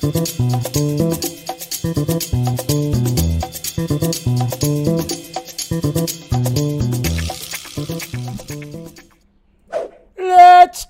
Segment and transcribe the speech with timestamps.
[0.00, 0.14] Let's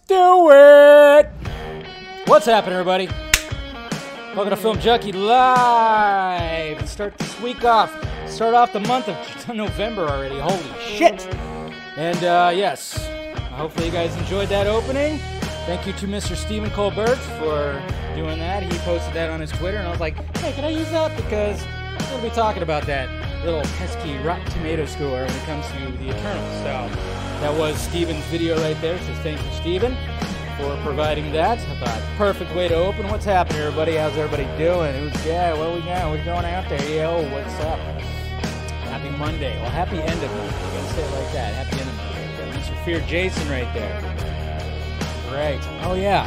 [0.07, 1.31] do it!
[2.27, 3.09] What's happening, everybody?
[4.37, 6.87] Welcome to Film Junkee Live.
[6.87, 7.91] Start this week off.
[8.29, 10.39] Start off the month of November already.
[10.39, 11.27] Holy shit!
[11.97, 13.07] And uh, yes,
[13.53, 15.19] hopefully you guys enjoyed that opening.
[15.69, 16.35] Thank you to Mr.
[16.35, 17.79] Stephen Colbert for
[18.17, 18.63] doing that.
[18.63, 21.15] He posted that on his Twitter, and I was like, hey, can I use that?
[21.15, 23.07] Because to be talking about that
[23.45, 26.57] little pesky Rotten Tomato score when it comes to the Eternals.
[26.61, 26.89] So
[27.43, 28.99] that was Stephen's video right there.
[29.01, 29.95] So thank you, Stephen,
[30.57, 31.59] for providing that.
[31.85, 33.07] Thought, perfect way to open.
[33.09, 33.97] What's happening, everybody?
[33.97, 34.95] How's everybody doing?
[34.95, 35.53] Who's yeah?
[35.53, 36.11] What we got?
[36.11, 36.81] We're going out there.
[36.89, 37.79] Yo, what's up?
[38.89, 39.61] Happy Monday.
[39.61, 40.65] Well, happy end of Monday.
[40.65, 41.67] You gotta say it like that.
[41.67, 42.59] Happy end of Monday.
[42.59, 42.85] Mr.
[42.87, 44.38] Fear Jason right there.
[45.31, 45.61] Great.
[45.83, 46.27] Oh yeah.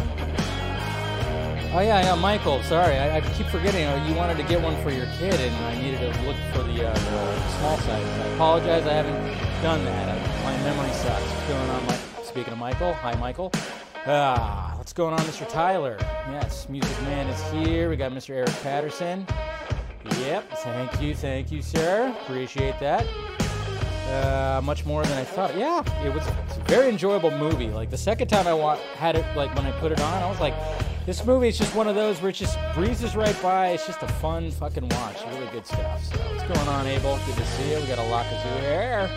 [1.73, 2.61] Oh yeah, yeah, Michael.
[2.63, 3.85] Sorry, I, I keep forgetting.
[3.85, 6.63] Oh, you wanted to get one for your kid, and I needed to look for
[6.63, 6.95] the, uh,
[7.59, 7.89] small size.
[8.19, 8.85] I apologize.
[8.85, 10.09] I haven't done that.
[10.09, 11.21] I, my memory sucks.
[11.23, 11.85] What's going on?
[11.85, 11.99] Mike?
[12.31, 13.51] speaking of Michael, hi Michael.
[14.05, 15.47] Ah, what's going on, Mr.
[15.49, 15.97] Tyler?
[16.29, 17.89] Yes, Music Man is here.
[17.89, 18.31] We got Mr.
[18.31, 19.27] Eric Patterson.
[20.19, 20.49] Yep.
[20.59, 22.15] Thank you, thank you, sir.
[22.23, 23.05] Appreciate that.
[24.11, 25.57] Uh, much more than I thought.
[25.57, 27.69] Yeah, it was, a very enjoyable movie.
[27.69, 30.29] Like the second time I wa- had it, like when I put it on, I
[30.29, 30.53] was like,
[31.05, 33.69] this movie is just one of those where it just breezes right by.
[33.69, 35.17] It's just a fun fucking watch.
[35.33, 36.03] Really good stuff.
[36.03, 37.17] So what's going on, Abel?
[37.25, 37.79] Good to see you.
[37.79, 39.09] We got a Lakazoo here.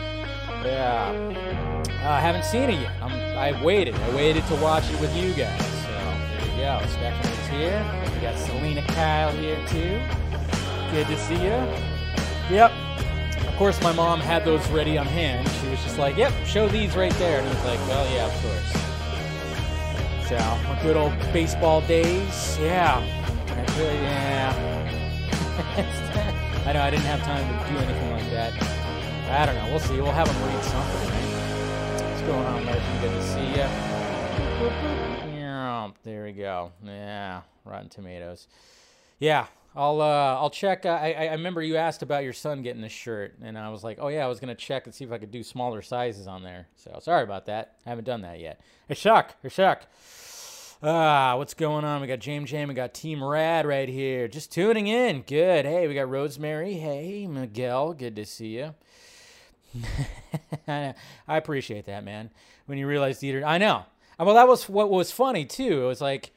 [0.64, 1.83] Yeah.
[2.05, 2.92] Uh, I haven't seen it yet.
[3.03, 3.95] I'm, I waited.
[3.97, 5.61] I waited to watch it with you guys.
[5.83, 6.86] So there you go.
[6.89, 8.12] Stephanie's here.
[8.14, 10.01] We got Selena Kyle here too.
[10.95, 11.58] Good to see you.
[12.55, 12.73] Yep.
[13.55, 15.48] Of course, my mom had those ready on hand.
[15.48, 18.27] She was just like, "Yep, show these right there," and I was like, "Well, yeah,
[18.27, 18.72] of course."
[20.28, 20.36] So,
[20.69, 22.58] my good old baseball days.
[22.61, 22.98] Yeah.
[23.46, 24.52] I really, yeah.
[26.66, 28.52] I know I didn't have time to do anything like that.
[29.30, 29.70] I don't know.
[29.70, 30.00] We'll see.
[30.00, 32.11] We'll have them read something?
[32.11, 33.00] What's going on, Legend?
[33.02, 33.68] Good to see you.
[36.02, 36.73] There we go.
[36.84, 38.48] Yeah, Rotten Tomatoes.
[39.20, 39.46] Yeah,
[39.77, 40.86] I'll uh, I'll check.
[40.86, 43.83] Uh, I I remember you asked about your son getting the shirt, and I was
[43.83, 46.27] like, oh yeah, I was gonna check and see if I could do smaller sizes
[46.27, 46.68] on there.
[46.77, 47.77] So sorry about that.
[47.85, 48.61] I haven't done that yet.
[48.89, 49.86] Hey Shuck, hey Shuck.
[50.83, 52.02] Ah, what's going on?
[52.02, 54.29] We got James Jam, we got Team Rad right here.
[54.29, 55.23] Just tuning in.
[55.23, 55.64] Good.
[55.64, 56.74] Hey, we got Rosemary.
[56.74, 57.95] Hey, Miguel.
[57.95, 58.74] Good to see you.
[60.68, 60.95] I
[61.27, 62.30] appreciate that, man.
[62.67, 63.85] When you realize Dieter, I know.
[64.18, 65.85] Well, that was what was funny too.
[65.85, 66.33] It was like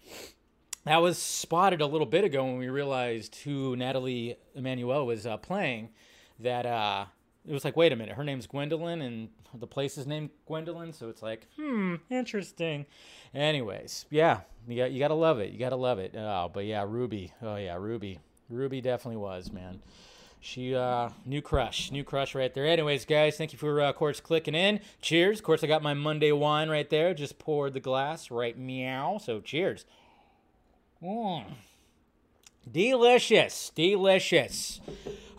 [0.87, 5.37] that was spotted a little bit ago when we realized who Nathalie Emmanuel was uh,
[5.37, 5.89] playing.
[6.39, 7.05] That uh,
[7.47, 10.93] it was like, wait a minute, her name's Gwendolyn, and the place is named Gwendolyn,
[10.93, 12.85] so it's like, hmm, interesting.
[13.33, 15.51] Anyways, yeah, you got you gotta love it.
[15.51, 16.13] You gotta love it.
[16.15, 17.33] Oh, but yeah, Ruby.
[17.41, 18.19] Oh yeah, Ruby.
[18.49, 19.81] Ruby definitely was, man.
[20.39, 22.65] She uh new crush, new crush right there.
[22.65, 24.79] Anyways, guys, thank you for uh, of course clicking in.
[25.01, 25.39] Cheers.
[25.39, 27.13] Of course, I got my Monday wine right there.
[27.13, 29.17] Just poured the glass right meow.
[29.17, 29.85] So cheers.
[31.01, 31.45] Mm.
[32.71, 34.81] Delicious, delicious.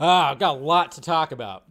[0.01, 1.65] Ah, I've got a lot to talk about.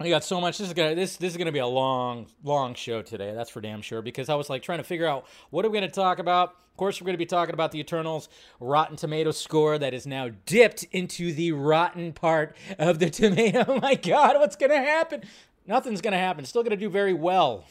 [0.00, 0.58] I got so much.
[0.58, 3.32] This is gonna this this is gonna be a long long show today.
[3.34, 4.00] That's for damn sure.
[4.02, 6.50] Because I was like trying to figure out what are we gonna talk about.
[6.50, 8.28] Of course, we're gonna be talking about the Eternals
[8.60, 13.64] Rotten Tomato score that is now dipped into the rotten part of the tomato.
[13.66, 15.22] Oh my God, what's gonna happen?
[15.66, 16.44] Nothing's gonna happen.
[16.44, 17.64] Still gonna do very well.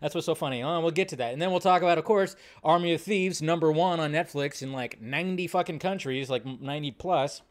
[0.00, 0.62] That's what's so funny.
[0.62, 1.32] Oh, we'll get to that.
[1.32, 4.72] And then we'll talk about, of course, Army of Thieves, number one on Netflix in
[4.72, 7.42] like 90 fucking countries, like 90 plus.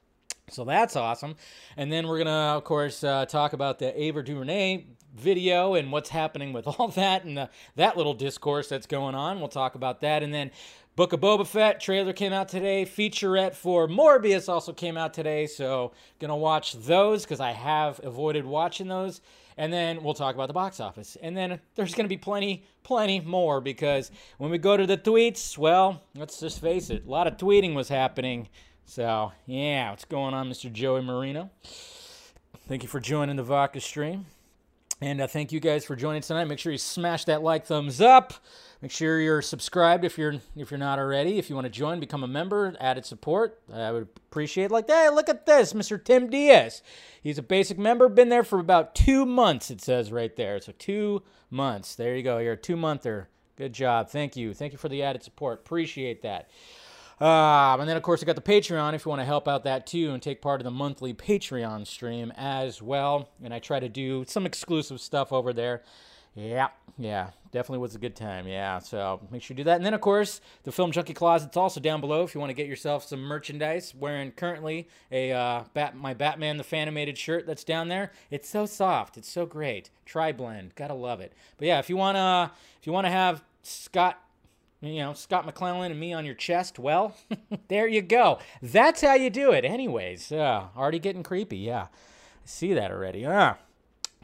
[0.50, 1.35] So that's awesome.
[1.78, 4.85] And then we're going to, of course, uh, talk about the Ava DuVernay
[5.16, 9.39] video and what's happening with all that and the, that little discourse that's going on.
[9.39, 10.23] We'll talk about that.
[10.23, 10.51] And then
[10.95, 12.85] Book of Boba Fett trailer came out today.
[12.85, 15.47] Featurette for Morbius also came out today.
[15.47, 19.19] So gonna watch those because I have avoided watching those.
[19.58, 21.18] And then we'll talk about the box office.
[21.22, 25.58] And then there's gonna be plenty, plenty more because when we go to the tweets,
[25.58, 28.50] well, let's just face it, a lot of tweeting was happening.
[28.86, 30.72] So yeah, what's going on, Mr.
[30.72, 31.50] Joey Marino?
[32.68, 34.25] Thank you for joining the Vodka stream.
[35.01, 36.45] And uh, thank you guys for joining tonight.
[36.45, 38.33] Make sure you smash that like thumbs up.
[38.83, 41.38] Make sure you're subscribed if you're if you're not already.
[41.38, 43.62] If you want to join, become a member, added support.
[43.74, 44.71] I would appreciate.
[44.71, 46.03] Like, hey, look at this, Mr.
[46.03, 46.81] Tim Diaz.
[47.21, 48.09] He's a basic member.
[48.09, 49.71] Been there for about two months.
[49.71, 50.59] It says right there.
[50.59, 51.95] So two months.
[51.95, 52.39] There you go.
[52.39, 53.30] You're a two monther.
[53.56, 54.09] Good job.
[54.09, 54.53] Thank you.
[54.53, 55.62] Thank you for the added support.
[55.62, 56.50] Appreciate that.
[57.21, 59.63] Um, and then, of course, I got the Patreon if you want to help out
[59.63, 63.29] that too and take part of the monthly Patreon stream as well.
[63.41, 65.83] And I try to do some exclusive stuff over there.
[66.36, 67.29] Yeah, yeah.
[67.53, 68.47] Definitely was a good time.
[68.47, 69.75] Yeah, so make sure you do that.
[69.75, 72.55] And then, of course, the Film Junkee Closet's also down below if you want to
[72.55, 73.94] get yourself some merchandise.
[73.94, 78.11] Wearing currently a uh, Bat- my Batman the Fanimated shirt that's down there.
[78.31, 79.17] It's so soft.
[79.17, 79.91] It's so great.
[80.03, 80.73] Tri blend.
[80.73, 81.31] Gotta love it.
[81.57, 82.51] But yeah, if you wanna
[82.81, 84.19] if you wanna have Scott
[84.81, 86.79] you know, Scott McClellan and me on your chest.
[86.79, 87.15] Well,
[87.67, 88.39] there you go.
[88.63, 89.63] That's how you do it.
[89.63, 91.57] Anyways, uh, already getting creepy.
[91.57, 93.25] Yeah, I see that already.
[93.25, 93.57] Ah.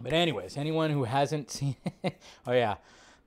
[0.02, 1.76] But anyways, anyone who hasn't seen,
[2.48, 2.76] oh yeah,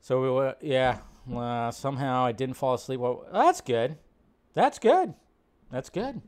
[0.02, 0.98] so we, uh, yeah,
[1.32, 2.98] uh, somehow I didn't fall asleep.
[2.98, 3.96] Well, that's good.
[4.52, 5.14] That's good.
[5.70, 6.20] That's good.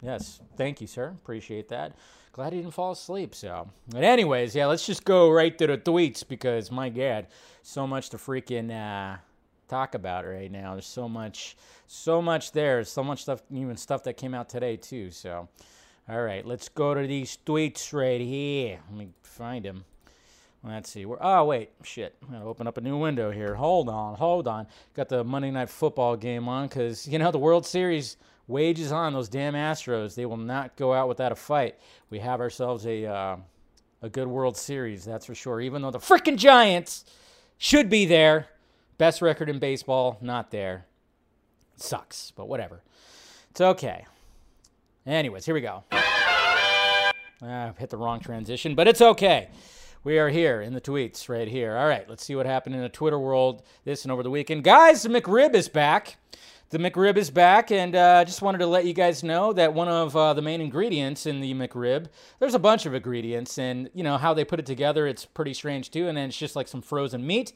[0.00, 1.08] Yes, thank you, sir.
[1.22, 1.94] Appreciate that.
[2.32, 3.34] Glad he didn't fall asleep.
[3.34, 7.26] So, but anyways, yeah, let's just go right to the tweets because my God,
[7.62, 9.18] so much to freaking uh,
[9.68, 10.72] talk about right now.
[10.72, 12.82] There's so much, so much there.
[12.84, 15.10] So much stuff, even stuff that came out today too.
[15.10, 15.46] So,
[16.08, 18.80] all right, let's go to these tweets right here.
[18.88, 19.84] Let me find them.
[20.62, 21.06] Let's see.
[21.06, 21.70] Where, oh, wait.
[21.82, 22.14] Shit.
[22.22, 23.54] I'm going to open up a new window here.
[23.54, 24.14] Hold on.
[24.16, 24.66] Hold on.
[24.94, 28.16] Got the Monday Night Football game on because, you know, the World Series
[28.46, 29.14] wages on.
[29.14, 30.14] Those damn Astros.
[30.14, 31.76] They will not go out without a fight.
[32.10, 33.36] We have ourselves a, uh,
[34.02, 35.60] a good World Series, that's for sure.
[35.60, 37.04] Even though the freaking Giants
[37.56, 38.48] should be there.
[38.98, 40.84] Best record in baseball, not there.
[41.76, 42.82] sucks, but whatever.
[43.50, 44.04] It's okay.
[45.06, 45.84] Anyways, here we go.
[47.42, 49.48] I've hit the wrong transition, but it's okay.
[50.02, 51.76] We are here in the tweets right here.
[51.76, 54.64] All right, let's see what happened in the Twitter world this and over the weekend.
[54.64, 56.16] Guys, the McRib is back.
[56.70, 59.88] The McRib is back, and uh, just wanted to let you guys know that one
[59.88, 62.06] of uh, the main ingredients in the McRib,
[62.38, 65.52] there's a bunch of ingredients, and you know how they put it together, it's pretty
[65.52, 67.52] strange too, and then it's just like some frozen meat.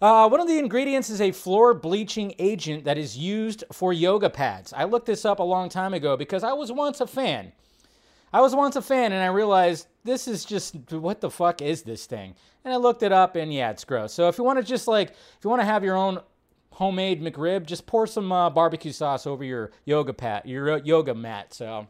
[0.00, 4.30] Uh, one of the ingredients is a floor bleaching agent that is used for yoga
[4.30, 4.72] pads.
[4.72, 7.50] I looked this up a long time ago because I was once a fan.
[8.32, 11.82] I was once a fan and I realized this is just what the fuck is
[11.82, 12.34] this thing?
[12.64, 14.12] And I looked it up and yeah, it's gross.
[14.12, 16.20] So if you want to just like if you want to have your own
[16.72, 21.54] homemade McRib, just pour some uh, barbecue sauce over your yoga pad, your yoga mat.
[21.54, 21.86] So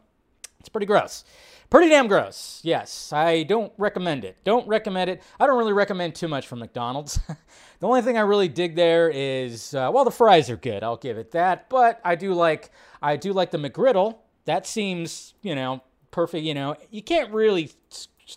[0.59, 1.23] it's pretty gross.
[1.69, 2.61] Pretty damn gross.
[2.63, 4.37] Yes, I don't recommend it.
[4.43, 5.21] Don't recommend it.
[5.39, 7.19] I don't really recommend too much from McDonald's.
[7.79, 10.83] the only thing I really dig there is uh, well, the fries are good.
[10.83, 11.69] I'll give it that.
[11.69, 12.71] But I do like
[13.01, 14.17] I do like the McGriddle.
[14.45, 16.43] That seems you know perfect.
[16.43, 17.71] You know you can't really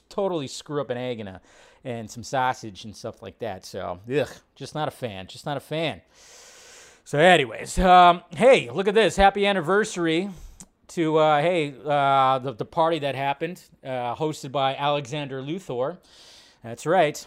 [0.09, 1.41] totally screw up an egg and a
[1.85, 3.65] and some sausage and stuff like that.
[3.65, 5.27] So ugh, just not a fan.
[5.27, 6.03] Just not a fan.
[7.05, 9.17] So, anyways, um, hey, look at this.
[9.17, 10.31] Happy anniversary
[10.89, 15.99] to, uh, hey, uh, the, the party that happened, uh, hosted by Alexander Luthor.
[16.63, 17.27] That's right.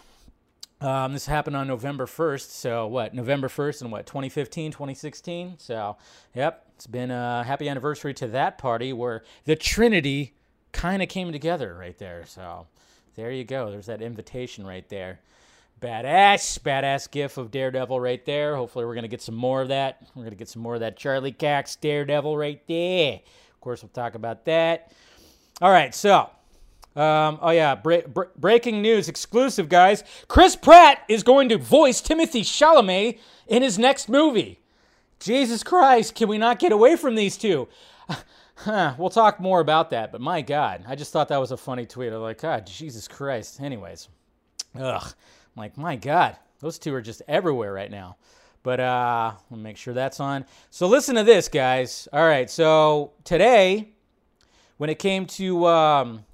[0.80, 2.50] Um, this happened on November 1st.
[2.50, 5.56] So, what, November 1st and what, 2015, 2016?
[5.58, 5.98] So,
[6.34, 10.35] yep, it's been a happy anniversary to that party where the Trinity
[10.76, 12.24] kind of came together right there.
[12.26, 12.66] So,
[13.16, 13.70] there you go.
[13.70, 15.20] There's that invitation right there.
[15.80, 18.56] Badass, badass gif of Daredevil right there.
[18.56, 20.02] Hopefully, we're going to get some more of that.
[20.14, 23.20] We're going to get some more of that Charlie Cox Daredevil right there.
[23.54, 24.92] Of course, we'll talk about that.
[25.60, 26.30] All right, so,
[26.94, 30.04] um, oh yeah, bre- bre- breaking news exclusive, guys.
[30.28, 34.60] Chris Pratt is going to voice Timothée Chalamet in his next movie.
[35.20, 37.68] Jesus Christ, can we not get away from these two?
[38.58, 41.58] Huh, we'll talk more about that, but my God, I just thought that was a
[41.58, 42.12] funny tweet.
[42.12, 43.60] I'm like, God, Jesus Christ.
[43.60, 44.08] Anyways,
[44.74, 45.02] ugh.
[45.04, 48.16] I'm like, my God, those two are just everywhere right now.
[48.62, 50.46] But uh, me make sure that's on.
[50.70, 52.08] So listen to this, guys.
[52.14, 53.90] All right, so today,
[54.78, 56.24] when it came to um,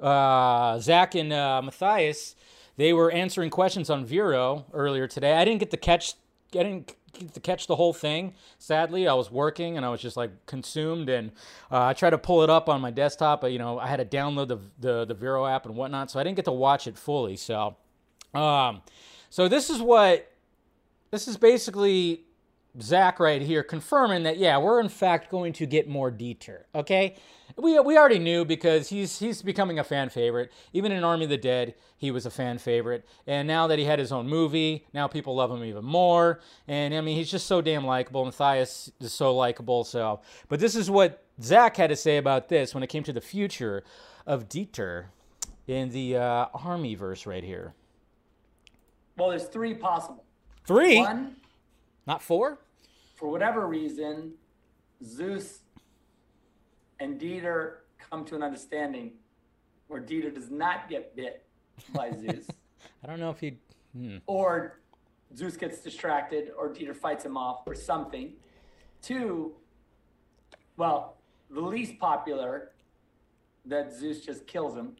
[0.00, 2.34] uh, Zack and uh, Matthias,
[2.76, 5.34] they were answering questions on Vero earlier today.
[5.34, 6.14] I didn't get to catch.
[6.54, 8.34] I didn't to catch the whole thing.
[8.58, 11.08] Sadly, I was working and I was just like consumed.
[11.08, 11.32] And
[11.70, 13.96] uh, I tried to pull it up on my desktop, but you know I had
[13.96, 16.86] to download the the, the Vero app and whatnot, so I didn't get to watch
[16.86, 17.36] it fully.
[17.36, 17.76] So,
[18.34, 18.82] um,
[19.30, 20.30] so this is what
[21.10, 22.22] this is basically
[22.80, 26.64] Zack right here confirming that yeah, we're in fact going to get more Dieter.
[26.74, 27.16] Okay,
[27.56, 30.52] we we already knew because he's he's becoming a fan favorite.
[30.72, 33.84] Even in Army of the Dead, he was a fan favorite, and now that he
[33.84, 36.40] had his own movie, now people love him even more.
[36.68, 38.24] And I mean, he's just so damn likable.
[38.24, 39.84] Matthias is so likable.
[39.84, 43.12] So, but this is what Zack had to say about this when it came to
[43.12, 43.82] the future
[44.26, 45.06] of Dieter
[45.66, 47.74] in the uh, Army verse right here.
[49.16, 50.24] Well, there's three possible.
[50.64, 51.36] Three, One,
[52.08, 52.58] not four.
[53.14, 54.32] for whatever reason,
[55.04, 55.60] Zeus
[56.98, 57.74] and Dieter
[58.10, 59.12] come to an understanding
[59.88, 61.44] where Dieter does not get bit
[61.94, 62.46] by Zeus,
[63.04, 63.58] I don't know if he.
[63.96, 64.18] Hmm.
[64.26, 64.80] or
[65.36, 68.32] Zeus gets distracted, or Dieter fights him off, or something.
[69.02, 69.54] Two,
[70.76, 71.16] well,
[71.50, 72.72] the least popular,
[73.64, 74.96] that Zeus just kills him,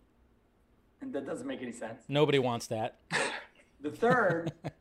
[1.01, 2.03] and that doesn't make any sense.
[2.09, 2.99] Nobody wants that.
[3.81, 4.53] The third,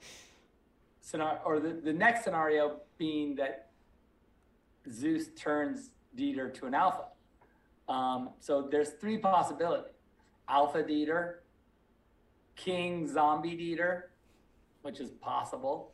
[1.07, 3.69] scenario, or the, the next scenario being that
[4.91, 7.05] Zeus turns Dieter to an alpha.
[7.87, 9.93] Um, so there's three possibilities:
[10.49, 11.35] Alpha Dieter,
[12.55, 14.03] King Zombie Dieter,
[14.81, 15.93] which is possible.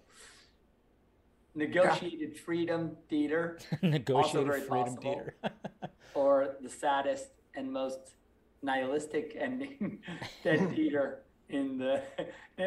[1.55, 5.21] Negotiated Freedom Dieter, Negotiated freedom possible.
[5.43, 5.51] Dieter.
[6.15, 8.15] or the saddest and most
[8.63, 9.99] nihilistic ending
[10.43, 11.17] dead Dieter
[11.49, 12.01] in the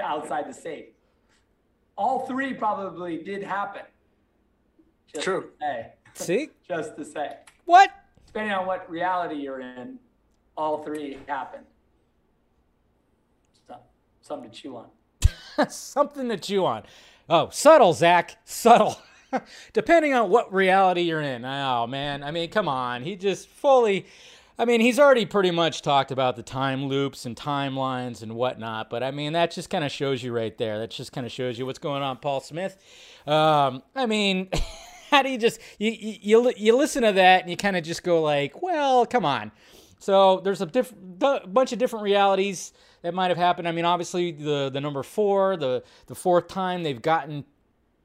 [0.01, 0.87] outside the safe.
[1.97, 3.83] All three probably did happen.
[5.13, 5.43] Just True.
[5.43, 6.49] To say, See?
[6.69, 7.91] just to say, What?
[8.27, 9.99] depending on what reality you're in,
[10.57, 11.61] all three happen.
[13.67, 13.77] So,
[14.21, 14.87] something to chew on.
[15.71, 16.83] Something to chew on.
[17.31, 18.37] Oh, subtle, Zack.
[18.45, 19.01] Subtle.
[19.73, 21.47] Depending on what reality you're in.
[21.47, 22.23] Oh, man.
[22.23, 23.03] I mean, come on.
[23.03, 24.05] He just fully.
[24.59, 28.89] I mean, he's already pretty much talked about the time loops and timelines and whatnot,
[28.89, 30.79] but I mean, that just kind of shows you right there.
[30.79, 32.79] That just kind of shows you what's going on, Paul Smith.
[33.27, 34.49] Um, I mean,
[35.11, 38.03] how do you just you you you, listen to that and you kind of just
[38.03, 39.53] go like, well, come on.
[39.99, 42.73] So there's a diff- bunch of different realities
[43.03, 43.69] that might have happened.
[43.69, 47.45] I mean, obviously the the number four, the the fourth time they've gotten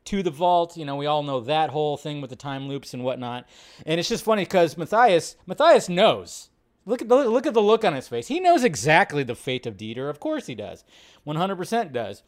[0.05, 0.77] to the vault.
[0.77, 3.47] You know, we all know that whole thing with the time loops and whatnot.
[3.85, 6.49] And it's just funny because Matthias Matthias knows.
[6.85, 8.27] Look at the look at the look on his face.
[8.27, 10.09] He knows exactly the fate of Dieter.
[10.09, 10.83] Of course he does.
[11.27, 12.23] 100% does.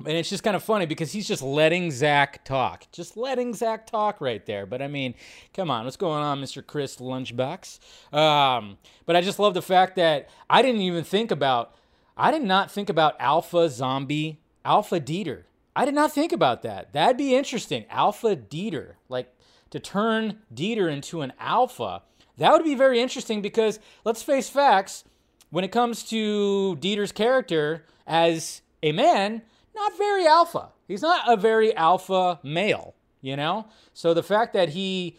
[0.00, 2.86] And it's just kind of funny because he's just letting Zack talk.
[2.92, 4.66] Just letting Zack talk right there.
[4.66, 5.14] But I mean,
[5.54, 6.66] come on, what's going on, Mr.
[6.66, 7.78] Chris Lunchbox?
[8.12, 11.74] Um, but I just love the fact that I didn't even think about,
[12.16, 15.44] I did not think about Alpha Zombie, Alpha Dieter.
[15.76, 16.94] I did not think about that.
[16.94, 17.84] That'd be interesting.
[17.90, 18.94] Alpha Dieter.
[19.10, 19.32] Like
[19.70, 22.02] to turn Dieter into an alpha.
[22.38, 25.04] That would be very interesting because let's face facts.
[25.50, 29.42] When it comes to Dieter's character as a man,
[29.74, 30.70] not very alpha.
[30.88, 33.66] He's not a very alpha male, you know?
[33.92, 35.18] So the fact that he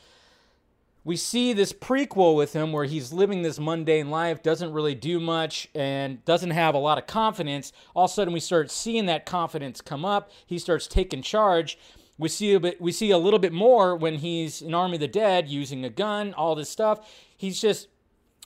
[1.07, 5.21] we see this prequel with him where he's living this mundane life, doesn't really do
[5.21, 7.71] much, and doesn't have a lot of confidence.
[7.95, 10.29] All of a sudden, we start seeing that confidence come up.
[10.45, 11.79] He starts taking charge.
[12.17, 14.99] We see a bit, we see a little bit more when he's in Army of
[14.99, 17.09] the Dead using a gun, all this stuff.
[17.37, 17.87] He's just,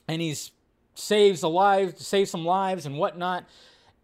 [0.06, 0.52] and he's
[0.94, 3.44] saves a life, saves some lives and whatnot.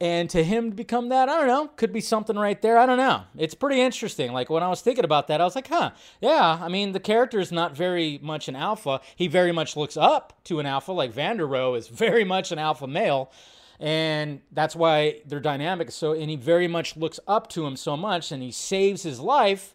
[0.00, 2.78] And to him to become that, I don't know, could be something right there.
[2.78, 3.24] I don't know.
[3.36, 4.32] It's pretty interesting.
[4.32, 5.90] Like when I was thinking about that, I was like, huh,
[6.20, 6.58] yeah.
[6.60, 9.00] I mean, the character is not very much an alpha.
[9.16, 10.92] He very much looks up to an alpha.
[10.92, 13.32] Like Vanderohe is very much an alpha male.
[13.80, 15.90] And that's why they're dynamic.
[15.90, 19.18] So, and he very much looks up to him so much and he saves his
[19.18, 19.74] life.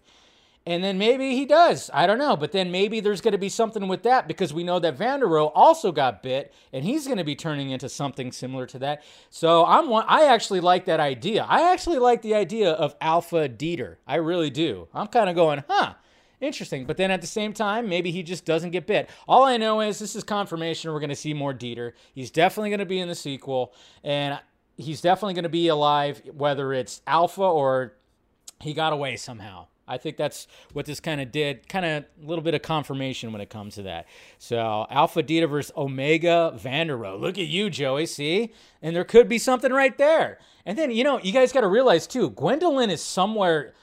[0.66, 1.90] And then maybe he does.
[1.94, 2.38] I don't know.
[2.38, 5.52] But then maybe there's going to be something with that because we know that Vanderohe
[5.54, 9.04] also got bit and he's going to be turning into something similar to that.
[9.30, 11.46] So I'm one, I actually like that idea.
[11.50, 13.98] I actually like the idea of Alpha Dieter.
[14.08, 14.88] I really do.
[14.94, 15.96] I'm kind of going, huh,
[16.40, 16.86] interesting.
[16.86, 19.10] But then at the same time, maybe he just doesn't get bit.
[19.28, 21.92] All I know is this is confirmation we're going to see more Dieter.
[22.16, 24.40] He's definitely going to be in the sequel and
[24.78, 27.96] he's definitely going to be alive, whether it's Alpha or
[28.62, 29.68] he got away somehow.
[29.88, 31.68] I think that's what this kind of did.
[31.68, 34.08] Kind of a little bit of confirmation when it comes to that.
[34.38, 38.06] So Alpha Dieter versus Omega Vander Look at you, Joey.
[38.06, 40.40] See, and there could be something right there.
[40.66, 43.74] And then you know, you guys got to realize too, Gwendolyn is somewhere.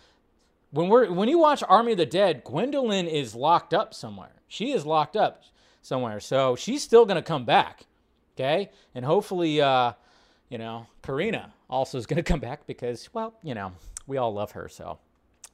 [0.71, 4.33] When we're when you watch Army of the Dead, Gwendolyn is locked up somewhere.
[4.49, 5.43] She is locked up
[5.83, 6.21] somewhere.
[6.21, 7.87] So she's still gonna come back.
[8.37, 9.93] Okay, and hopefully, uh,
[10.49, 13.73] you know, Karina also is gonna come back because, well, you know,
[14.07, 14.67] we all love her.
[14.69, 14.99] So.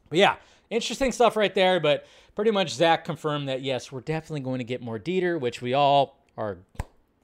[0.08, 0.36] But yeah,
[0.70, 1.80] interesting stuff right there.
[1.80, 5.62] But pretty much Zack confirmed that yes, we're definitely going to get more Dieter, which
[5.62, 6.58] we all are.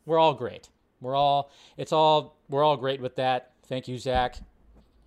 [0.07, 0.69] We're all great.
[1.01, 1.51] We're all.
[1.77, 2.37] It's all.
[2.49, 3.53] We're all great with that.
[3.67, 4.37] Thank you, Zack.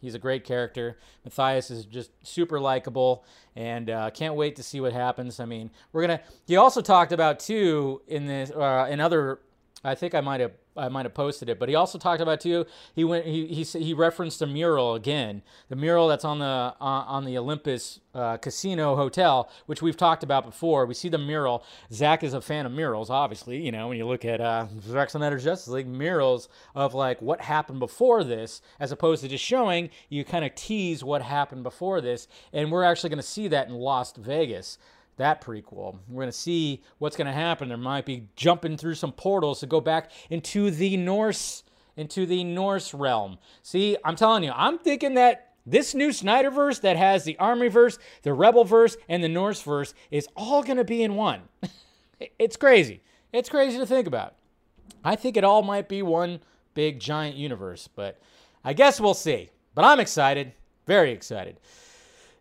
[0.02, 0.98] He's a great character.
[1.24, 5.40] Matthias is just super likable, and uh, can't wait to see what happens.
[5.40, 6.22] I mean, we're gonna.
[6.46, 9.40] He also talked about too in this uh, in other.
[9.84, 12.42] I think I might have I might have posted it, but he also talked about
[12.42, 12.66] too.
[12.94, 16.76] He went he he he referenced the mural again, the mural that's on the uh,
[16.80, 20.86] on the Olympus uh, Casino Hotel, which we've talked about before.
[20.86, 21.64] We see the mural.
[21.92, 23.62] Zack is a fan of murals, obviously.
[23.62, 27.42] You know when you look at uh, Zack Snyder's Justice League murals of like what
[27.42, 32.02] happened before this, as opposed to just showing you kind of tease what happened before
[32.02, 34.78] this, and we're actually going to see that in Las Vegas
[35.18, 35.98] that prequel.
[36.08, 37.70] We're going to see what's going to happen.
[37.70, 41.64] There might be jumping through some portals to go back into the Norse
[41.98, 43.38] into the Norse realm.
[43.62, 48.32] See, I'm telling you, I'm thinking that this new Snyderverse that has the Armyverse, the
[48.32, 51.42] Rebelverse, and the Norseverse is all going to be in one.
[52.40, 53.02] it's crazy.
[53.32, 54.36] It's crazy to think about.
[55.04, 56.40] I think it all might be one
[56.74, 58.20] big giant universe, but
[58.64, 59.50] I guess we'll see.
[59.74, 60.54] But I'm excited,
[60.86, 61.60] very excited.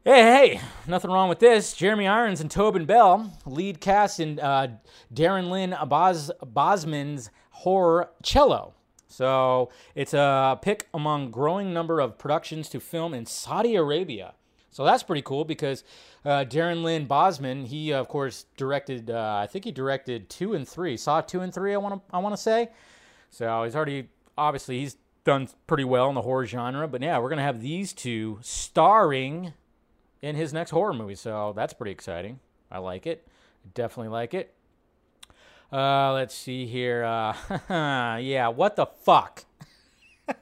[0.07, 1.73] Hey, hey, nothing wrong with this.
[1.73, 4.77] Jeremy Irons and Tobin Bell, lead cast in uh,
[5.15, 8.75] Darren Lynn Bos- Bousman's horror Cello.
[9.09, 14.35] So it's a pick among growing number of productions to film in Saudi Arabia.
[14.69, 15.85] So that's pretty cool because
[16.27, 19.11] uh, Darren Lynn Bousman, he of course directed.
[19.11, 20.99] Uh, I think he directed two and three.
[20.99, 21.73] Saw two and three.
[21.73, 22.15] I want to.
[22.15, 22.69] I want to say.
[23.31, 26.87] So he's already obviously he's done pretty well in the horror genre.
[26.89, 29.55] But yeah, we're gonna have these two starring
[30.25, 31.15] in his next horror movie.
[31.15, 32.41] So that's pretty exciting.
[32.71, 33.29] I like it.
[33.75, 34.55] Definitely like it.
[35.71, 37.05] Uh, let's see here.
[37.05, 37.37] Uh,
[38.19, 39.45] yeah, what the fuck?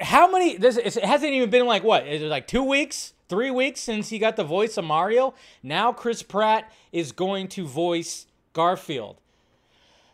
[0.00, 0.56] How many?
[0.56, 2.06] This it hasn't even been like what?
[2.06, 5.34] Is it like two weeks, three weeks since he got the voice of Mario?
[5.62, 9.16] Now Chris Pratt is going to voice Garfield.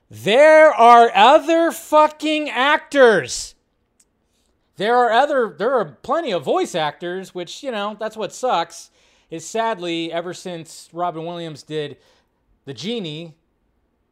[0.08, 3.54] There are other fucking actors
[4.78, 8.90] there are other there are plenty of voice actors, which, you know, that's what sucks.
[9.30, 11.98] Is sadly, ever since Robin Williams did
[12.64, 13.34] the genie,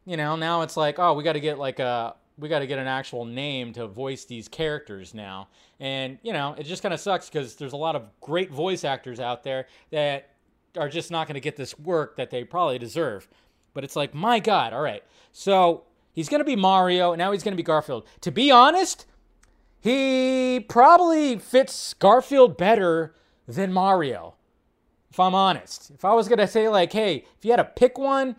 [0.05, 2.79] you know, now it's like, oh, we gotta get like a we got to get
[2.79, 5.49] an actual name to voice these characters now.
[5.81, 8.85] And, you know, it just kind of sucks because there's a lot of great voice
[8.85, 10.31] actors out there that
[10.77, 13.27] are just not going to get this work that they probably deserve.
[13.73, 15.03] But it's like, my God, all right.
[15.33, 18.07] So he's going to be Mario, and now he's going to be Garfield.
[18.23, 19.07] To be honest,
[19.87, 23.14] he probably fits Garfield better
[23.47, 24.35] than Mario,
[25.12, 25.93] if I'm honest.
[25.93, 28.35] If I was going to say, like, hey, if you had to pick one,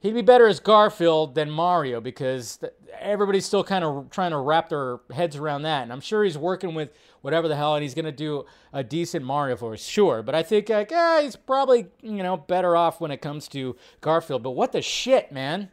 [0.00, 2.58] he'd be better as Garfield than Mario because
[2.98, 5.84] everybody's still kind of trying to wrap their heads around that.
[5.84, 8.82] And I'm sure he's working with whatever the hell, and he's going to do a
[8.82, 10.20] decent Mario for us, sure.
[10.20, 13.76] But I think, like, eh, he's probably, you know, better off when it comes to
[14.00, 14.42] Garfield.
[14.42, 15.70] But what the shit, man?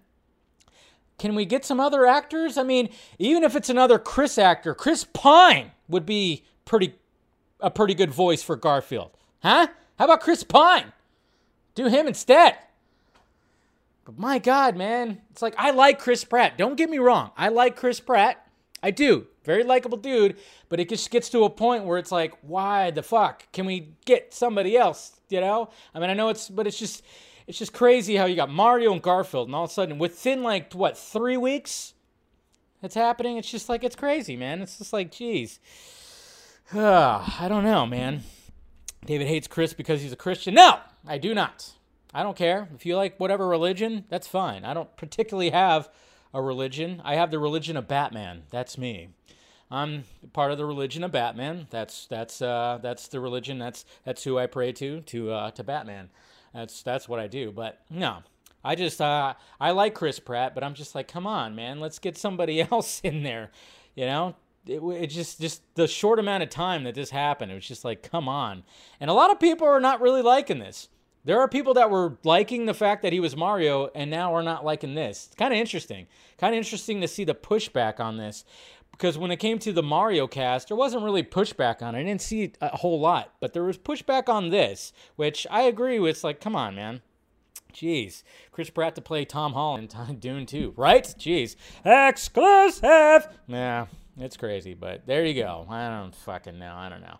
[1.19, 2.57] Can we get some other actors?
[2.57, 6.95] I mean, even if it's another Chris actor, Chris Pine would be pretty
[7.59, 9.11] a pretty good voice for Garfield.
[9.43, 9.67] Huh?
[9.97, 10.93] How about Chris Pine?
[11.75, 12.55] Do him instead.
[14.05, 16.57] But my God, man, it's like I like Chris Pratt.
[16.57, 17.31] Don't get me wrong.
[17.37, 18.47] I like Chris Pratt.
[18.81, 19.27] I do.
[19.43, 20.37] Very likable dude,
[20.69, 23.51] but it just gets to a point where it's like, why the fuck?
[23.51, 25.19] Can we get somebody else?
[25.29, 25.69] You know?
[25.93, 27.03] I mean, I know it's, but it's just,
[27.49, 30.43] it's just crazy how you got Mario and Garfield, and all of a sudden, within
[30.43, 31.95] like what three weeks,
[32.83, 33.37] it's happening.
[33.37, 34.61] It's just like it's crazy, man.
[34.61, 35.59] It's just like, geez,
[36.73, 38.21] I don't know, man.
[39.03, 40.53] David hates Chris because he's a Christian.
[40.53, 41.71] No, I do not.
[42.13, 42.69] I don't care.
[42.75, 44.63] If you like whatever religion, that's fine.
[44.63, 45.89] I don't particularly have
[46.31, 47.01] a religion.
[47.03, 48.43] I have the religion of Batman.
[48.51, 49.09] That's me.
[49.71, 51.65] I'm part of the religion of Batman.
[51.71, 53.57] That's that's uh, that's the religion.
[53.57, 56.11] That's that's who I pray to to uh, to Batman.
[56.53, 57.51] That's that's what I do.
[57.51, 58.19] But no,
[58.63, 61.99] I just uh, I like Chris Pratt, but I'm just like, come on, man, let's
[61.99, 63.51] get somebody else in there.
[63.95, 64.35] You know,
[64.65, 67.85] it, it just just the short amount of time that this happened, it was just
[67.85, 68.63] like, come on.
[68.99, 70.89] And a lot of people are not really liking this.
[71.25, 74.43] There are people that were liking the fact that he was Mario, and now are
[74.43, 75.27] not liking this.
[75.27, 76.07] It's kind of interesting.
[76.37, 78.45] Kind of interesting to see the pushback on this
[78.99, 81.99] because when it came to the Mario cast, there wasn't really pushback on it.
[81.99, 85.99] I didn't see a whole lot, but there was pushback on this, which I agree
[85.99, 86.17] with.
[86.17, 87.01] It's like, come on, man.
[87.73, 88.23] Jeez.
[88.51, 91.05] Chris Pratt to play Tom Holland in Dune 2, right?
[91.17, 91.55] Jeez.
[91.85, 93.29] Exclusive!
[93.47, 93.85] Yeah,
[94.17, 95.65] it's crazy, but there you go.
[95.69, 96.75] I don't fucking know.
[96.75, 97.19] I don't know.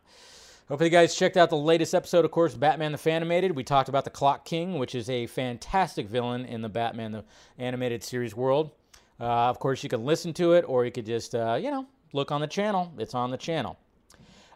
[0.68, 3.56] Hopefully, you guys checked out the latest episode, of course, Batman the Fanimated.
[3.56, 7.24] We talked about the Clock King, which is a fantastic villain in the Batman the
[7.58, 8.72] Animated Series world.
[9.20, 11.86] Uh, of course, you can listen to it, or you could just, uh, you know,
[12.14, 12.92] look on the channel.
[12.98, 13.78] It's on the channel.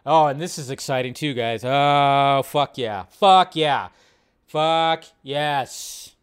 [0.06, 1.64] Oh, and this is exciting too, guys.
[1.64, 3.04] Oh, fuck yeah.
[3.04, 3.88] Fuck yeah.
[4.46, 6.14] Fuck yes.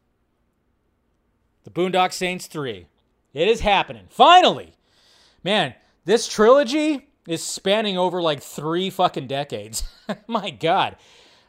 [1.64, 2.88] The Boondock Saints 3.
[3.34, 4.06] It is happening.
[4.10, 4.74] Finally.
[5.44, 5.74] Man,
[6.06, 9.84] this trilogy is spanning over like three fucking decades.
[10.28, 10.96] My God.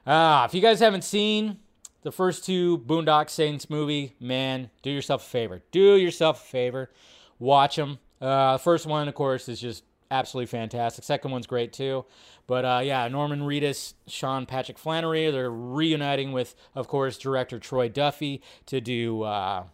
[0.07, 1.59] Ah, if you guys haven't seen
[2.03, 5.63] the first two Boondock Saints movie, man, do yourself a favor.
[5.71, 6.91] Do yourself a favor.
[7.39, 7.99] Watch them.
[8.21, 11.05] Uh, first one, of course, is just absolutely fantastic.
[11.05, 12.05] Second one's great too.
[12.47, 17.89] But uh, yeah, Norman Reedus, Sean Patrick Flanery, they're reuniting with, of course, director Troy
[17.89, 19.65] Duffy to do uh,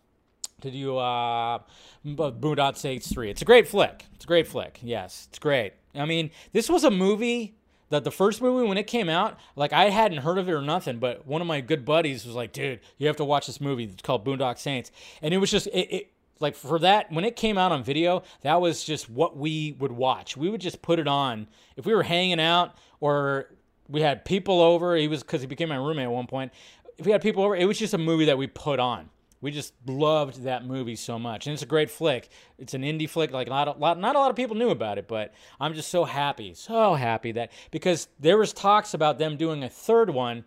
[0.61, 1.59] to do uh,
[2.07, 3.31] Boondock Saints three.
[3.31, 4.07] It's a great flick.
[4.15, 4.79] It's a great flick.
[4.83, 5.75] Yes, it's great.
[5.95, 7.58] I mean, this was a movie
[7.91, 10.63] that the first movie when it came out, like I hadn't heard of it or
[10.63, 13.61] nothing, but one of my good buddies was like, "Dude, you have to watch this
[13.61, 13.85] movie.
[13.85, 14.91] It's called Boondock Saints,"
[15.23, 18.23] and it was just it, it like for that when it came out on video
[18.43, 20.37] that was just what we would watch.
[20.37, 21.49] We would just put it on.
[21.77, 23.49] If we were hanging out or
[23.89, 26.53] we had people over he was because he became my roommate at one point
[26.99, 29.09] if we had people over it was just a movie that we put on
[29.41, 32.29] We just loved that movie so much, and it's a great flick.
[32.59, 33.31] It's an indie flick.
[33.31, 35.91] Like a lot, lot, not a lot of people knew about it, but I'm just
[35.91, 40.45] so happy, so happy that because there was talks about them doing a third one,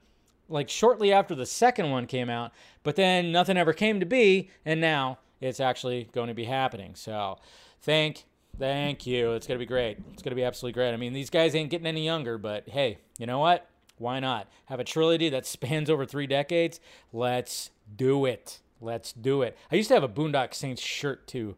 [0.49, 2.51] like shortly after the second one came out,
[2.83, 6.93] but then nothing ever came to be, and now it's actually going to be happening.
[6.95, 7.39] So,
[7.81, 8.25] thank,
[8.59, 9.31] thank you.
[9.33, 9.97] It's gonna be great.
[10.13, 10.93] It's gonna be absolutely great.
[10.93, 13.67] I mean, these guys ain't getting any younger, but hey, you know what?
[13.97, 16.79] Why not have a trilogy that spans over three decades?
[17.13, 18.59] Let's do it.
[18.81, 19.57] Let's do it.
[19.71, 21.55] I used to have a Boondock Saints shirt too,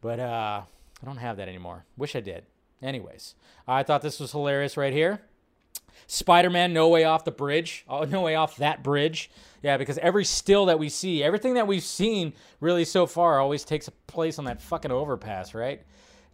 [0.00, 0.62] but uh,
[1.02, 1.84] I don't have that anymore.
[1.96, 2.44] Wish I did.
[2.82, 3.34] Anyways,
[3.68, 5.20] I thought this was hilarious right here.
[6.06, 7.84] Spider Man, no way off the bridge.
[7.88, 9.30] Oh, no way off that bridge.
[9.62, 13.64] Yeah, because every still that we see, everything that we've seen really so far always
[13.64, 15.82] takes a place on that fucking overpass, right?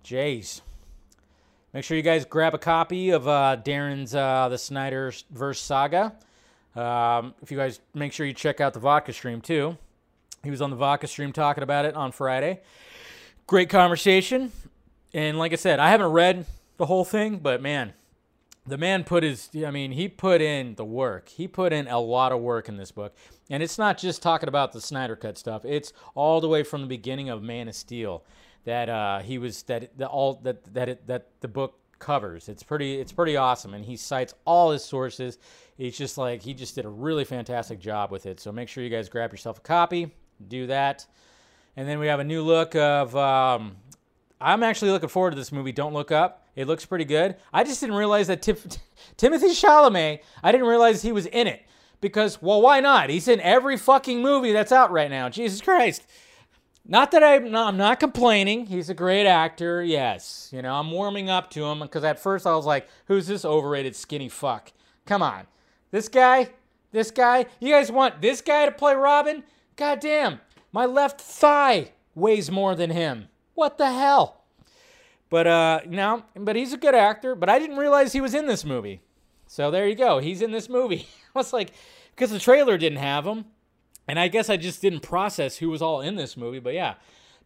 [0.03, 0.63] Jays.
[1.73, 6.15] Make sure you guys grab a copy of uh, Darren's uh, The Snyderverse Saga.
[6.75, 9.77] Um, if you guys make sure you check out the vodka stream too.
[10.43, 12.61] He was on the vodka stream talking about it on Friday.
[13.47, 14.53] Great conversation.
[15.13, 17.93] And like I said, I haven't read the whole thing, but man,
[18.67, 21.29] the man put his, I mean, he put in the work.
[21.29, 23.15] He put in a lot of work in this book.
[23.51, 26.83] And it's not just talking about the Snyder Cut stuff, it's all the way from
[26.83, 28.25] the beginning of Man of Steel
[28.65, 32.49] that uh, he was, that, the, all, that, that, it, that the book covers.
[32.49, 35.39] It's pretty it's pretty awesome and he cites all his sources.
[35.77, 38.41] He's just like he just did a really fantastic job with it.
[38.41, 40.11] So make sure you guys grab yourself a copy
[40.49, 41.07] do that.
[41.77, 43.15] And then we have a new look of.
[43.17, 43.77] Um,
[44.41, 45.73] I'm actually looking forward to this movie.
[45.73, 46.47] Don't look up.
[46.57, 47.37] It looks pretty good.
[47.53, 48.79] I just didn't realize that Tif-
[49.19, 50.21] Timothée Chalamet.
[50.43, 51.63] I didn't realize he was in it
[52.01, 53.11] because, well, why not?
[53.11, 55.29] He's in every fucking movie that's out right now.
[55.29, 56.07] Jesus Christ.
[56.87, 58.67] Not that I'm not, I'm not complaining.
[58.67, 59.83] He's a great actor.
[59.83, 63.27] Yes, you know I'm warming up to him because at first I was like, "Who's
[63.27, 64.73] this overrated skinny fuck?"
[65.05, 65.47] Come on,
[65.91, 66.49] this guy,
[66.91, 67.47] this guy.
[67.61, 69.45] You guys want this guy to play Robin?
[69.81, 70.41] God damn,
[70.73, 73.29] my left thigh weighs more than him.
[73.55, 74.43] What the hell?
[75.31, 78.47] But uh no, but he's a good actor, but I didn't realize he was in
[78.47, 79.01] this movie.
[79.47, 80.19] So there you go.
[80.19, 81.09] He's in this movie.
[81.35, 81.73] I was like
[82.15, 83.47] because the trailer didn't have him.
[84.07, 86.97] And I guess I just didn't process who was all in this movie, but yeah.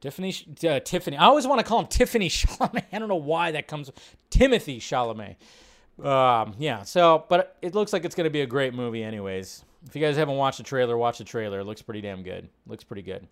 [0.00, 0.34] Tiffany,
[0.68, 1.16] uh, Tiffany.
[1.16, 2.84] I always want to call him Tiffany Chalamet.
[2.92, 3.92] I don't know why that comes.
[4.32, 5.36] Timothée Chalamet.
[6.04, 6.82] Um, yeah.
[6.82, 9.64] So, but it looks like it's going to be a great movie, anyways.
[9.86, 11.60] If you guys haven't watched the trailer, watch the trailer.
[11.60, 12.48] It looks pretty damn good.
[12.66, 13.26] Looks pretty good.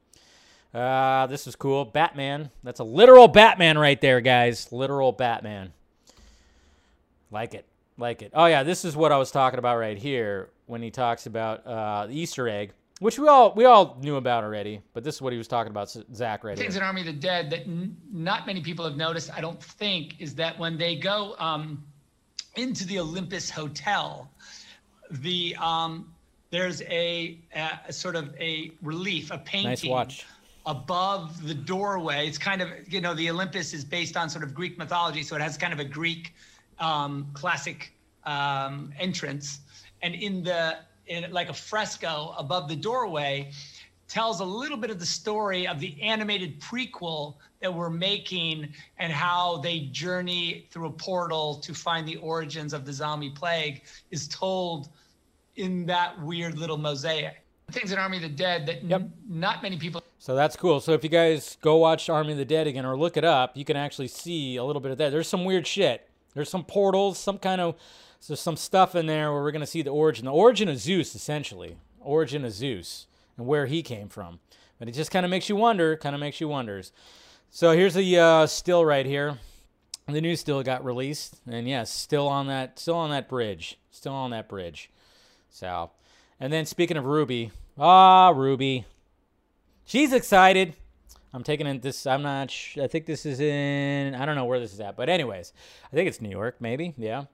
[0.75, 1.85] Uh, this is cool.
[1.85, 2.51] Batman.
[2.63, 4.73] That's a literal Batman right there, guys.
[4.73, 5.73] Literal Batman.
[7.31, 7.67] Like it.
[7.99, 8.33] Like it.
[8.35, 8.63] Oh, yeah.
[8.63, 12.19] This is what I was talking about right here when he talks about uh, the
[12.19, 14.81] Easter egg, which we all we all knew about already.
[14.95, 16.83] But this is what he was talking about, Zack, right Things here.
[16.83, 20.21] in Army of the Dead that n- not many people have noticed, I don't think,
[20.21, 21.85] is that when they go um,
[22.57, 24.31] into the Olympus Hotel,
[25.11, 26.15] the um,
[26.53, 27.39] there's a,
[27.89, 29.91] a, sort of a relief, a painting.
[29.91, 30.25] Nice.
[30.65, 34.55] Above the doorway, it's kind of you know the Olympus is based on sort of
[34.55, 36.35] Greek mythology, so it has kind of a Greek
[36.79, 39.59] um, classic um, entrance,
[40.03, 43.51] and in the in like a fresco above the doorway,
[44.07, 49.13] tells a little bit of the story of the animated prequel that we're making and
[49.13, 54.29] how they journey through a portal to find the origins of the zombie plague is
[54.29, 54.91] told
[55.57, 57.37] in that weird little mosaic.
[57.71, 59.01] Things in Army of the Dead that Yep.
[59.01, 60.79] n- not many people So that's cool.
[60.81, 63.57] So if you guys go watch Army of the Dead again or look it up,
[63.57, 65.11] you can actually see a little bit of that.
[65.11, 66.09] There's some weird shit.
[66.35, 67.75] There's some portals, some kind of
[68.29, 71.15] there's some stuff in there where we're gonna see the origin, the origin of Zeus,
[71.17, 74.39] essentially, origin of Zeus and where he came from.
[74.79, 75.97] But it just kind of makes you wonder.
[75.97, 76.93] Kind of makes you wonders.
[77.51, 79.39] So here's the uh, still right here.
[80.07, 84.13] The new still got released, and yes, still on that, still on that bridge, still
[84.15, 84.91] on that bridge.
[85.53, 85.91] So,
[86.41, 88.87] and then speaking of Ruby, ah, Ruby,
[89.85, 90.75] she's excited.
[91.35, 92.07] I'm taking in this.
[92.07, 92.51] I'm not.
[92.51, 94.15] Sh- I think this is in.
[94.15, 95.53] I don't know where this is at, but anyways,
[95.93, 96.95] I think it's New York, maybe.
[96.97, 97.25] Yeah,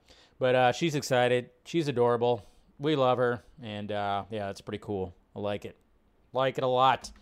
[0.41, 1.51] but uh, she's excited.
[1.65, 2.45] She's adorable.
[2.81, 5.15] We love her, and uh, yeah, it's pretty cool.
[5.37, 5.77] I like it.
[6.33, 7.13] Like it a lot.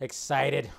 [0.00, 0.70] Excited.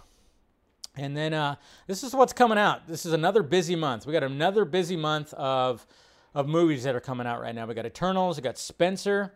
[0.96, 1.56] And then uh,
[1.88, 2.88] this is what's coming out.
[2.88, 4.06] This is another busy month.
[4.06, 5.86] We got another busy month of
[6.34, 7.66] of movies that are coming out right now.
[7.66, 8.38] We got Eternals.
[8.38, 9.34] We got Spencer,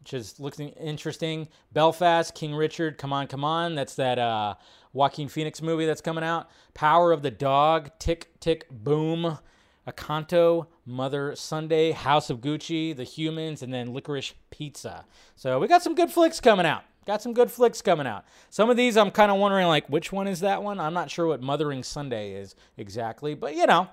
[0.00, 1.48] which is looking interesting.
[1.72, 3.74] Belfast, King Richard, Come On, Come On.
[3.74, 4.54] That's that uh,
[4.92, 6.50] Joaquin Phoenix movie that's coming out.
[6.74, 9.38] Power of the Dog, Tick, Tick, Boom.
[9.86, 15.04] Encanto, Mother Sunday, House of Gucci, The Humans, and then Licorice Pizza.
[15.34, 16.84] So we got some good flicks coming out.
[17.04, 18.24] Got some good flicks coming out.
[18.48, 20.78] Some of these I'm kind of wondering, like, which one is that one?
[20.78, 23.88] I'm not sure what Mothering Sunday is exactly, but you know,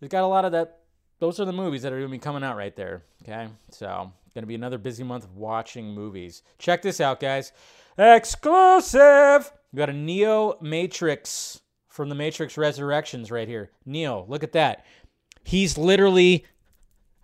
[0.00, 0.78] we've got a lot of that.
[1.18, 3.04] Those are the movies that are going to be coming out right there.
[3.22, 6.42] Okay, so Gonna be another busy month of watching movies.
[6.58, 7.52] Check this out, guys.
[7.96, 9.52] Exclusive.
[9.72, 13.70] We got a Neo Matrix from the Matrix Resurrections right here.
[13.86, 14.84] Neo, look at that.
[15.44, 16.44] He's literally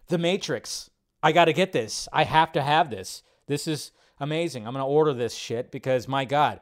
[0.06, 0.88] the Matrix.
[1.20, 2.08] I got to get this.
[2.12, 3.24] I have to have this.
[3.48, 4.64] This is amazing.
[4.64, 6.60] I'm going to order this shit because my god,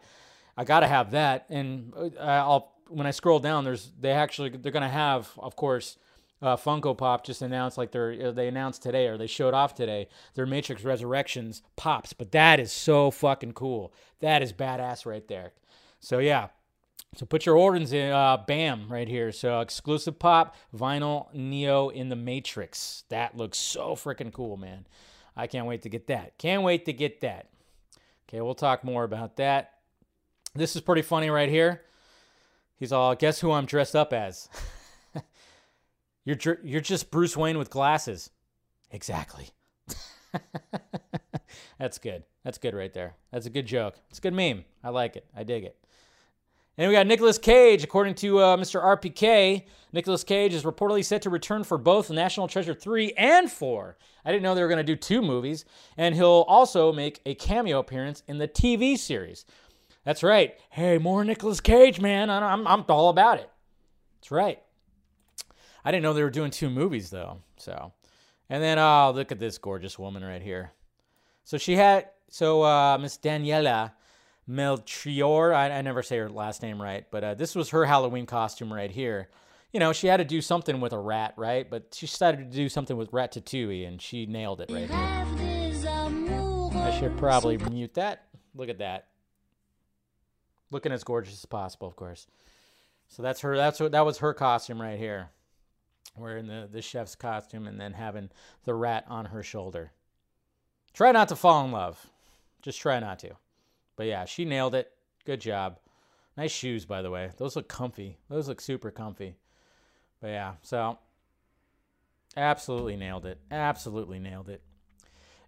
[0.56, 4.48] I got to have that and uh, I'll when I scroll down there's they actually
[4.48, 5.98] they're going to have of course
[6.40, 10.08] uh, Funko Pop just announced like they're they announced today or they showed off today
[10.34, 13.92] their Matrix Resurrections pops, but that is so fucking cool.
[14.20, 15.52] That is badass right there.
[16.00, 16.48] So yeah,
[17.14, 19.32] so put your orders in, uh, bam, right here.
[19.32, 23.04] So exclusive pop, vinyl Neo in the Matrix.
[23.08, 24.86] That looks so freaking cool, man.
[25.36, 26.38] I can't wait to get that.
[26.38, 27.48] Can't wait to get that.
[28.28, 29.74] Okay, we'll talk more about that.
[30.54, 31.82] This is pretty funny right here.
[32.76, 34.48] He's all, guess who I'm dressed up as?
[36.28, 38.30] you're you're just Bruce Wayne with glasses.
[38.90, 39.50] Exactly.
[41.78, 42.24] That's good.
[42.44, 43.14] That's good right there.
[43.32, 43.96] That's a good joke.
[44.10, 44.64] It's a good meme.
[44.82, 45.26] I like it.
[45.36, 45.76] I dig it.
[46.76, 47.82] And we got Nicolas Cage.
[47.82, 48.82] According to uh, Mr.
[48.82, 53.96] RPK, Nicolas Cage is reportedly set to return for both National Treasure 3 and 4.
[54.24, 55.64] I didn't know they were going to do two movies.
[55.96, 59.44] And he'll also make a cameo appearance in the TV series.
[60.04, 60.54] That's right.
[60.70, 62.30] Hey, more Nicolas Cage, man.
[62.30, 63.50] I'm, I'm all about it.
[64.20, 64.62] That's right.
[65.88, 67.38] I didn't know they were doing two movies, though.
[67.56, 67.94] So,
[68.50, 70.72] and then, oh, look at this gorgeous woman right here.
[71.44, 73.92] So she had, so uh, Miss Daniela
[74.46, 75.54] Melchior.
[75.54, 78.70] I, I, never say her last name right, but uh, this was her Halloween costume
[78.70, 79.30] right here.
[79.72, 81.70] You know, she had to do something with a rat, right?
[81.70, 85.24] But she decided to do something with Ratatouille, and she nailed it right here.
[86.82, 88.26] I should probably mute that.
[88.54, 89.06] Look at that.
[90.70, 92.26] Looking as gorgeous as possible, of course.
[93.08, 93.56] So that's her.
[93.56, 95.30] That's what that was her costume right here.
[96.18, 98.30] Wearing the the chef's costume and then having
[98.64, 99.92] the rat on her shoulder.
[100.92, 102.06] Try not to fall in love.
[102.62, 103.36] Just try not to.
[103.96, 104.90] But yeah, she nailed it.
[105.24, 105.78] Good job.
[106.36, 107.30] Nice shoes, by the way.
[107.36, 108.18] Those look comfy.
[108.28, 109.36] Those look super comfy.
[110.20, 110.98] But yeah, so
[112.36, 113.38] absolutely nailed it.
[113.50, 114.62] Absolutely nailed it.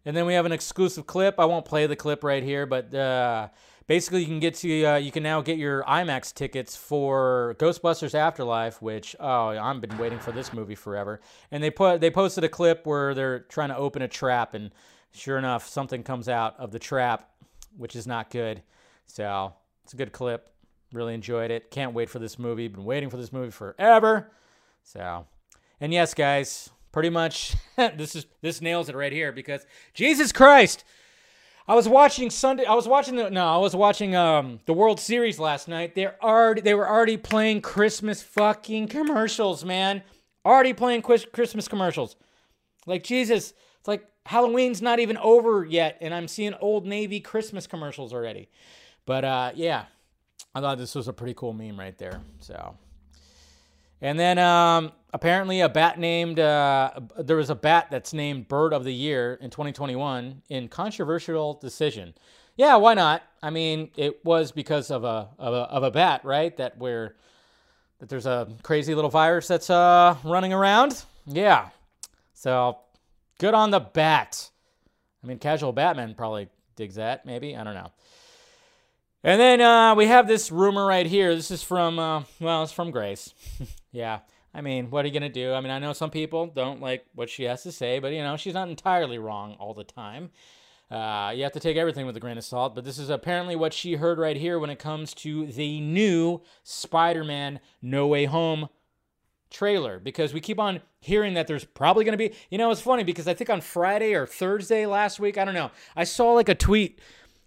[0.04, 1.38] And then we have an exclusive clip.
[1.38, 3.48] I won't play the clip right here, but uh,
[3.90, 8.14] basically you can get to uh, you can now get your IMAX tickets for Ghostbusters
[8.14, 11.20] Afterlife, which oh I've been waiting for this movie forever.
[11.50, 14.70] And they put they posted a clip where they're trying to open a trap, and
[15.10, 17.30] sure enough, something comes out of the trap,
[17.76, 18.62] which is not good.
[19.08, 20.50] So it's a good clip.
[20.92, 21.72] Really enjoyed it.
[21.72, 22.68] Can't wait for this movie.
[22.68, 24.30] Been waiting for this movie forever.
[24.84, 25.26] So,
[25.80, 30.84] and yes, guys, pretty much this is this nails it right here because Jesus Christ.
[31.70, 32.64] I was watching Sunday.
[32.64, 33.46] I was watching the no.
[33.46, 35.94] I was watching um the World Series last night.
[35.94, 40.02] They're already they were already playing Christmas fucking commercials, man.
[40.44, 42.16] Already playing Christmas commercials.
[42.86, 47.68] Like Jesus, it's like Halloween's not even over yet, and I'm seeing Old Navy Christmas
[47.68, 48.48] commercials already.
[49.06, 49.84] But uh, yeah,
[50.52, 52.20] I thought this was a pretty cool meme right there.
[52.40, 52.74] So,
[54.00, 58.72] and then um, apparently a bat named uh, there was a bat that's named Bird
[58.72, 62.14] of the Year in 2021 in controversial decision.
[62.56, 63.22] Yeah, why not?
[63.42, 66.56] I mean, it was because of a of a, of a bat, right?
[66.56, 67.16] That where
[67.98, 71.04] that there's a crazy little virus that's uh, running around.
[71.26, 71.68] Yeah.
[72.34, 72.78] So
[73.40, 74.50] Good on the bat.
[75.24, 77.56] I mean, casual Batman probably digs that, maybe.
[77.56, 77.90] I don't know.
[79.24, 81.34] And then uh, we have this rumor right here.
[81.34, 83.32] This is from, uh, well, it's from Grace.
[83.92, 84.20] yeah.
[84.52, 85.52] I mean, what are you going to do?
[85.52, 88.22] I mean, I know some people don't like what she has to say, but, you
[88.22, 90.30] know, she's not entirely wrong all the time.
[90.90, 93.54] Uh, you have to take everything with a grain of salt, but this is apparently
[93.54, 98.24] what she heard right here when it comes to the new Spider Man No Way
[98.24, 98.68] Home
[99.50, 102.80] trailer because we keep on hearing that there's probably going to be you know it's
[102.80, 106.32] funny because i think on friday or thursday last week i don't know i saw
[106.34, 107.00] like a tweet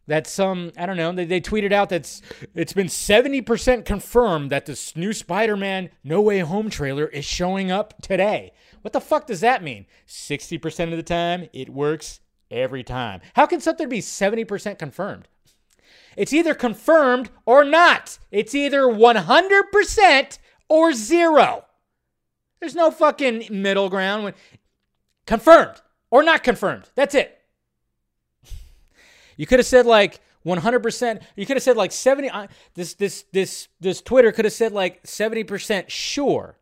[0.08, 2.22] that some i don't know they, they tweeted out that's
[2.56, 8.02] it's been 70% confirmed that this new spider-man no way home trailer is showing up
[8.02, 12.20] today what the fuck does that mean 60% of the time it works
[12.52, 15.28] every time how can something be 70% confirmed
[16.16, 20.38] it's either confirmed or not it's either 100%
[20.70, 21.66] or zero
[22.64, 24.24] there's no fucking middle ground.
[24.24, 24.34] When,
[25.26, 26.90] confirmed or not confirmed.
[26.96, 27.38] That's it.
[29.38, 31.22] You could have said like 100%.
[31.36, 34.72] You could have said like 70 uh, this this this this Twitter could have said
[34.72, 36.58] like 70% sure.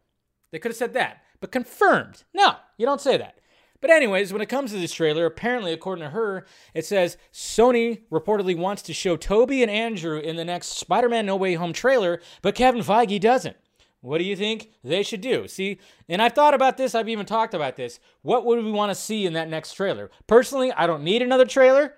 [0.52, 1.24] They could have said that.
[1.40, 2.24] But confirmed.
[2.34, 3.38] No, you don't say that.
[3.82, 8.02] But anyways, when it comes to this trailer, apparently according to her, it says Sony
[8.12, 12.22] reportedly wants to show Tobey and Andrew in the next Spider-Man No Way Home trailer,
[12.44, 13.58] but Kevin Feige doesn't.
[14.02, 15.48] What do you think they should do?
[15.48, 16.94] See, and I've thought about this.
[16.94, 18.00] I've even talked about this.
[18.22, 20.12] What would we want to see in that next trailer?
[20.28, 21.96] Personally, I don't need another trailer,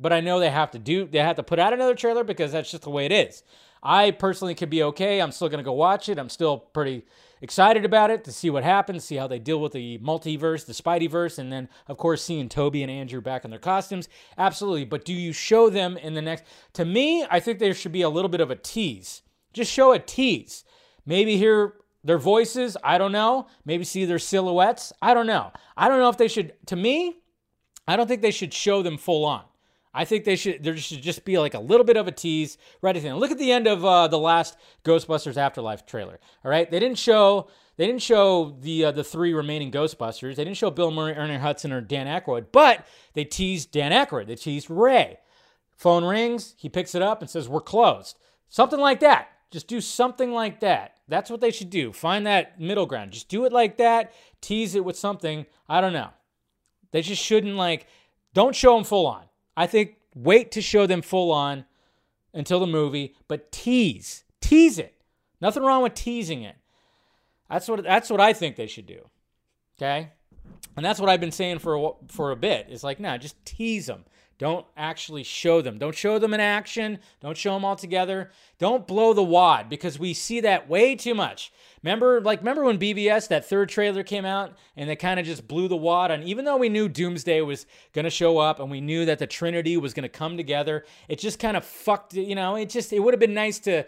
[0.00, 1.06] but I know they have to do.
[1.06, 3.42] They have to put out another trailer because that's just the way it is.
[3.82, 5.20] I personally could be okay.
[5.20, 6.18] I'm still gonna go watch it.
[6.18, 7.06] I'm still pretty
[7.40, 10.72] excited about it to see what happens, see how they deal with the multiverse, the
[10.72, 14.08] Spideyverse, and then of course seeing Tobey and Andrew back in their costumes.
[14.36, 14.84] Absolutely.
[14.84, 16.44] But do you show them in the next?
[16.74, 19.22] To me, I think there should be a little bit of a tease.
[19.52, 20.64] Just show a tease
[21.06, 22.76] Maybe hear their voices.
[22.84, 23.46] I don't know.
[23.64, 24.92] Maybe see their silhouettes.
[25.02, 25.52] I don't know.
[25.76, 27.16] I don't know if they should, to me,
[27.86, 29.42] I don't think they should show them full on.
[29.92, 30.62] I think they should.
[30.62, 33.18] There should just be like a little bit of a tease right at the end.
[33.18, 36.20] Look at the end of uh, the last Ghostbusters Afterlife trailer.
[36.44, 37.48] All right, they didn't show.
[37.76, 40.36] They didn't show the uh, the three remaining Ghostbusters.
[40.36, 44.28] They didn't show Bill Murray, Ernie Hudson, or Dan Aykroyd, but they teased Dan Aykroyd.
[44.28, 45.18] They teased Ray.
[45.76, 46.54] Phone rings.
[46.58, 48.16] He picks it up and says, "We're closed."
[48.48, 49.28] Something like that.
[49.50, 50.98] Just do something like that.
[51.08, 51.92] That's what they should do.
[51.92, 53.10] Find that middle ground.
[53.10, 54.12] Just do it like that.
[54.40, 55.46] Tease it with something.
[55.68, 56.10] I don't know.
[56.92, 57.88] They just shouldn't like.
[58.34, 59.24] Don't show them full on.
[59.60, 61.66] I think wait to show them full on
[62.32, 64.94] until the movie, but tease, tease it.
[65.38, 66.56] Nothing wrong with teasing it.
[67.50, 69.02] That's what that's what I think they should do.
[69.76, 70.12] Okay,
[70.78, 72.68] and that's what I've been saying for a, for a bit.
[72.70, 74.06] It's like, nah, just tease them.
[74.40, 75.76] Don't actually show them.
[75.76, 76.98] Don't show them in action.
[77.20, 78.30] Don't show them all together.
[78.58, 81.52] Don't blow the wad because we see that way too much.
[81.82, 85.46] Remember, like, remember when BVS that third trailer came out and they kind of just
[85.46, 86.22] blew the wad on.
[86.22, 89.26] Even though we knew Doomsday was going to show up and we knew that the
[89.26, 92.14] Trinity was going to come together, it just kind of fucked.
[92.14, 93.84] You know, it just it would have been nice to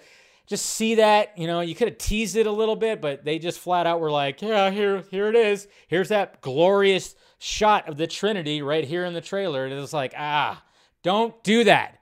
[0.46, 1.36] just see that.
[1.36, 4.00] You know, you could have teased it a little bit, but they just flat out
[4.00, 5.68] were like, yeah, here, here it is.
[5.88, 9.66] Here's that glorious shot of the Trinity right here in the trailer.
[9.66, 10.62] It was like, ah,
[11.02, 11.98] don't do that.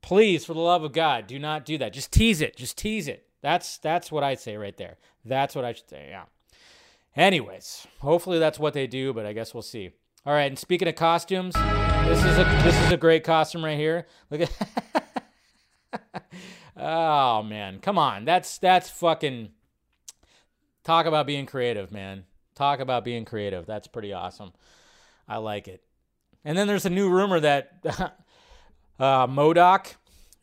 [0.00, 1.92] Please, for the love of God, do not do that.
[1.92, 2.56] Just tease it.
[2.56, 3.26] Just tease it.
[3.40, 4.96] That's that's what I'd say right there.
[5.24, 6.08] That's what I should say.
[6.10, 6.24] Yeah.
[7.14, 9.90] Anyways, hopefully that's what they do, but I guess we'll see.
[10.24, 13.76] All right, and speaking of costumes, this is a this is a great costume right
[13.76, 14.06] here.
[14.30, 14.52] Look at
[16.76, 18.24] Oh man, come on.
[18.24, 19.50] That's that's fucking
[20.84, 22.24] talk about being creative, man.
[22.54, 23.66] Talk about being creative.
[23.66, 24.52] That's pretty awesome.
[25.28, 25.82] I like it.
[26.44, 27.72] And then there's a new rumor that
[28.98, 29.94] uh, MODOK,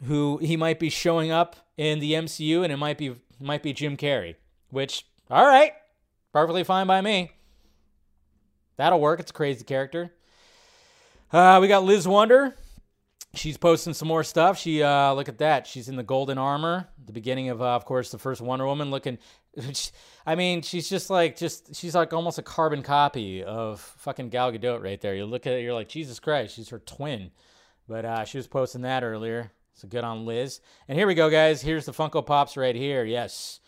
[0.05, 3.73] who he might be showing up in the MCU, and it might be might be
[3.73, 4.35] Jim Carrey.
[4.69, 5.73] Which, all right,
[6.31, 7.31] perfectly fine by me.
[8.77, 9.19] That'll work.
[9.19, 10.13] It's a crazy character.
[11.31, 12.55] Uh, we got Liz Wonder.
[13.35, 14.57] She's posting some more stuff.
[14.57, 15.67] She uh, look at that.
[15.67, 16.87] She's in the golden armor.
[17.05, 18.89] The beginning of, uh, of course, the first Wonder Woman.
[18.89, 19.19] Looking
[20.25, 24.51] I mean, she's just like just she's like almost a carbon copy of fucking Gal
[24.51, 25.15] Gadot right there.
[25.15, 27.31] You look at it, you're like, Jesus Christ, she's her twin.
[27.87, 29.51] But uh, she was posting that earlier.
[29.73, 30.61] So good on Liz.
[30.87, 31.61] And here we go, guys.
[31.61, 33.05] Here's the Funko Pops right here.
[33.05, 33.59] Yes.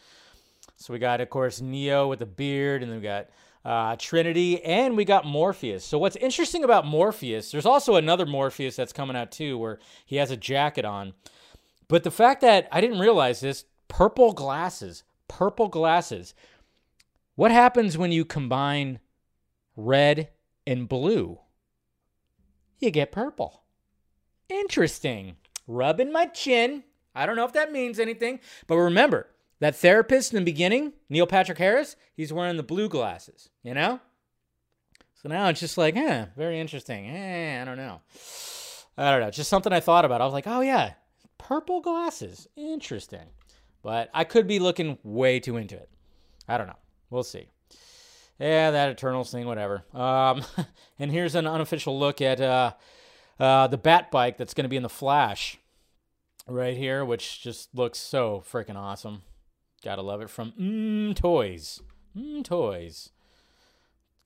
[0.75, 3.29] So we got, of course, Neo with the beard, and then we got
[3.63, 5.85] uh, Trinity, and we got Morpheus.
[5.85, 7.51] So what's interesting about Morpheus?
[7.51, 11.13] There's also another Morpheus that's coming out too, where he has a jacket on.
[11.87, 16.33] But the fact that I didn't realize this, purple glasses purple glasses.
[17.35, 18.99] What happens when you combine
[19.77, 20.29] red
[20.67, 21.39] and blue?
[22.79, 23.63] You get purple.
[24.49, 25.37] Interesting.
[25.67, 26.83] Rubbing my chin.
[27.15, 29.27] I don't know if that means anything, but remember
[29.61, 33.99] that therapist in the beginning, Neil Patrick Harris, he's wearing the blue glasses, you know?
[35.13, 37.07] So now it's just like, eh, very interesting.
[37.07, 38.01] Eh, I don't know.
[38.97, 39.29] I don't know.
[39.29, 40.19] Just something I thought about.
[40.19, 40.93] I was like, oh, yeah,
[41.37, 42.47] purple glasses.
[42.57, 43.27] Interesting.
[43.83, 45.89] But I could be looking way too into it.
[46.47, 46.79] I don't know.
[47.11, 47.47] We'll see.
[48.39, 49.83] Yeah, that Eternals thing, whatever.
[49.93, 50.43] Um,
[50.99, 52.73] and here's an unofficial look at uh,
[53.39, 55.59] uh, the Bat bike that's going to be in the Flash
[56.47, 59.21] right here, which just looks so freaking awesome.
[59.83, 61.81] Gotta love it from Mmm Toys.
[62.15, 63.09] Mmm Toys.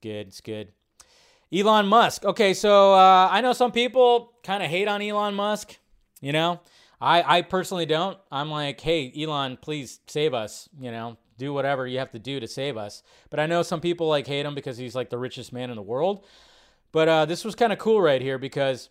[0.02, 0.74] Good, it's good.
[1.54, 2.26] Elon Musk.
[2.26, 5.78] Okay, so uh, I know some people kind of hate on Elon Musk.
[6.22, 6.60] You know,
[7.00, 8.18] I, I personally don't.
[8.32, 10.68] I'm like, hey, Elon, please save us.
[10.80, 13.04] You know, do whatever you have to do to save us.
[13.30, 15.76] But I know some people like hate him because he's like the richest man in
[15.76, 16.26] the world.
[16.92, 18.90] But uh, this was kind of cool right here because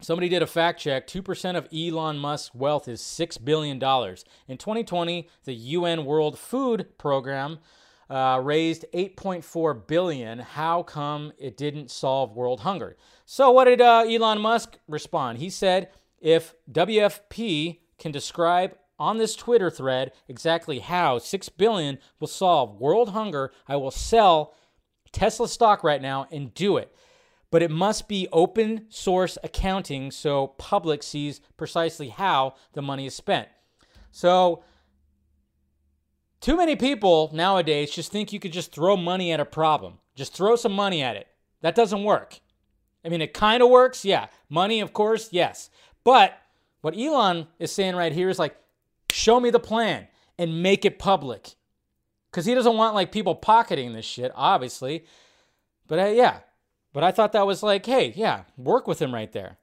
[0.00, 1.06] somebody did a fact check.
[1.06, 3.76] 2% of Elon Musk's wealth is $6 billion.
[3.76, 7.58] In 2020, the UN World Food Program
[8.10, 10.38] uh, raised 8.4 billion.
[10.38, 12.96] How come it didn't solve world hunger?
[13.24, 15.38] So what did uh, Elon Musk respond?
[15.38, 15.90] He said
[16.20, 23.10] if WFP can describe on this Twitter thread exactly how 6 billion will solve world
[23.10, 24.54] hunger, I will sell
[25.12, 26.94] Tesla stock right now and do it.
[27.54, 33.14] But it must be open source accounting so public sees precisely how the money is
[33.14, 33.46] spent.
[34.10, 34.64] So
[36.40, 39.98] too many people nowadays just think you could just throw money at a problem.
[40.16, 41.28] Just throw some money at it.
[41.60, 42.40] That doesn't work.
[43.04, 44.26] I mean, it kind of works, yeah.
[44.48, 45.70] Money, of course, yes.
[46.02, 46.36] But
[46.80, 48.56] what Elon is saying right here is like,
[49.12, 50.08] show me the plan
[50.40, 51.54] and make it public.
[52.32, 55.04] Because he doesn't want like people pocketing this shit, obviously.
[55.86, 56.38] But uh, yeah,
[56.94, 59.58] but I thought that was like, hey, yeah, work with him right there.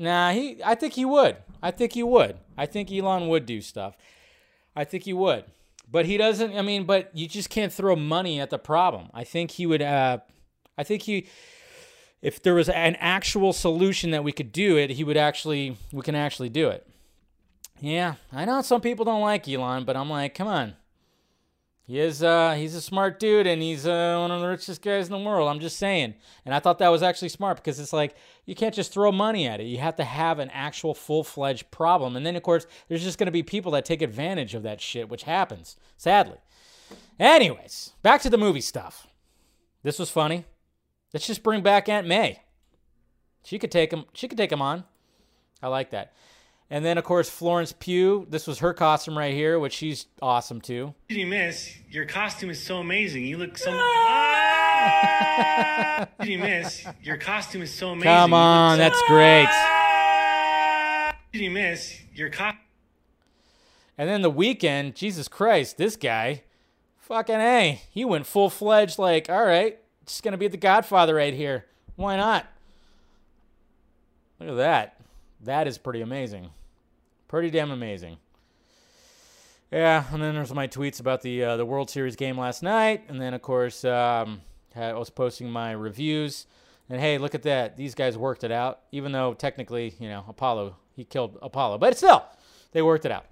[0.00, 0.60] Nah, he.
[0.64, 1.36] I think he would.
[1.62, 2.38] I think he would.
[2.56, 3.96] I think Elon would do stuff.
[4.74, 5.44] I think he would.
[5.88, 6.56] But he doesn't.
[6.56, 9.10] I mean, but you just can't throw money at the problem.
[9.12, 9.82] I think he would.
[9.82, 10.18] Uh,
[10.78, 11.28] I think he.
[12.22, 15.76] If there was an actual solution that we could do it, he would actually.
[15.92, 16.86] We can actually do it.
[17.78, 20.76] Yeah, I know some people don't like Elon, but I'm like, come on.
[21.90, 25.06] He is uh, he's a smart dude and he's uh, one of the richest guys
[25.06, 25.48] in the world.
[25.48, 26.14] I'm just saying.
[26.44, 28.14] And I thought that was actually smart because it's like
[28.46, 29.64] you can't just throw money at it.
[29.64, 32.14] You have to have an actual full-fledged problem.
[32.14, 34.80] And then of course, there's just going to be people that take advantage of that
[34.80, 36.38] shit, which happens, sadly.
[37.18, 39.08] Anyways, back to the movie stuff.
[39.82, 40.44] This was funny.
[41.12, 42.44] Let's just bring back Aunt May.
[43.42, 44.04] She could take him.
[44.12, 44.84] She could take him on.
[45.60, 46.12] I like that.
[46.72, 48.28] And then, of course, Florence Pugh.
[48.30, 50.94] This was her costume right here, which she's awesome too.
[51.08, 51.68] Did you miss?
[51.90, 53.26] Your costume is so amazing.
[53.26, 53.72] You look so.
[53.72, 56.06] Ah!
[56.20, 56.86] Did you miss?
[57.02, 58.12] Your costume is so amazing.
[58.12, 58.78] Come on, so...
[58.78, 59.48] that's great.
[61.32, 62.02] Did you miss?
[62.14, 62.60] Your costume.
[63.98, 66.44] And then the Weeknd, Jesus Christ, this guy,
[66.98, 67.82] fucking A.
[67.90, 71.64] He went full fledged, like, all right, just gonna be the Godfather right here.
[71.96, 72.46] Why not?
[74.38, 75.00] Look at that.
[75.42, 76.50] That is pretty amazing.
[77.30, 78.16] Pretty damn amazing.
[79.70, 83.04] Yeah, and then there's my tweets about the uh, the World Series game last night,
[83.06, 84.40] and then of course um,
[84.74, 86.48] I was posting my reviews.
[86.88, 87.76] And hey, look at that!
[87.76, 91.96] These guys worked it out, even though technically, you know, Apollo he killed Apollo, but
[91.96, 92.24] still,
[92.72, 93.26] they worked it out.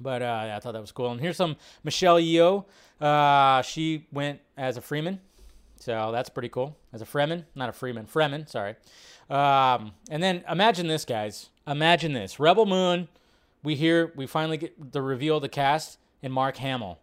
[0.00, 1.10] But uh, yeah, I thought that was cool.
[1.12, 2.64] And here's some Michelle Yeoh.
[2.98, 5.20] Uh, she went as a Freeman,
[5.78, 6.74] so that's pretty cool.
[6.94, 8.46] As a Freeman, not a Freeman, Freeman.
[8.46, 8.76] Sorry.
[9.28, 11.50] Um, and then imagine this, guys.
[11.70, 12.40] Imagine this.
[12.40, 13.06] Rebel Moon.
[13.62, 16.98] We hear we finally get the reveal of the cast and Mark Hamill.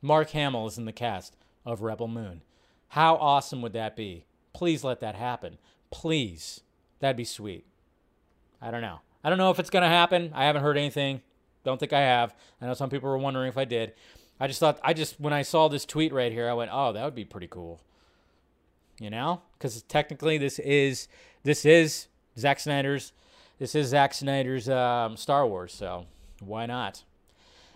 [0.00, 1.36] Mark Hamill is in the cast
[1.66, 2.40] of Rebel Moon.
[2.88, 4.24] How awesome would that be?
[4.54, 5.58] Please let that happen.
[5.90, 6.62] Please.
[7.00, 7.66] That'd be sweet.
[8.62, 9.00] I don't know.
[9.22, 10.32] I don't know if it's going to happen.
[10.34, 11.20] I haven't heard anything.
[11.62, 12.34] Don't think I have.
[12.62, 13.92] I know some people were wondering if I did.
[14.38, 16.94] I just thought, I just, when I saw this tweet right here, I went, oh,
[16.94, 17.80] that would be pretty cool.
[18.98, 19.42] You know?
[19.58, 21.06] Because technically, this is
[21.42, 22.06] this is
[22.38, 23.12] Zack Snyder's
[23.60, 26.06] this is Zack Snyder's um, Star Wars, so
[26.40, 27.04] why not?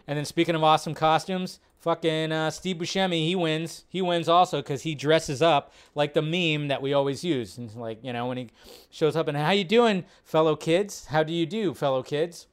[0.06, 3.84] And then speaking of awesome costumes, fucking uh, Steve Buscemi, he wins.
[3.90, 7.58] He wins also because he dresses up like the meme that we always use.
[7.58, 8.50] And like you know when he
[8.90, 11.06] shows up and how you doing, fellow kids?
[11.06, 12.46] How do you do, fellow kids?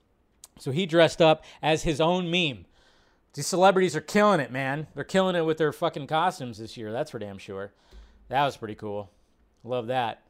[0.60, 2.66] So he dressed up as his own meme.
[3.34, 4.88] These celebrities are killing it, man.
[4.94, 6.92] They're killing it with their fucking costumes this year.
[6.92, 7.72] That's for damn sure.
[8.28, 9.10] That was pretty cool.
[9.64, 10.22] Love that.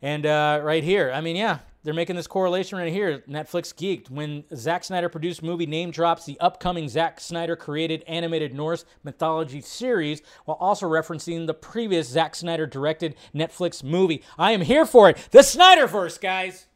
[0.00, 3.22] And uh, right here, I mean, yeah, they're making this correlation right here.
[3.28, 8.52] Netflix geeked when Zack Snyder produced movie name drops the upcoming Zack Snyder created animated
[8.52, 14.22] Norse mythology series while also referencing the previous Zack Snyder directed Netflix movie.
[14.36, 15.28] I am here for it.
[15.30, 16.66] The Snyderverse, guys.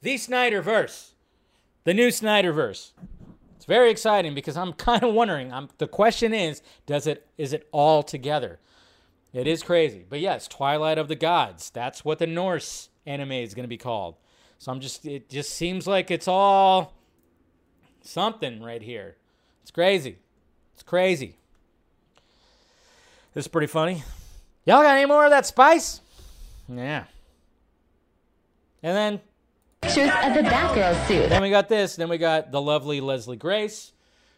[0.00, 1.10] The Snyderverse.
[1.84, 2.92] The new Snyderverse.
[3.56, 5.52] It's very exciting because I'm kind of wondering.
[5.52, 8.60] I'm, the question is, does it is it all together?
[9.32, 10.06] It is crazy.
[10.08, 11.70] But yes, Twilight of the Gods.
[11.70, 14.16] That's what the Norse anime is going to be called.
[14.58, 16.94] So I'm just, it just seems like it's all
[18.02, 19.16] something right here.
[19.62, 20.18] It's crazy.
[20.74, 21.36] It's crazy.
[23.34, 24.02] This is pretty funny.
[24.64, 26.00] Y'all got any more of that spice?
[26.68, 27.04] Yeah.
[28.82, 29.20] And then.
[29.80, 31.28] Pictures of the Batgirl suit.
[31.28, 31.96] Then we got this.
[31.96, 33.92] Then we got the lovely Leslie Grace.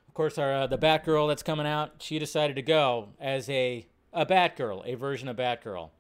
[0.07, 1.95] Of course, our uh, the Batgirl that's coming out.
[1.99, 5.91] She decided to go as a a Batgirl, a version of Batgirl.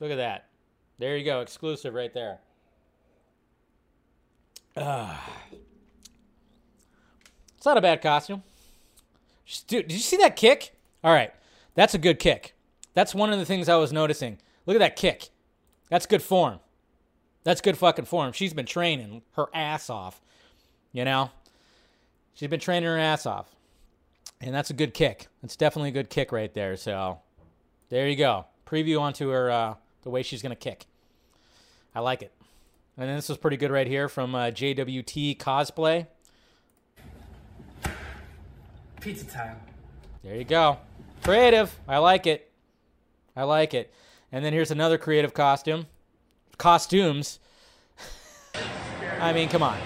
[0.00, 0.48] Look at that.
[0.98, 2.38] There you go, exclusive right there.
[4.76, 5.16] Uh,
[7.56, 8.42] it's not a bad costume.
[9.66, 10.74] Dude, did you see that kick?
[11.02, 11.32] All right,
[11.74, 12.54] that's a good kick.
[12.94, 14.38] That's one of the things I was noticing.
[14.66, 15.28] Look at that kick.
[15.90, 16.60] That's good form.
[17.42, 18.32] That's good fucking form.
[18.32, 20.22] She's been training her ass off.
[20.92, 21.30] You know?
[22.34, 23.54] She's been training her ass off.
[24.40, 25.28] And that's a good kick.
[25.42, 26.76] It's definitely a good kick right there.
[26.76, 27.20] So
[27.90, 28.46] there you go.
[28.66, 29.74] Preview onto her, uh,
[30.04, 30.86] the way she's going to kick.
[31.94, 32.32] I like it.
[32.96, 36.06] And then this was pretty good right here from uh, JWT Cosplay.
[39.00, 39.56] Pizza time.
[40.22, 40.78] There you go.
[41.22, 41.76] Creative.
[41.88, 42.50] I like it.
[43.36, 43.92] I like it.
[44.30, 45.86] And then here's another creative costume.
[46.56, 47.40] Costumes.
[49.20, 49.76] I mean, come on.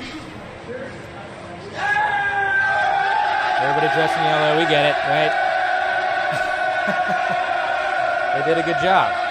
[3.60, 4.58] Everybody dressed in yellow.
[4.58, 5.32] We get it, right?
[8.44, 9.27] they did a good job.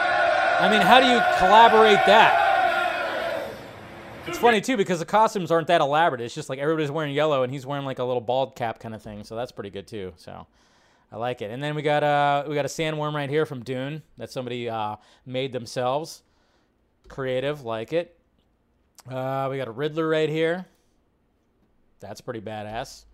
[0.60, 2.48] I mean, how do you collaborate that?
[4.28, 6.22] It's funny too because the costumes aren't that elaborate.
[6.22, 8.94] It's just like everybody's wearing yellow and he's wearing like a little bald cap kind
[8.94, 9.24] of thing.
[9.24, 10.14] So that's pretty good too.
[10.18, 10.48] So
[11.12, 11.50] I like it.
[11.52, 14.70] And then we got uh we got a sandworm right here from Dune that somebody
[14.70, 16.24] uh, made themselves.
[17.08, 18.18] Creative, like it.
[19.10, 20.66] Uh, we got a Riddler right here.
[22.02, 23.06] That's pretty badass.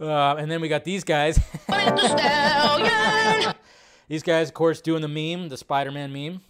[0.00, 1.38] Uh, and then we got these guys.
[4.08, 6.40] these guys, of course, doing the meme, the Spider-Man meme,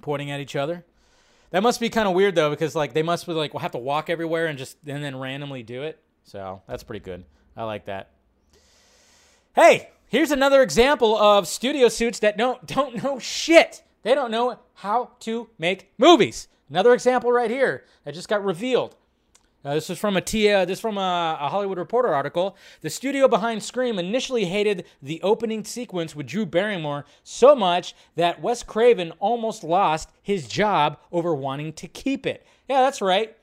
[0.00, 0.84] pointing at each other.
[1.50, 3.78] That must be kind of weird though, because like they must be like have to
[3.78, 6.02] walk everywhere and just and then randomly do it.
[6.24, 7.24] So that's pretty good.
[7.56, 8.10] I like that.
[9.54, 13.82] Hey, here's another example of studio suits that don't don't know shit.
[14.02, 16.48] They don't know how to make movies.
[16.70, 18.96] Another example right here that just got revealed.
[19.64, 22.56] Uh, this is from a uh, this is from a, a, Hollywood Reporter article.
[22.80, 28.42] The studio behind Scream initially hated the opening sequence with Drew Barrymore so much that
[28.42, 32.44] Wes Craven almost lost his job over wanting to keep it.
[32.68, 33.36] Yeah, that's right.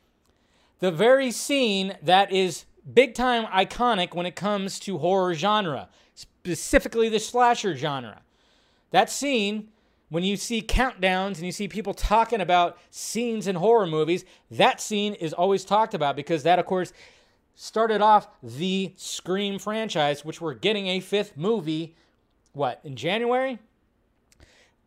[0.80, 7.08] The very scene that is big time iconic when it comes to horror genre, specifically
[7.08, 8.22] the slasher genre.
[8.92, 9.70] That scene
[10.10, 14.82] when you see countdowns and you see people talking about scenes in horror movies, that
[14.82, 16.92] scene is always talked about because that, of course,
[17.56, 21.96] started off the Scream franchise, which we're getting a fifth movie,
[22.54, 23.60] what, in January?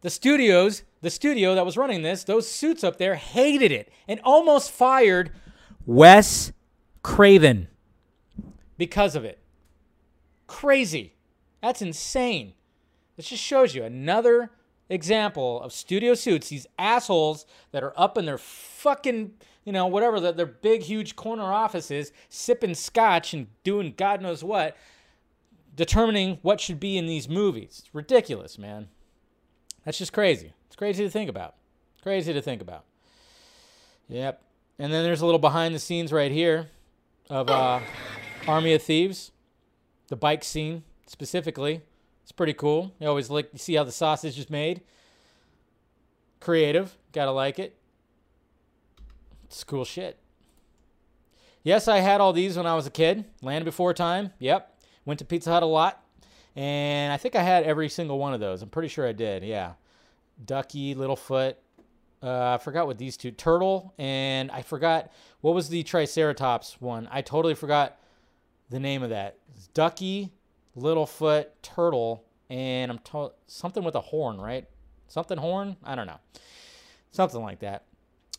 [0.00, 4.20] The studios, the studio that was running this, those suits up there hated it and
[4.24, 5.30] almost fired
[5.86, 6.52] Wes
[7.02, 7.68] Craven
[8.76, 9.38] because of it.
[10.48, 11.14] Crazy.
[11.60, 12.54] That's insane.
[13.16, 14.50] This just shows you another
[14.92, 19.32] example of studio suits, these assholes that are up in their fucking,
[19.64, 24.44] you know, whatever, their, their big, huge corner offices, sipping scotch and doing God knows
[24.44, 24.76] what,
[25.74, 27.80] determining what should be in these movies.
[27.84, 28.88] It's ridiculous, man.
[29.84, 30.52] That's just crazy.
[30.66, 31.54] It's crazy to think about.
[32.02, 32.84] Crazy to think about.
[34.08, 34.42] Yep.
[34.78, 36.68] And then there's a little behind the scenes right here
[37.30, 37.80] of uh,
[38.46, 39.32] Army of Thieves,
[40.08, 41.80] the bike scene specifically.
[42.22, 42.94] It's pretty cool.
[43.00, 44.82] You always like you see how the sausage is made.
[46.40, 47.76] Creative, gotta like it.
[49.44, 50.18] It's cool shit.
[51.62, 53.24] Yes, I had all these when I was a kid.
[53.40, 54.32] Land Before Time.
[54.38, 54.80] Yep.
[55.04, 56.02] Went to Pizza Hut a lot.
[56.56, 58.62] And I think I had every single one of those.
[58.62, 59.44] I'm pretty sure I did.
[59.44, 59.74] Yeah.
[60.44, 61.54] Ducky, Littlefoot.
[62.22, 63.30] Uh, I forgot what these two.
[63.30, 63.94] Turtle.
[63.98, 65.12] And I forgot.
[65.40, 67.08] What was the Triceratops one?
[67.12, 67.98] I totally forgot
[68.70, 69.38] the name of that.
[69.74, 70.32] Ducky,
[70.76, 74.66] Littlefoot, Turtle, and I'm told something with a horn, right?
[75.08, 75.76] Something horn?
[75.84, 76.20] I don't know.
[77.10, 77.84] Something like that.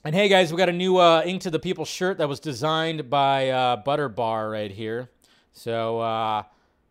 [0.04, 2.40] And hey, guys, we got a new uh, Ink to the People shirt that was
[2.40, 5.10] designed by uh, Butter Bar right here.
[5.54, 6.44] So uh,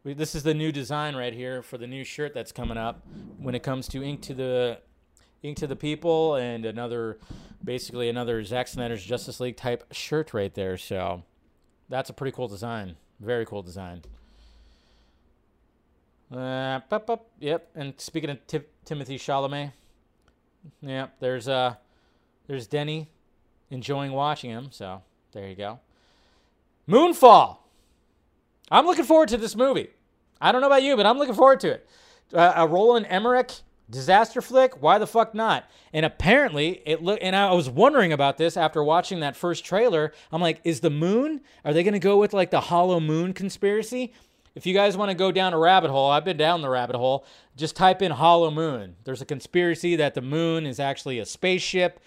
[0.05, 3.07] we, this is the new design right here for the new shirt that's coming up
[3.39, 4.79] when it comes to Ink to the
[5.43, 7.19] Ink to the People and another,
[7.63, 10.77] basically another Zack Snyder's Justice League type shirt right there.
[10.79, 11.25] So
[11.89, 12.97] that's a pretty cool design.
[13.21, 14.03] Very cool design.
[16.33, 16.81] Uh,
[17.41, 17.69] yep.
[17.75, 19.73] And speaking of T- Timothée Chalamet,
[20.81, 21.15] yep.
[21.21, 21.75] There's uh,
[22.47, 23.09] there's Denny
[23.71, 24.69] enjoying watching him.
[24.71, 25.03] So
[25.33, 25.81] there you go.
[26.89, 27.59] Moonfall.
[28.71, 29.91] I'm looking forward to this movie.
[30.41, 31.89] I don't know about you, but I'm looking forward to it.
[32.33, 33.53] Uh, a Roland Emmerich
[33.91, 34.81] disaster flick.
[34.83, 35.65] Why the fuck not?
[35.93, 37.19] And apparently it look.
[37.21, 40.13] And I was wondering about this after watching that first trailer.
[40.33, 41.43] I'm like, is the moon?
[41.65, 44.15] Are they going to go with like the Hollow Moon conspiracy?
[44.55, 46.97] If you guys want to go down a rabbit hole, I've been down the rabbit
[46.97, 47.25] hole.
[47.57, 48.97] Just type in Hollow Moon.
[49.05, 52.01] There's a conspiracy that the moon is actually a spaceship.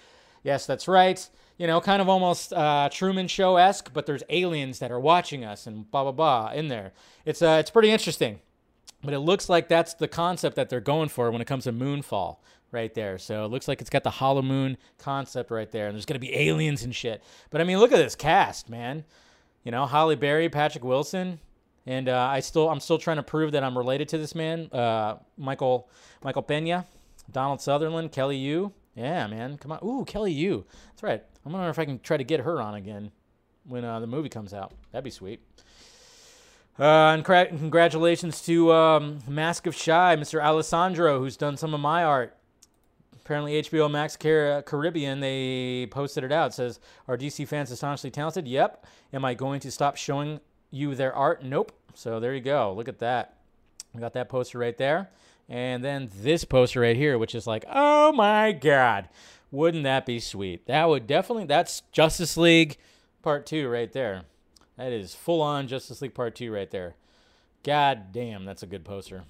[0.43, 1.27] Yes, that's right.
[1.57, 5.43] You know, kind of almost uh, Truman Show esque, but there's aliens that are watching
[5.43, 6.93] us and blah blah blah in there.
[7.25, 8.39] It's uh, it's pretty interesting.
[9.03, 11.71] But it looks like that's the concept that they're going for when it comes to
[11.71, 12.37] Moonfall
[12.71, 13.17] right there.
[13.17, 16.19] So it looks like it's got the Hollow Moon concept right there, and there's gonna
[16.19, 17.23] be aliens and shit.
[17.49, 19.05] But I mean, look at this cast, man.
[19.63, 21.39] You know, Halle Berry, Patrick Wilson,
[21.85, 24.69] and uh, I still I'm still trying to prove that I'm related to this man,
[24.71, 25.89] uh, Michael
[26.23, 26.85] Michael Pena,
[27.31, 28.71] Donald Sutherland, Kelly Yu.
[28.95, 29.79] Yeah, man, come on.
[29.83, 30.65] Ooh, Kelly Yu.
[30.89, 31.23] That's right.
[31.45, 33.11] I'm wondering if I can try to get her on again
[33.65, 34.73] when uh, the movie comes out.
[34.91, 35.41] That'd be sweet.
[36.77, 40.43] Uh, and cra- congratulations to um, Mask of Shy, Mr.
[40.43, 42.35] Alessandro, who's done some of my art.
[43.13, 46.51] Apparently, HBO Max Car- Caribbean, they posted it out.
[46.51, 48.47] It says, Are DC fans astonishingly talented?
[48.47, 48.85] Yep.
[49.13, 50.41] Am I going to stop showing
[50.75, 51.43] you their art?
[51.43, 51.71] Nope.
[51.93, 52.73] So there you go.
[52.73, 53.37] Look at that.
[53.93, 55.09] We got that poster right there.
[55.47, 59.09] And then this poster right here, which is like, oh my God.
[59.51, 60.65] Wouldn't that be sweet?
[60.65, 62.77] That would definitely, that's Justice League
[63.21, 64.23] Part 2 right there.
[64.77, 66.95] That is full on Justice League Part 2 right there.
[67.63, 69.23] God damn, that's a good poster.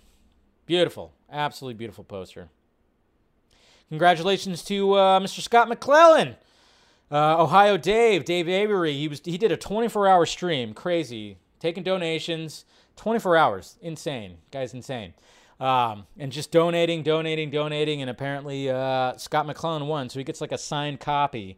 [0.66, 1.14] Beautiful.
[1.32, 2.50] Absolutely beautiful poster.
[3.89, 5.41] Congratulations to uh, Mr.
[5.41, 6.36] Scott McClellan.
[7.16, 12.66] Uh, Ohio Dave, Dave Avery, he was he did a 24-hour stream, crazy, taking donations,
[12.97, 15.13] 24 hours, insane, guy's insane,
[15.61, 20.41] um, and just donating, donating, donating, and apparently uh, Scott McClellan won, so he gets
[20.41, 21.57] like a signed copy.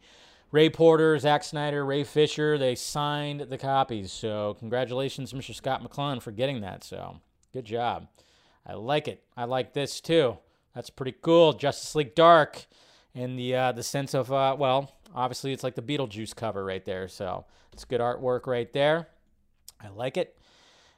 [0.51, 5.55] Ray Porter, Zack Snyder, Ray Fisher, they signed the copies, so congratulations, Mr.
[5.55, 6.83] Scott McClellan, for getting that.
[6.83, 7.19] So
[7.51, 8.09] good job.
[8.63, 9.23] I like it.
[9.35, 10.37] I like this too.
[10.75, 11.53] That's pretty cool.
[11.53, 12.67] Justice League Dark,
[13.17, 16.85] in the uh, the sense of uh, well, obviously it's like the Beetlejuice cover right
[16.85, 17.07] there.
[17.07, 19.07] So it's good artwork right there.
[19.83, 20.37] I like it.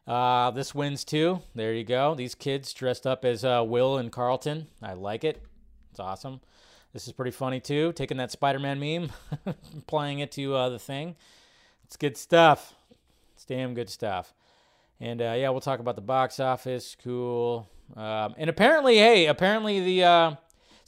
[0.05, 1.41] Uh, this wins too.
[1.55, 2.15] There you go.
[2.15, 4.67] These kids dressed up as uh, Will and Carlton.
[4.81, 5.41] I like it.
[5.91, 6.41] It's awesome.
[6.93, 7.93] This is pretty funny too.
[7.93, 9.11] Taking that Spider-Man meme,
[9.77, 11.15] applying it to uh, the thing.
[11.85, 12.73] It's good stuff.
[13.35, 14.33] It's damn good stuff.
[14.99, 16.97] And uh, yeah, we'll talk about the box office.
[17.01, 17.69] Cool.
[17.95, 20.35] Um, and apparently, hey, apparently the uh,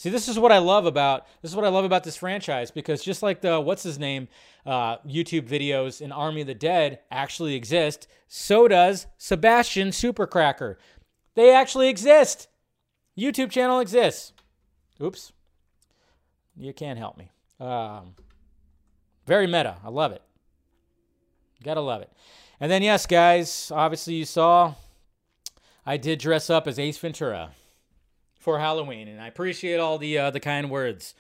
[0.02, 2.72] see this is what I love about this is what I love about this franchise
[2.72, 4.28] because just like the what's his name
[4.66, 10.76] uh, YouTube videos in Army of the Dead actually exist, so does Sebastian Supercracker.
[11.36, 12.48] They actually exist.
[13.18, 14.34] YouTube channel exists.
[15.02, 15.34] Oops.
[16.56, 17.30] You can't help me.
[17.60, 18.16] Um,
[19.26, 19.78] very meta.
[19.84, 20.22] I love it.
[21.64, 22.12] Gotta love it.
[22.60, 24.74] And then, yes, guys, obviously you saw
[25.86, 27.52] I did dress up as Ace Ventura
[28.42, 31.14] for Halloween, and I appreciate all the uh, the kind words.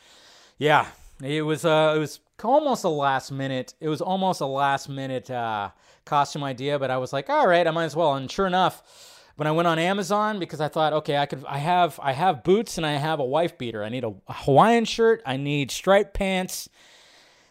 [0.57, 0.87] Yeah,
[1.23, 3.73] it was uh, it was almost a last minute.
[3.79, 5.69] It was almost a last minute uh,
[6.03, 8.15] costume idea, but I was like, all right, I might as well.
[8.15, 11.59] And sure enough, when I went on Amazon because I thought, okay, I could, I
[11.59, 13.83] have, I have boots and I have a wife beater.
[13.83, 15.21] I need a Hawaiian shirt.
[15.25, 16.69] I need striped pants,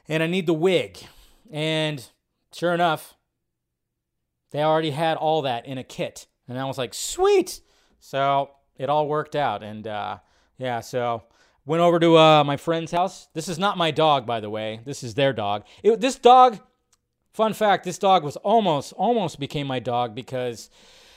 [0.08, 0.98] and I need the wig.
[1.50, 2.04] And
[2.52, 3.14] sure enough,
[4.50, 6.26] they already had all that in a kit.
[6.48, 7.60] And I was like, sweet.
[8.00, 8.50] So
[8.80, 9.62] it all worked out.
[9.62, 10.18] And uh,
[10.56, 11.24] yeah, so
[11.66, 13.28] went over to uh, my friend's house.
[13.34, 14.80] This is not my dog, by the way.
[14.86, 15.64] This is their dog.
[15.82, 16.58] It, this dog,
[17.34, 20.70] fun fact, this dog was almost, almost became my dog because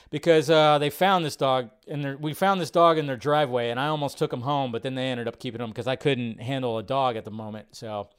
[0.10, 3.80] because uh, they found this dog and we found this dog in their driveway and
[3.80, 6.40] I almost took him home, but then they ended up keeping him because I couldn't
[6.40, 7.70] handle a dog at the moment.
[7.72, 8.10] So,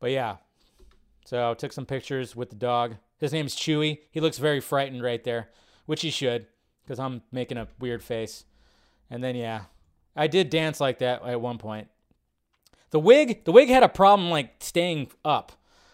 [0.00, 0.38] but yeah,
[1.24, 2.96] so took some pictures with the dog.
[3.18, 3.98] His name's Chewy.
[4.10, 5.50] He looks very frightened right there,
[5.84, 6.48] which he should
[6.82, 8.44] because I'm making a weird face.
[9.10, 9.62] And then yeah,
[10.14, 11.88] I did dance like that at one point.
[12.90, 15.52] The wig, the wig had a problem like staying up.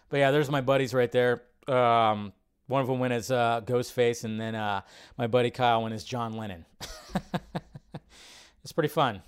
[0.08, 1.42] But yeah, there's my buddies right there.
[1.66, 2.32] Um,
[2.66, 4.82] one of them went as uh, Ghostface, and then uh,
[5.16, 6.64] my buddy Kyle went as John Lennon.
[8.62, 9.22] it's pretty fun.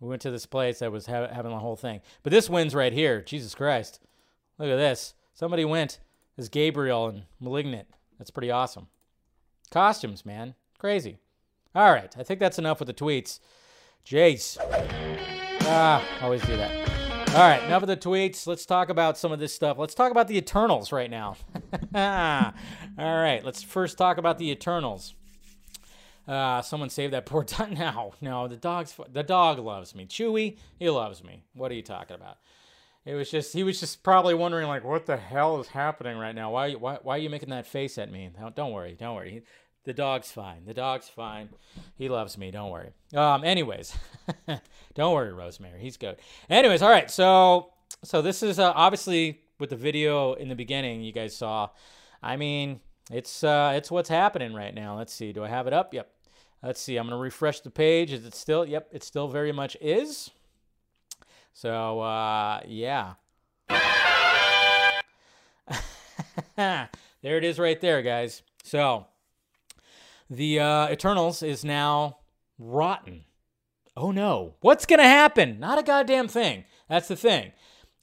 [0.00, 2.00] We went to this place that was ha- having the whole thing.
[2.22, 3.22] But this wins right here.
[3.22, 4.00] Jesus Christ.
[4.58, 5.14] Look at this.
[5.34, 6.00] Somebody went
[6.36, 7.88] as Gabriel and Malignant.
[8.18, 8.88] That's pretty awesome.
[9.70, 10.54] Costumes, man.
[10.78, 11.18] Crazy.
[11.74, 12.14] All right.
[12.18, 13.40] I think that's enough with the tweets.
[14.06, 14.56] Jace.
[15.62, 16.88] Ah, always do that.
[17.30, 18.46] All right, enough of the tweets.
[18.46, 19.76] Let's talk about some of this stuff.
[19.76, 21.36] Let's talk about the Eternals right now.
[21.94, 22.52] All
[22.96, 25.14] right, let's first talk about the Eternals.
[26.26, 27.72] Uh, someone save that poor dog.
[27.72, 30.06] No, no, the dog's the dog loves me.
[30.06, 31.44] Chewy, he loves me.
[31.54, 32.38] What are you talking about?
[33.04, 36.34] It was just he was just probably wondering like, what the hell is happening right
[36.34, 36.50] now?
[36.50, 38.30] Why why why are you making that face at me?
[38.54, 39.44] Don't worry, don't worry.
[39.88, 40.66] The dog's fine.
[40.66, 41.48] The dog's fine.
[41.96, 42.50] He loves me.
[42.50, 42.90] Don't worry.
[43.14, 43.42] Um.
[43.42, 43.96] Anyways,
[44.94, 45.80] don't worry, Rosemary.
[45.80, 46.18] He's good.
[46.50, 47.10] Anyways, all right.
[47.10, 47.70] So
[48.04, 51.70] so this is uh, obviously with the video in the beginning you guys saw.
[52.22, 52.80] I mean,
[53.10, 54.98] it's uh it's what's happening right now.
[54.98, 55.32] Let's see.
[55.32, 55.94] Do I have it up?
[55.94, 56.10] Yep.
[56.62, 56.98] Let's see.
[56.98, 58.12] I'm gonna refresh the page.
[58.12, 58.66] Is it still?
[58.66, 58.88] Yep.
[58.92, 60.30] It still very much is.
[61.54, 63.14] So uh, yeah.
[66.56, 66.88] there
[67.22, 68.42] it is right there, guys.
[68.64, 69.06] So
[70.30, 72.18] the uh, Eternals is now
[72.58, 73.24] rotten.
[73.96, 74.54] Oh no.
[74.60, 75.58] What's going to happen?
[75.58, 76.64] Not a goddamn thing.
[76.88, 77.52] That's the thing.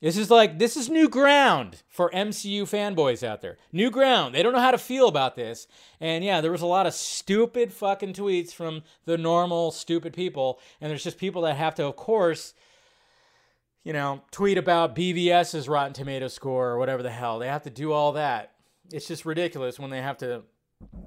[0.01, 3.57] This is like, this is new ground for MCU fanboys out there.
[3.71, 4.36] New ground.
[4.36, 5.67] They don't know how to feel about this.
[5.99, 10.59] And yeah, there was a lot of stupid fucking tweets from the normal stupid people.
[10.82, 12.53] And there's just people that have to, of course,
[13.84, 17.39] you know, tweet about BVS's Rotten Tomato score or whatever the hell.
[17.39, 18.51] They have to do all that.
[18.91, 20.43] It's just ridiculous when they have to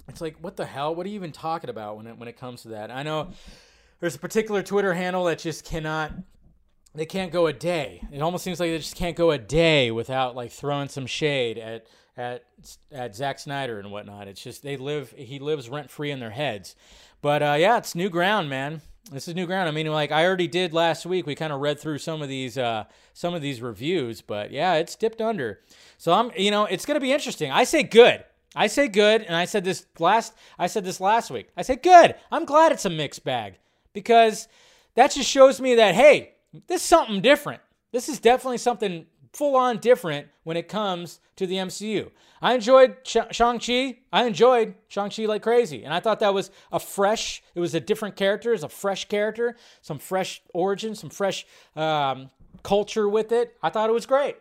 [0.08, 2.38] it's like what the hell what are you even talking about when it when it
[2.38, 3.30] comes to that i know
[4.00, 6.12] there's a particular twitter handle that just cannot
[6.94, 9.90] they can't go a day it almost seems like they just can't go a day
[9.90, 11.86] without like throwing some shade at
[12.18, 12.44] at
[12.92, 14.28] at Zack Snyder and whatnot.
[14.28, 16.74] It's just they live he lives rent free in their heads.
[17.22, 18.82] But uh, yeah, it's new ground, man.
[19.10, 19.68] This is new ground.
[19.68, 21.26] I mean, like I already did last week.
[21.26, 24.74] We kind of read through some of these uh, some of these reviews, but yeah,
[24.74, 25.60] it's dipped under.
[25.96, 27.50] So I'm you know it's gonna be interesting.
[27.50, 28.24] I say good.
[28.54, 31.48] I say good, and I said this last I said this last week.
[31.56, 32.14] I say good.
[32.30, 33.58] I'm glad it's a mixed bag
[33.92, 34.48] because
[34.94, 36.34] that just shows me that hey,
[36.66, 37.60] this is something different.
[37.92, 42.10] This is definitely something full on different when it comes to the MCU.
[42.40, 43.98] I enjoyed Shang-Chi.
[44.12, 45.84] I enjoyed Shang-Chi like crazy.
[45.84, 49.08] And I thought that was a fresh, it was a different character, it's a fresh
[49.08, 51.46] character, some fresh origin, some fresh
[51.76, 52.30] um,
[52.62, 53.56] culture with it.
[53.62, 54.36] I thought it was great.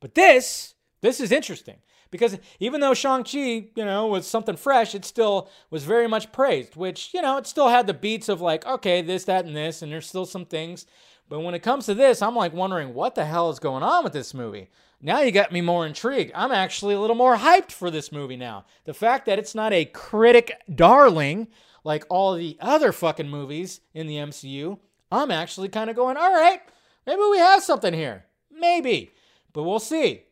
[0.00, 1.76] But this, this is interesting
[2.10, 6.76] because even though Shang-Chi, you know, was something fresh, it still was very much praised,
[6.76, 9.82] which, you know, it still had the beats of like, okay, this, that, and this,
[9.82, 10.86] and there's still some things.
[11.28, 14.04] But when it comes to this, I'm like wondering what the hell is going on
[14.04, 14.70] with this movie.
[15.00, 16.32] Now you got me more intrigued.
[16.34, 18.64] I'm actually a little more hyped for this movie now.
[18.84, 21.48] The fact that it's not a critic darling
[21.84, 24.78] like all the other fucking movies in the MCU,
[25.12, 26.60] I'm actually kind of going, all right,
[27.06, 28.24] maybe we have something here.
[28.50, 29.12] Maybe.
[29.52, 30.24] But we'll see.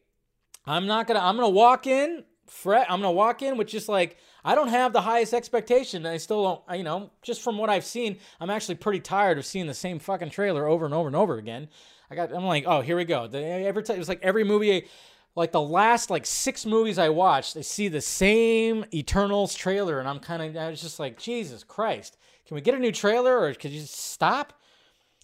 [0.67, 1.21] I'm not gonna.
[1.21, 2.25] I'm gonna walk in.
[2.47, 2.87] Fret.
[2.89, 6.07] I'm gonna walk in with just like I don't have the highest expectation.
[6.07, 6.79] I still don't.
[6.79, 9.99] You know, just from what I've seen, I'm actually pretty tired of seeing the same
[9.99, 11.69] fucking trailer over and over and over again.
[12.11, 12.33] I got.
[12.33, 13.27] I'm like, oh, here we go.
[13.27, 14.87] The, every time it was like every movie.
[15.35, 20.09] Like the last like six movies I watched, I see the same Eternals trailer, and
[20.09, 23.39] I'm kind of I was just like, Jesus Christ, can we get a new trailer
[23.41, 24.55] or could you just stop?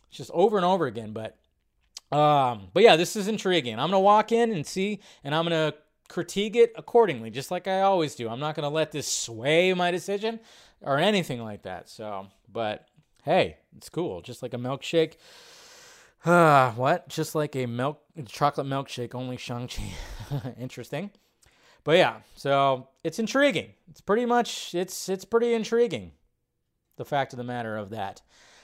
[0.08, 1.12] It's just over and over again.
[1.14, 1.38] But
[2.12, 3.78] um, but yeah, this is intriguing.
[3.78, 5.74] I'm gonna walk in and see, and I'm gonna
[6.08, 8.28] critique it accordingly, just like I always do.
[8.28, 10.38] I'm not gonna let this sway my decision
[10.82, 11.88] or anything like that.
[11.88, 12.86] So, but
[13.24, 14.20] hey, it's cool.
[14.20, 15.14] Just like a milkshake.
[16.24, 17.08] Uh, what?
[17.08, 19.82] Just like a milk chocolate milkshake, only Shang-Chi.
[20.60, 21.10] Interesting.
[21.84, 23.70] But yeah, so it's intriguing.
[23.90, 26.12] It's pretty much it's it's pretty intriguing.
[26.96, 28.20] The fact of the matter of that.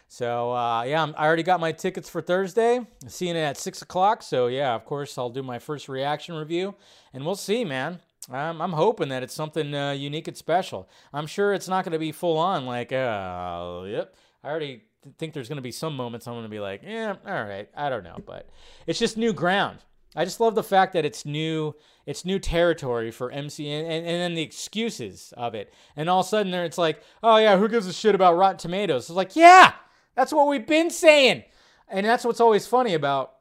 [0.09, 2.81] So uh, yeah, I'm, i already got my tickets for Thursday.
[3.07, 4.23] seeing it at six o'clock.
[4.23, 6.75] So yeah, of course I'll do my first reaction review,
[7.13, 8.01] and we'll see, man.
[8.31, 10.89] I'm, I'm hoping that it's something uh, unique and special.
[11.13, 14.15] I'm sure it's not going to be full on like, uh, yep.
[14.45, 14.83] I already
[15.19, 17.69] think there's going to be some moments I'm going to be like, yeah, all right,
[17.75, 18.49] I don't know, but
[18.87, 19.79] it's just new ground.
[20.17, 21.75] I just love the fact that it's new,
[22.07, 26.21] it's new territory for MC, and, and, and then the excuses of it, and all
[26.21, 29.05] of a sudden there it's like, oh yeah, who gives a shit about Rotten Tomatoes?
[29.05, 29.73] It's like, yeah,
[30.19, 31.45] that's what we've been saying.
[31.87, 33.35] And that's what's always funny about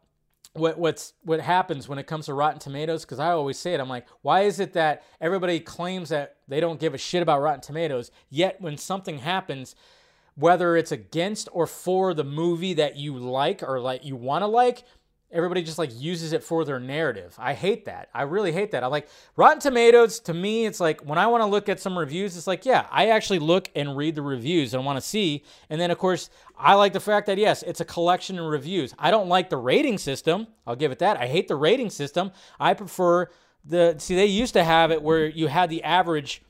[0.53, 3.79] what what's what happens when it comes to Rotten Tomatoes because I always say it.
[3.79, 7.41] I'm like, why is it that everybody claims that they don't give a shit about
[7.41, 9.73] Rotten Tomatoes, yet when something happens,
[10.35, 14.47] whether it's against or for the movie that you like or like you want to
[14.47, 14.83] like,
[15.31, 17.35] everybody just like uses it for their narrative.
[17.37, 18.09] I hate that.
[18.13, 18.83] I really hate that.
[18.83, 21.97] I like Rotten Tomatoes to me it's like when I want to look at some
[21.97, 25.43] reviews it's like yeah, I actually look and read the reviews and want to see
[25.69, 28.93] and then of course I like the fact that yes, it's a collection of reviews.
[28.97, 30.47] I don't like the rating system.
[30.65, 31.17] I'll give it that.
[31.17, 32.31] I hate the rating system.
[32.59, 33.29] I prefer
[33.65, 36.41] the see they used to have it where you had the average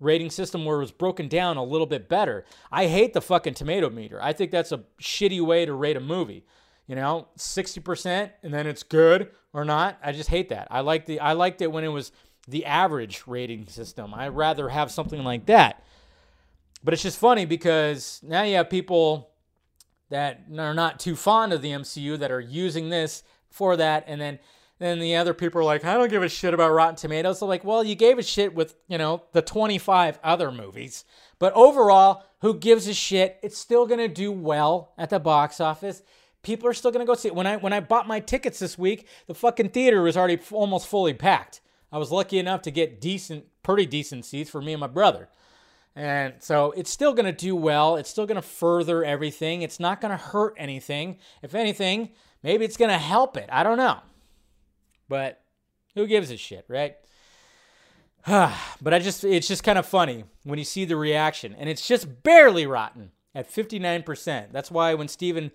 [0.00, 2.44] rating system where it was broken down a little bit better.
[2.72, 4.20] I hate the fucking tomato meter.
[4.20, 6.44] I think that's a shitty way to rate a movie
[6.86, 9.98] you know 60% and then it's good or not.
[10.02, 10.68] I just hate that.
[10.70, 12.12] I like the i liked it when it was
[12.48, 14.12] the average rating system.
[14.14, 15.84] I'd rather have something like that.
[16.82, 19.30] But it's just funny because now you have people
[20.10, 24.20] that are not too fond of the mcu that are using this for that and
[24.20, 24.38] then
[24.78, 27.38] then the other people are like i don't give a shit about rotten tomatoes.
[27.38, 31.04] So like well you gave a shit with you know the 25 other movies
[31.38, 33.38] but overall who gives a shit?
[33.42, 36.02] It's still going to do well at the box office
[36.42, 37.34] people are still going to go see it.
[37.34, 40.52] When I when I bought my tickets this week, the fucking theater was already f-
[40.52, 41.60] almost fully packed.
[41.90, 45.28] I was lucky enough to get decent, pretty decent seats for me and my brother.
[45.94, 47.96] And so it's still going to do well.
[47.96, 49.60] It's still going to further everything.
[49.60, 51.18] It's not going to hurt anything.
[51.42, 52.10] If anything,
[52.42, 53.48] maybe it's going to help it.
[53.52, 53.98] I don't know.
[55.08, 55.42] But
[55.94, 56.96] who gives a shit, right?
[58.26, 61.86] but I just it's just kind of funny when you see the reaction and it's
[61.86, 64.52] just barely rotten at 59%.
[64.52, 65.50] That's why when Steven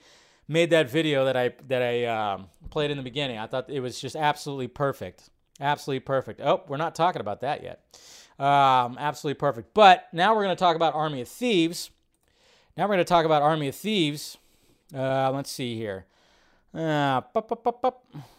[0.48, 3.38] made that video that I that I um, played in the beginning.
[3.38, 5.30] I thought it was just absolutely perfect,
[5.60, 6.42] absolutely perfect.
[6.42, 7.84] Oh, we're not talking about that yet.
[8.40, 9.74] Um, absolutely perfect.
[9.74, 11.90] But now we're going to talk about Army of Thieves.
[12.76, 14.38] Now we're going to talk about Army of Thieves.
[14.96, 16.06] Uh, let's see here.
[16.74, 17.22] Uh,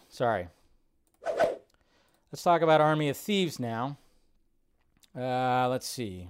[0.08, 0.48] Sorry.
[2.30, 3.98] Let's talk about Army of Thieves now.
[5.18, 6.28] Uh, let's see.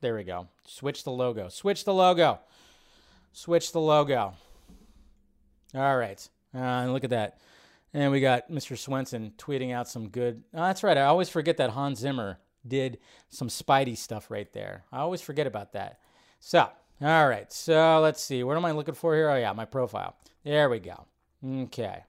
[0.00, 0.48] There we go.
[0.64, 1.48] Switch the logo.
[1.48, 2.40] Switch the logo.
[3.32, 4.34] Switch the logo.
[5.76, 6.28] All right.
[6.54, 7.38] Uh, look at that.
[7.92, 8.76] And we got Mr.
[8.76, 10.42] Swenson tweeting out some good.
[10.54, 10.98] Oh, that's right.
[10.98, 12.98] I always forget that Hans Zimmer did
[13.28, 14.84] some Spidey stuff right there.
[14.92, 16.00] I always forget about that.
[16.40, 16.68] So,
[17.00, 17.52] all right.
[17.52, 18.42] So let's see.
[18.42, 19.30] What am I looking for here?
[19.30, 20.16] Oh, yeah, my profile.
[20.44, 21.06] There we go.
[21.44, 22.02] Okay.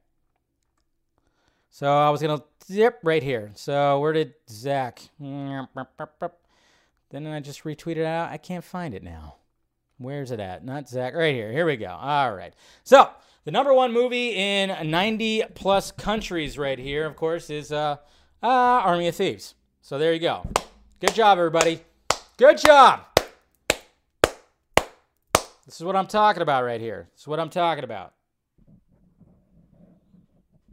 [1.70, 3.52] So I was gonna zip right here.
[3.54, 5.00] So where did Zack?
[5.20, 5.68] Then
[7.28, 8.32] I just retweeted it out.
[8.32, 9.36] I can't find it now.
[10.00, 10.66] Where's it at?
[10.66, 11.14] Not Zack.
[11.14, 11.52] Right here.
[11.52, 11.90] Here we go.
[11.90, 12.54] All right.
[12.84, 13.10] So
[13.48, 17.96] the number one movie in 90 plus countries right here, of course, is uh,
[18.44, 19.56] uh, Army of Thieves.
[19.80, 20.46] So there you go.
[21.00, 21.80] Good job, everybody.
[22.36, 23.06] Good job.
[25.66, 27.08] This is what I'm talking about right here.
[27.14, 28.16] This is what I'm talking about.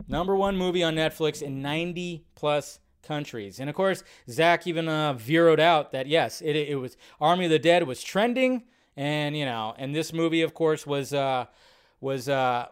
[0.08, 3.60] Number one movie on Netflix in 90 plus countries.
[3.60, 7.52] And of course, Zack even uh, zeroed out that yes, it, it was Army of
[7.52, 8.64] the Dead was trending,
[8.96, 11.46] and you know, and this movie, of course, was uh,
[12.04, 12.66] was uh,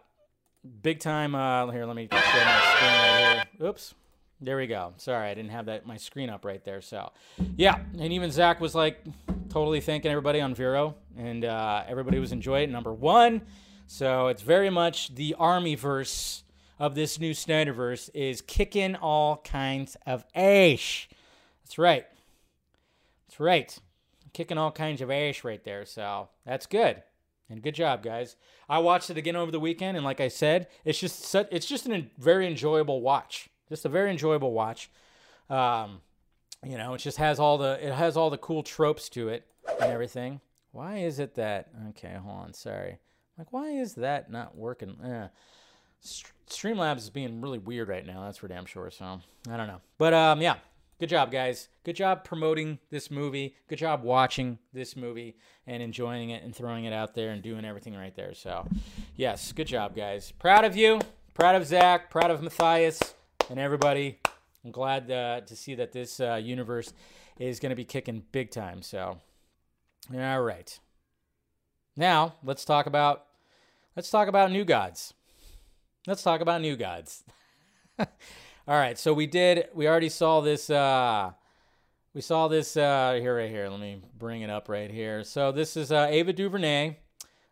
[0.83, 1.33] big time.
[1.33, 3.67] Uh, here, let me my screen right here.
[3.67, 3.95] Oops.
[4.39, 4.93] There we go.
[4.97, 6.81] Sorry, I didn't have that my screen up right there.
[6.81, 7.11] So,
[7.55, 9.03] yeah, and even Zack was like
[9.49, 12.71] totally thanking everybody on Vero, and uh, everybody was enjoying it.
[12.71, 13.41] Number one,
[13.87, 16.43] so it's very much the Army verse
[16.77, 21.09] of this new Snyderverse is kicking all kinds of ash.
[21.63, 22.05] That's right.
[23.27, 23.75] That's right.
[24.33, 25.85] Kicking all kinds of ash right there.
[25.85, 27.01] So that's good.
[27.53, 28.35] And good job, guys.
[28.67, 31.67] I watched it again over the weekend, and like I said, it's just such, it's
[31.67, 33.47] just a very enjoyable watch.
[33.69, 34.89] Just a very enjoyable watch.
[35.51, 36.01] Um,
[36.65, 39.45] you know, it just has all the it has all the cool tropes to it
[39.79, 40.41] and everything.
[40.71, 41.69] Why is it that?
[41.89, 42.53] Okay, hold on.
[42.53, 42.97] Sorry.
[43.37, 44.97] Like, why is that not working?
[45.03, 45.27] Eh.
[46.49, 48.23] Streamlabs is being really weird right now.
[48.23, 48.89] That's for damn sure.
[48.89, 50.55] So I don't know, but um, yeah,
[50.99, 51.69] good job, guys.
[51.83, 53.55] Good job promoting this movie.
[53.67, 55.37] Good job watching this movie
[55.67, 58.33] and enjoying it and throwing it out there and doing everything right there.
[58.33, 58.67] So,
[59.15, 60.31] yes, good job, guys.
[60.31, 60.99] Proud of you.
[61.33, 62.09] Proud of Zack.
[62.09, 63.13] Proud of Matthias
[63.49, 64.19] and everybody.
[64.63, 66.93] I'm glad uh, to see that this uh, universe
[67.37, 68.81] is going to be kicking big time.
[68.81, 69.19] So,
[70.13, 70.79] all right.
[71.95, 73.25] Now let's talk about
[73.95, 75.13] let's talk about New Gods.
[76.07, 77.23] Let's talk about New Gods.
[78.65, 79.67] All right, so we did.
[79.73, 80.69] We already saw this.
[80.69, 81.31] Uh,
[82.13, 83.67] we saw this uh, here, right here.
[83.67, 85.25] Let me bring it up right here.
[85.25, 86.95] So this is uh, Ava DuVernay.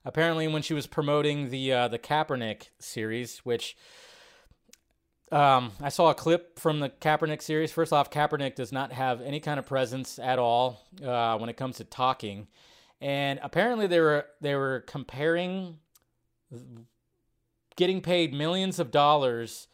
[0.06, 3.76] Apparently, when she was promoting the uh, the Kaepernick series, which
[5.34, 7.74] um, I saw a clip from the Kaepernick series.
[7.74, 11.58] First off, Kaepernick does not have any kind of presence at all uh, when it
[11.58, 12.48] comes to talking,
[13.02, 15.80] and apparently they were they were comparing
[17.76, 19.68] getting paid millions of dollars,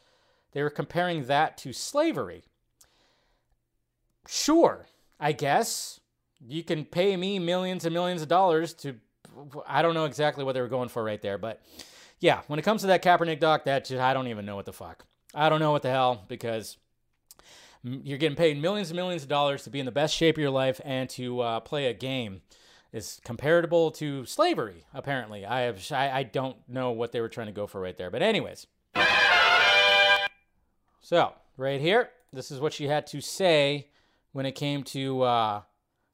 [0.53, 2.43] they were comparing that to slavery.
[4.27, 4.87] Sure,
[5.19, 5.99] I guess.
[6.45, 8.95] You can pay me millions and millions of dollars to,
[9.65, 11.61] I don't know exactly what they were going for right there, but
[12.19, 14.65] yeah, when it comes to that Kaepernick doc, that just, I don't even know what
[14.65, 15.05] the fuck.
[15.33, 16.77] I don't know what the hell because
[17.83, 20.41] you're getting paid millions and millions of dollars to be in the best shape of
[20.41, 22.41] your life and to uh, play a game
[22.91, 24.85] is comparable to slavery.
[24.93, 27.97] Apparently, I have I, I don't know what they were trying to go for right
[27.97, 28.67] there, but anyways.
[31.07, 33.87] So right here, this is what she had to say
[34.33, 35.21] when it came to.
[35.21, 35.61] Uh,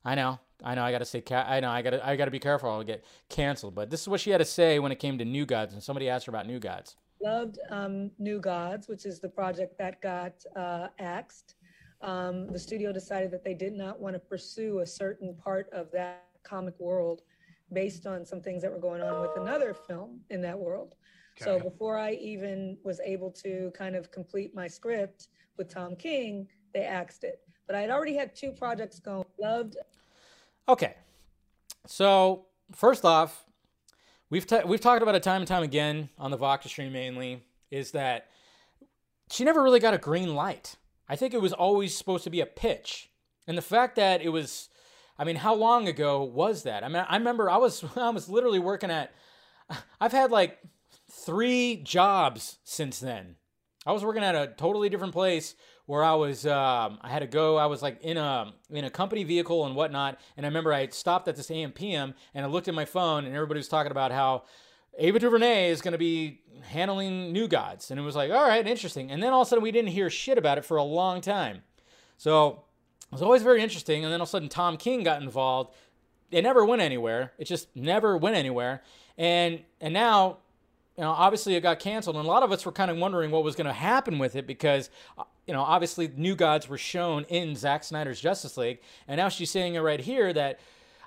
[0.05, 2.37] I know, I know, I gotta say, ca- I know, I gotta, I gotta be
[2.37, 2.69] careful.
[2.69, 3.73] I'll get canceled.
[3.73, 5.81] But this is what she had to say when it came to New Gods, and
[5.81, 6.95] somebody asked her about New Gods.
[7.23, 11.55] Loved um, New Gods, which is the project that got uh, axed.
[12.01, 15.89] Um, the studio decided that they did not want to pursue a certain part of
[15.93, 17.23] that comic world
[17.71, 20.93] based on some things that were going on with another film in that world.
[21.39, 26.47] So before I even was able to kind of complete my script with Tom King,
[26.73, 27.41] they axed it.
[27.67, 29.25] But I had already had two projects going.
[29.39, 29.77] Loved.
[30.67, 30.95] Okay,
[31.85, 33.45] so first off,
[34.29, 37.43] we've t- we've talked about it time and time again on the Vodka stream mainly.
[37.71, 38.27] Is that
[39.31, 40.75] she never really got a green light.
[41.09, 43.09] I think it was always supposed to be a pitch,
[43.47, 44.69] and the fact that it was
[45.17, 46.83] I mean, how long ago was that?
[46.83, 49.13] I mean, I remember I was I was literally working at
[49.99, 50.59] I've had like
[51.25, 53.35] 3 jobs since then.
[53.85, 55.55] I was working at a totally different place
[55.85, 57.57] where I was um, I had to go.
[57.57, 60.19] I was like in a in a company vehicle and whatnot.
[60.37, 63.25] And I remember I stopped at this AM PM and I looked at my phone
[63.25, 64.43] and everybody was talking about how
[64.97, 68.65] Ava DuVernay is going to be handling New Gods, and it was like, all right,
[68.65, 69.09] interesting.
[69.11, 71.19] And then all of a sudden we didn't hear shit about it for a long
[71.19, 71.63] time.
[72.17, 72.63] So
[73.05, 74.03] it was always very interesting.
[74.03, 75.73] And then all of a sudden, Tom King got involved.
[76.31, 77.33] It never went anywhere.
[77.37, 78.83] It just never went anywhere.
[79.17, 80.37] And and now,
[80.97, 82.15] you know, obviously it got canceled.
[82.15, 84.35] And a lot of us were kind of wondering what was going to happen with
[84.35, 88.79] it because, uh, you know, obviously New Gods were shown in Zack Snyder's Justice League,
[89.07, 90.59] and now she's saying it right here that.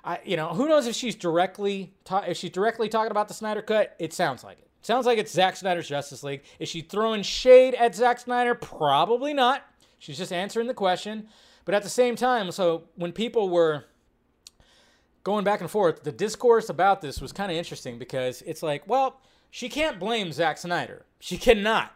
[0.03, 3.33] I, you know, who knows if she's directly ta- if she's directly talking about the
[3.33, 3.93] Snyder Cut?
[3.99, 4.67] It sounds like it.
[4.81, 6.43] Sounds like it's Zack Snyder's Justice League.
[6.59, 8.55] Is she throwing shade at Zack Snyder?
[8.55, 9.63] Probably not.
[9.99, 11.27] She's just answering the question.
[11.65, 13.83] But at the same time, so when people were
[15.25, 18.87] going back and forth, the discourse about this was kind of interesting because it's like,
[18.87, 19.19] well,
[19.57, 21.03] she can't blame Zack Snyder.
[21.19, 21.91] She cannot.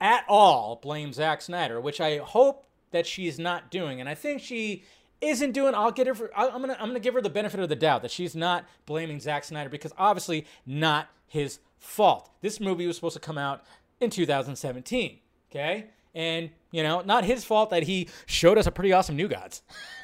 [0.00, 4.40] at all blame Zack Snyder, which I hope that she's not doing, and I think
[4.40, 4.82] she
[5.20, 5.74] isn't doing.
[5.74, 6.14] I'll get her.
[6.14, 8.64] For, I'm gonna I'm gonna give her the benefit of the doubt that she's not
[8.86, 12.30] blaming Zack Snyder because obviously not his fault.
[12.40, 13.62] This movie was supposed to come out
[14.00, 15.18] in 2017.
[15.50, 19.28] Okay, and you know not his fault that he showed us a pretty awesome New
[19.28, 19.60] Gods,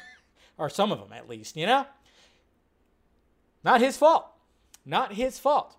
[0.59, 1.57] or some of them at least.
[1.57, 1.87] You know,
[3.63, 4.27] not his fault.
[4.85, 5.75] Not his fault.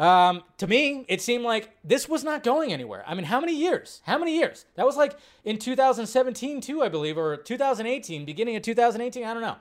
[0.00, 3.04] Um, to me, it seemed like this was not going anywhere.
[3.06, 4.00] I mean, how many years?
[4.06, 4.64] How many years?
[4.76, 9.24] That was like in 2017 too, I believe, or 2018, beginning of 2018.
[9.24, 9.56] I don't know.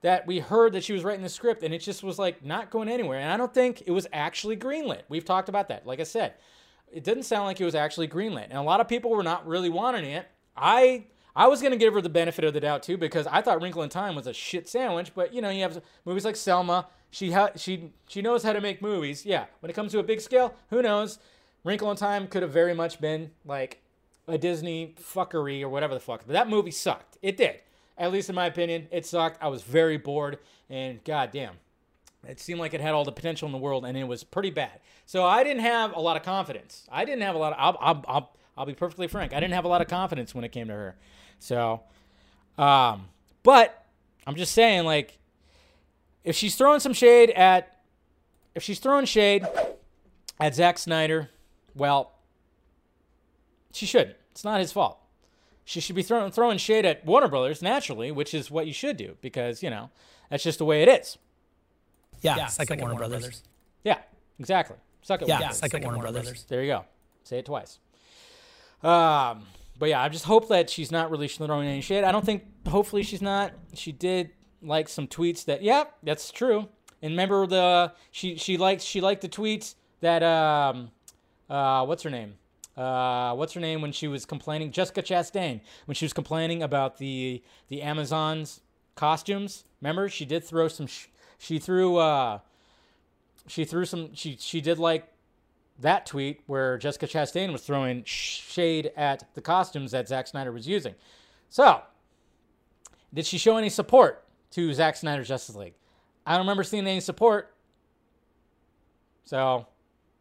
[0.00, 2.70] That we heard that she was writing the script, and it just was like not
[2.70, 3.20] going anywhere.
[3.20, 5.02] And I don't think it was actually greenlit.
[5.10, 5.86] We've talked about that.
[5.86, 6.34] Like I said,
[6.90, 9.46] it didn't sound like it was actually greenlit, and a lot of people were not
[9.46, 10.26] really wanting it.
[10.56, 11.04] I
[11.36, 13.82] I was gonna give her the benefit of the doubt too because I thought Wrinkle
[13.82, 15.12] in Time was a shit sandwich.
[15.14, 16.86] But you know, you have movies like Selma.
[17.12, 19.26] She ha- she she knows how to make movies.
[19.26, 21.18] Yeah, when it comes to a big scale, who knows?
[21.62, 23.82] Wrinkle in Time could have very much been like
[24.26, 26.22] a Disney fuckery or whatever the fuck.
[26.26, 27.18] But that movie sucked.
[27.20, 27.60] It did.
[27.98, 29.42] At least in my opinion, it sucked.
[29.42, 30.38] I was very bored,
[30.70, 31.56] and goddamn,
[32.26, 34.50] it seemed like it had all the potential in the world, and it was pretty
[34.50, 34.80] bad.
[35.04, 36.88] So I didn't have a lot of confidence.
[36.90, 37.58] I didn't have a lot of.
[37.60, 39.34] I'll, I'll, I'll, I'll be perfectly frank.
[39.34, 40.96] I didn't have a lot of confidence when it came to her.
[41.38, 41.82] So,
[42.56, 43.08] um,
[43.42, 43.84] but
[44.26, 45.18] I'm just saying, like,
[46.24, 47.78] if she's throwing some shade at,
[48.54, 49.46] if she's throwing shade
[50.40, 51.30] at Zack Snyder,
[51.74, 52.12] well,
[53.72, 54.16] she shouldn't.
[54.30, 54.98] It's not his fault.
[55.64, 58.96] She should be throwing throwing shade at Warner Brothers naturally, which is what you should
[58.96, 59.90] do because you know
[60.28, 61.18] that's just the way it is.
[62.20, 63.42] Yeah, second, Warner, Brothers.
[63.84, 63.98] Yeah,
[64.38, 64.76] exactly.
[65.02, 65.28] Suck it.
[65.28, 65.58] Yeah, Warner Brothers.
[65.58, 66.44] second, Warner, Brothers.
[66.44, 66.84] There you go.
[67.24, 67.78] Say it twice.
[68.82, 69.46] Um,
[69.78, 72.04] but yeah, I just hope that she's not really throwing any shade.
[72.04, 72.44] I don't think.
[72.68, 73.52] Hopefully, she's not.
[73.74, 74.30] She did
[74.62, 75.62] like some tweets that.
[75.62, 76.68] Yeah, that's true.
[77.00, 80.90] And remember the she she liked she liked the tweets that um
[81.50, 82.34] uh what's her name
[82.76, 86.98] uh what's her name when she was complaining Jessica Chastain when she was complaining about
[86.98, 88.60] the the Amazons
[88.94, 89.64] costumes.
[89.80, 90.86] Remember she did throw some.
[90.86, 91.06] Sh-
[91.38, 92.38] she threw uh
[93.48, 95.08] she threw some she she did like
[95.80, 100.68] that tweet where Jessica Chastain was throwing shade at the costumes that Zack Snyder was
[100.68, 100.94] using.
[101.50, 101.82] So,
[103.12, 104.21] did she show any support
[104.52, 105.74] to Zack Snyder's Justice League?
[106.26, 107.54] I don't remember seeing any support.
[109.24, 109.66] So,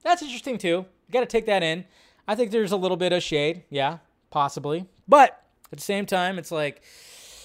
[0.03, 0.85] that's interesting too.
[1.07, 1.85] You got to take that in.
[2.27, 3.97] I think there's a little bit of shade, yeah,
[4.29, 4.87] possibly.
[5.07, 6.81] But at the same time, it's like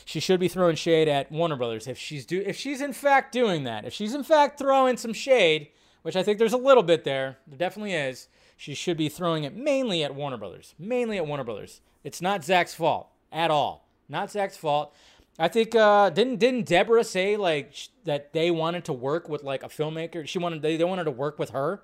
[0.04, 3.32] she should be throwing shade at Warner Brothers if she's do if she's in fact
[3.32, 3.84] doing that.
[3.84, 5.68] If she's in fact throwing some shade,
[6.02, 8.28] which I think there's a little bit there, there definitely is.
[8.56, 10.74] She should be throwing it mainly at Warner Brothers.
[10.78, 11.80] Mainly at Warner Brothers.
[12.04, 13.88] It's not Zack's fault at all.
[14.08, 14.94] Not Zack's fault.
[15.38, 19.42] I think uh, didn't didn't Deborah say like sh- that they wanted to work with
[19.42, 20.26] like a filmmaker?
[20.26, 21.82] She wanted they, they wanted to work with her.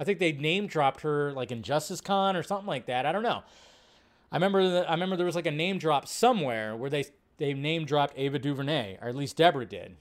[0.00, 3.06] I think they name dropped her like in Justice Con or something like that.
[3.06, 3.42] I don't know.
[4.32, 7.04] I remember that I remember there was like a name drop somewhere where they
[7.38, 9.96] they name dropped Ava DuVernay, or at least Deborah did.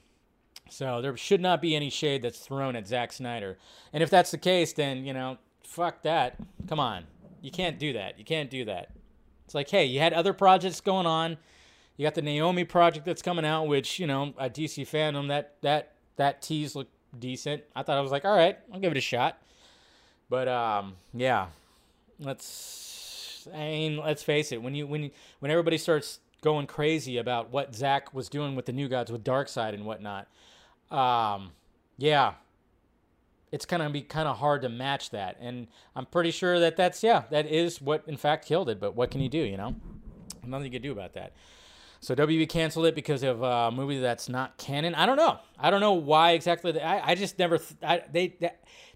[0.70, 3.58] So there should not be any shade that's thrown at Zack Snyder.
[3.92, 6.38] And if that's the case, then you know, fuck that.
[6.68, 7.06] Come on,
[7.42, 8.18] you can't do that.
[8.18, 8.92] You can't do that.
[9.46, 11.38] It's like, hey, you had other projects going on.
[12.00, 15.56] You got the Naomi project that's coming out, which you know, a DC fandom that
[15.60, 17.64] that that tease looked decent.
[17.76, 19.38] I thought I was like, all right, I'll give it a shot.
[20.30, 21.48] But um, yeah,
[22.18, 23.50] let's.
[23.54, 24.62] I mean, let's face it.
[24.62, 28.66] When you when you, when everybody starts going crazy about what Zack was doing with
[28.66, 30.30] the New Gods with Darkseid and whatnot,
[30.92, 31.52] um,
[31.98, 32.36] yeah,
[33.52, 35.36] it's gonna be kind of hard to match that.
[35.42, 38.80] And I'm pretty sure that that's yeah, that is what in fact killed it.
[38.80, 39.40] But what can you do?
[39.40, 39.76] You know,
[40.46, 41.34] nothing you can do about that.
[42.02, 44.96] So WB canceled it because of a movie that's not canon.
[44.96, 45.40] I don't know.
[45.60, 46.72] I don't know why exactly.
[46.72, 47.60] They, I, I just never.
[47.84, 48.38] I, they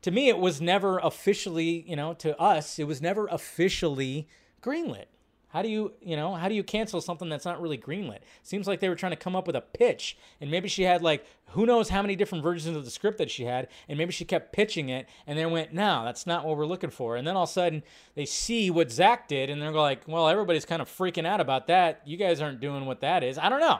[0.03, 1.83] to me it was never officially.
[1.87, 4.29] You know, to us it was never officially
[4.61, 5.05] greenlit.
[5.53, 8.21] How do you, you know, how do you cancel something that's not really greenlit?
[8.41, 11.03] Seems like they were trying to come up with a pitch, and maybe she had
[11.03, 14.11] like who knows how many different versions of the script that she had, and maybe
[14.11, 17.15] she kept pitching it, and then went, no, that's not what we're looking for.
[17.17, 17.83] And then all of a sudden
[18.15, 21.67] they see what Zack did, and they're like, well, everybody's kind of freaking out about
[21.67, 22.01] that.
[22.03, 23.37] You guys aren't doing what that is.
[23.37, 23.79] I don't know.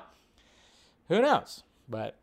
[1.09, 1.63] Who knows?
[1.89, 2.17] But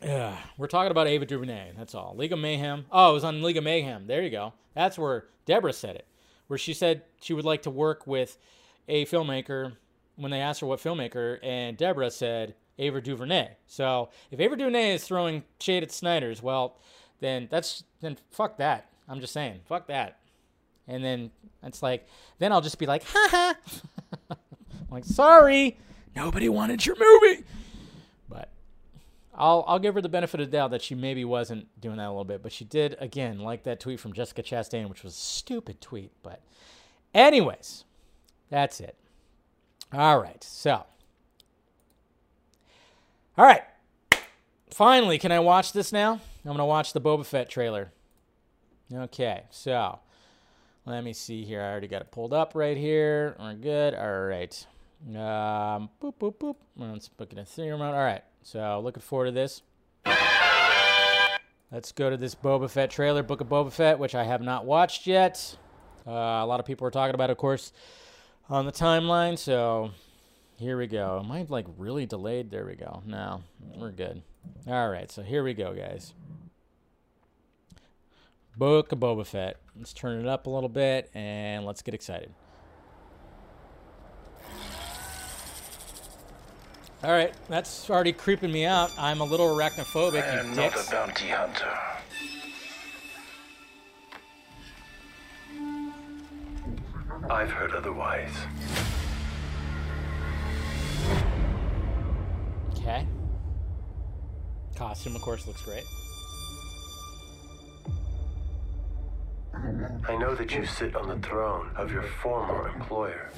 [0.00, 1.72] yeah, we're talking about Ava DuVernay.
[1.76, 2.14] That's all.
[2.16, 2.84] League of Mayhem.
[2.92, 4.06] Oh, it was on League of Mayhem.
[4.06, 4.52] There you go.
[4.74, 6.06] That's where Deborah said it
[6.46, 8.36] where she said she would like to work with
[8.88, 9.76] a filmmaker
[10.16, 13.56] when they asked her what filmmaker, and Deborah said Ava DuVernay.
[13.66, 16.76] So if Ava DuVernay is throwing shade at Snyder's, well,
[17.20, 18.90] then that's then fuck that.
[19.08, 20.18] I'm just saying, fuck that.
[20.86, 21.30] And then
[21.62, 22.06] it's like,
[22.38, 23.54] then I'll just be like, ha ha.
[24.90, 25.76] Like, sorry,
[26.14, 27.42] nobody wanted your movie.
[29.36, 32.06] I'll I'll give her the benefit of the doubt that she maybe wasn't doing that
[32.06, 35.14] a little bit, but she did again like that tweet from Jessica Chastain, which was
[35.14, 36.40] a stupid tweet, but
[37.14, 37.84] Anyways,
[38.50, 38.96] that's it.
[39.92, 40.42] All right.
[40.42, 40.84] So,
[43.38, 43.62] all right.
[44.70, 46.20] Finally, can I watch this now?
[46.44, 47.92] I'm to watch the Boba Fett trailer.
[48.92, 49.44] Okay.
[49.50, 50.00] So,
[50.84, 51.62] let me see here.
[51.62, 53.36] I already got it pulled up right here.
[53.38, 53.94] We're good.
[53.94, 54.66] All right.
[55.08, 56.56] Um, boop, boop, boop.
[56.76, 57.94] Let's book it in theater mode.
[57.94, 58.24] All right.
[58.44, 59.62] So, looking forward to this.
[61.72, 64.66] Let's go to this Boba Fett trailer, Book of Boba Fett, which I have not
[64.66, 65.56] watched yet.
[66.06, 67.72] Uh, a lot of people are talking about, of course,
[68.50, 69.38] on the timeline.
[69.38, 69.92] So
[70.58, 71.22] here we go.
[71.24, 72.50] Am I like really delayed?
[72.50, 73.02] There we go.
[73.06, 73.42] No,
[73.76, 74.22] we're good.
[74.66, 76.12] All right, so here we go, guys.
[78.58, 79.56] Book of Boba Fett.
[79.74, 82.34] Let's turn it up a little bit and let's get excited.
[87.04, 88.90] All right, that's already creeping me out.
[88.98, 90.22] I'm a little arachnophobic.
[90.22, 91.68] I am not a bounty hunter.
[97.28, 98.32] I've heard otherwise.
[102.70, 103.06] Okay.
[104.74, 105.84] Costume, of course, looks great.
[110.08, 113.30] I know that you sit on the throne of your former employer.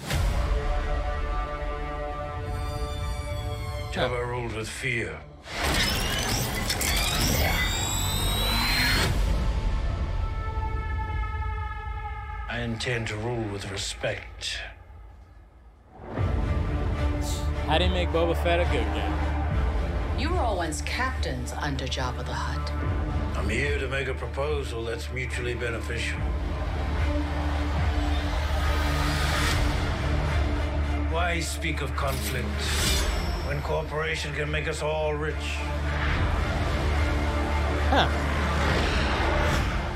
[3.97, 5.19] Jabba ruled with fear.
[12.51, 14.59] I intend to rule with respect.
[17.65, 20.17] How do you make Boba Fett a good guy?
[20.19, 22.71] You were all once captains under Jabba the Hutt.
[23.35, 26.19] I'm here to make a proposal that's mutually beneficial.
[31.11, 33.16] Why speak of conflict
[33.47, 35.35] when cooperation can make us all rich?
[37.91, 38.09] Huh.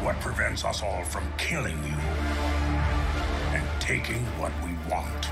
[0.05, 1.97] What prevents us all from killing you
[3.53, 5.29] and taking what we want?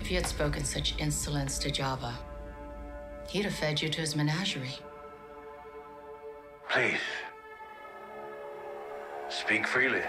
[0.00, 2.12] If you had spoken such insolence to Jabba,
[3.28, 4.78] he'd have fed you to his menagerie.
[6.68, 6.98] Please.
[9.34, 10.00] Speak freely.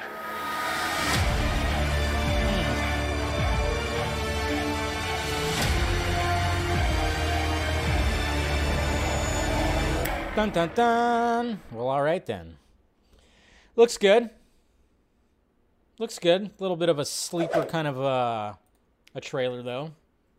[10.35, 11.59] Dun dun dun.
[11.71, 12.57] Well, all right then.
[13.75, 14.29] Looks good.
[15.97, 16.43] Looks good.
[16.43, 18.53] A little bit of a sleeper kind of uh,
[19.15, 19.93] a trailer though.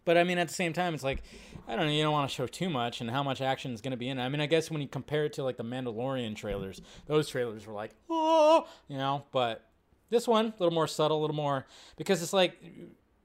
[0.05, 1.25] But I mean, at the same time, it's like
[1.69, 1.93] I don't know.
[1.93, 4.09] You don't want to show too much, and how much action is going to be
[4.09, 4.23] in it.
[4.23, 7.67] I mean, I guess when you compare it to like the Mandalorian trailers, those trailers
[7.67, 9.25] were like, oh, you know.
[9.33, 9.65] But
[10.11, 12.61] this one, a little more subtle, a little more because it's like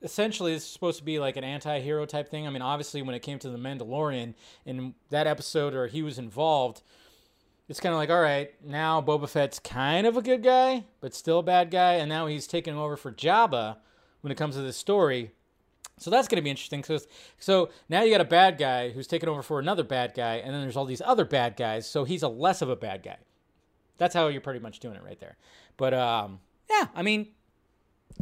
[0.02, 2.48] essentially it's supposed to be like an anti-hero type thing.
[2.48, 4.34] I mean, obviously when it came to the Mandalorian
[4.66, 6.82] in that episode or he was involved,
[7.70, 11.14] it's kind of like, all right, now Boba Fett's kind of a good guy, but
[11.14, 13.78] still a bad guy, and now he's taking over for Jabba
[14.22, 15.32] when it comes to this story.
[16.02, 16.84] So that's going to be interesting.
[16.84, 16.99] So,
[17.38, 20.54] so now you got a bad guy who's taken over for another bad guy, and
[20.54, 21.88] then there's all these other bad guys.
[21.88, 23.18] So he's a less of a bad guy.
[23.97, 25.38] That's how you're pretty much doing it right there.
[25.78, 26.39] But um,
[26.70, 27.28] yeah, I mean,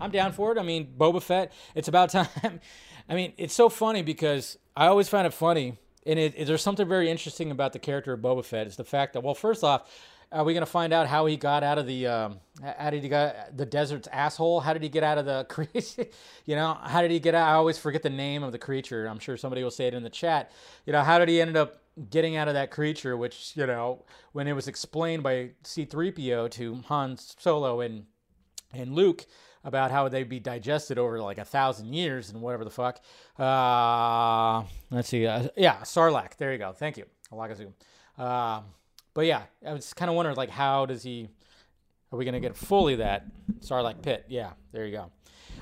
[0.01, 0.57] I'm down for it.
[0.59, 1.53] I mean, Boba Fett.
[1.73, 2.59] It's about time.
[3.07, 6.61] I mean, it's so funny because I always find it funny, and it, it- there's
[6.61, 8.67] something very interesting about the character of Boba Fett.
[8.67, 9.89] Is the fact that well, first off,
[10.32, 12.39] are we gonna find out how he got out of the um,
[12.77, 14.59] how did he got the desert's asshole?
[14.59, 16.05] How did he get out of the creature?
[16.45, 17.47] you know, how did he get out?
[17.47, 19.07] I always forget the name of the creature.
[19.07, 20.51] I'm sure somebody will say it in the chat.
[20.86, 23.17] You know, how did he end up getting out of that creature?
[23.17, 28.05] Which you know, when it was explained by C-3PO to Han Solo and
[28.71, 29.25] and Luke
[29.63, 33.01] about how they'd be digested over like a thousand years and whatever the fuck.
[33.37, 35.28] Uh, let's see.
[35.28, 36.37] Uh, yeah, Sarlacc.
[36.37, 36.71] There you go.
[36.71, 37.05] Thank you.
[37.32, 37.74] Alakazam.
[38.17, 38.62] Uh,
[39.20, 41.28] but yeah, I was kind of wondering like how does he?
[42.09, 43.25] Are we gonna get fully that
[43.59, 44.24] Sarlacc pit?
[44.29, 45.12] Yeah, there you go.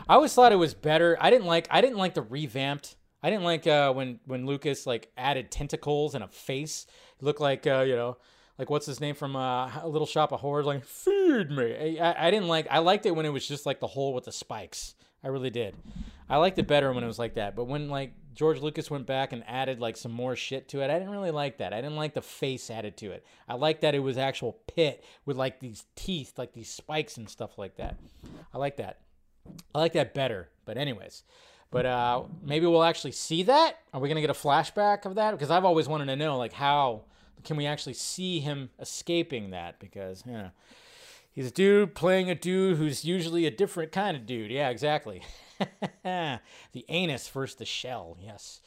[0.08, 1.18] I always thought it was better.
[1.20, 1.68] I didn't like.
[1.72, 2.98] I didn't like the revamped.
[3.24, 6.86] I didn't like uh, when when Lucas like added tentacles and a face.
[7.20, 8.18] It looked like uh, you know
[8.60, 12.28] like what's his name from uh, a little shop of horrors like feed me I,
[12.28, 14.32] I didn't like i liked it when it was just like the hole with the
[14.32, 14.96] spikes
[15.28, 15.76] i really did.
[16.30, 19.06] I liked it better when it was like that but when like george lucas went
[19.06, 21.74] back and added like some more shit to it i didn't really like that.
[21.74, 23.26] I didn't like the face added to it.
[23.48, 27.30] I liked that it was actual pit with like these teeth like these spikes and
[27.30, 27.98] stuff like that.
[28.54, 29.02] I like that.
[29.76, 31.24] I like that better but anyways.
[31.70, 33.80] But uh, maybe we'll actually see that.
[33.94, 35.32] Are we gonna get a flashback of that?
[35.32, 37.04] Because I've always wanted to know, like, how
[37.44, 39.80] can we actually see him escaping that?
[39.80, 40.52] Because you know,
[41.38, 44.50] he's a dude playing a dude who's usually a different kind of dude.
[44.50, 45.22] Yeah, exactly.
[46.04, 46.40] the
[46.90, 48.18] anus versus the shell.
[48.20, 48.60] Yes.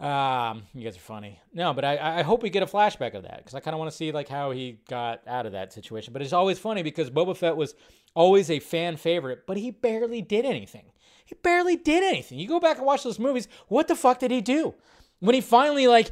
[0.00, 1.38] Um, you guys are funny.
[1.52, 3.78] No, but I, I hope we get a flashback of that because I kind of
[3.78, 6.14] want to see like how he got out of that situation.
[6.14, 7.74] But it's always funny because Boba Fett was
[8.14, 10.86] always a fan favorite, but he barely did anything.
[11.26, 12.38] He barely did anything.
[12.38, 13.48] You go back and watch those movies.
[13.68, 14.74] What the fuck did he do?
[15.20, 16.10] When he finally like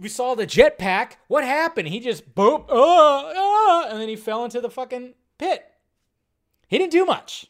[0.00, 1.88] we saw the jetpack, what happened?
[1.88, 5.64] He just boop, uh, uh, and then he fell into the fucking pit.
[6.68, 7.46] He didn't do much.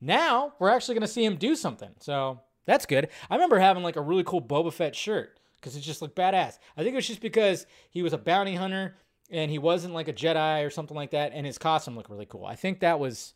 [0.00, 1.90] Now we're actually gonna see him do something.
[2.00, 3.08] So that's good.
[3.30, 6.58] I remember having like a really cool Boba Fett shirt because it just looked badass.
[6.76, 8.96] I think it was just because he was a bounty hunter
[9.30, 12.26] and he wasn't like a Jedi or something like that, and his costume looked really
[12.26, 12.44] cool.
[12.44, 13.34] I think that was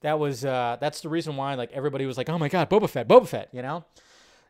[0.00, 2.88] that was uh, that's the reason why like everybody was like, oh my god, Boba
[2.88, 3.84] Fett, Boba Fett, you know.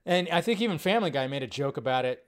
[0.05, 2.25] And I think even Family Guy made a joke about it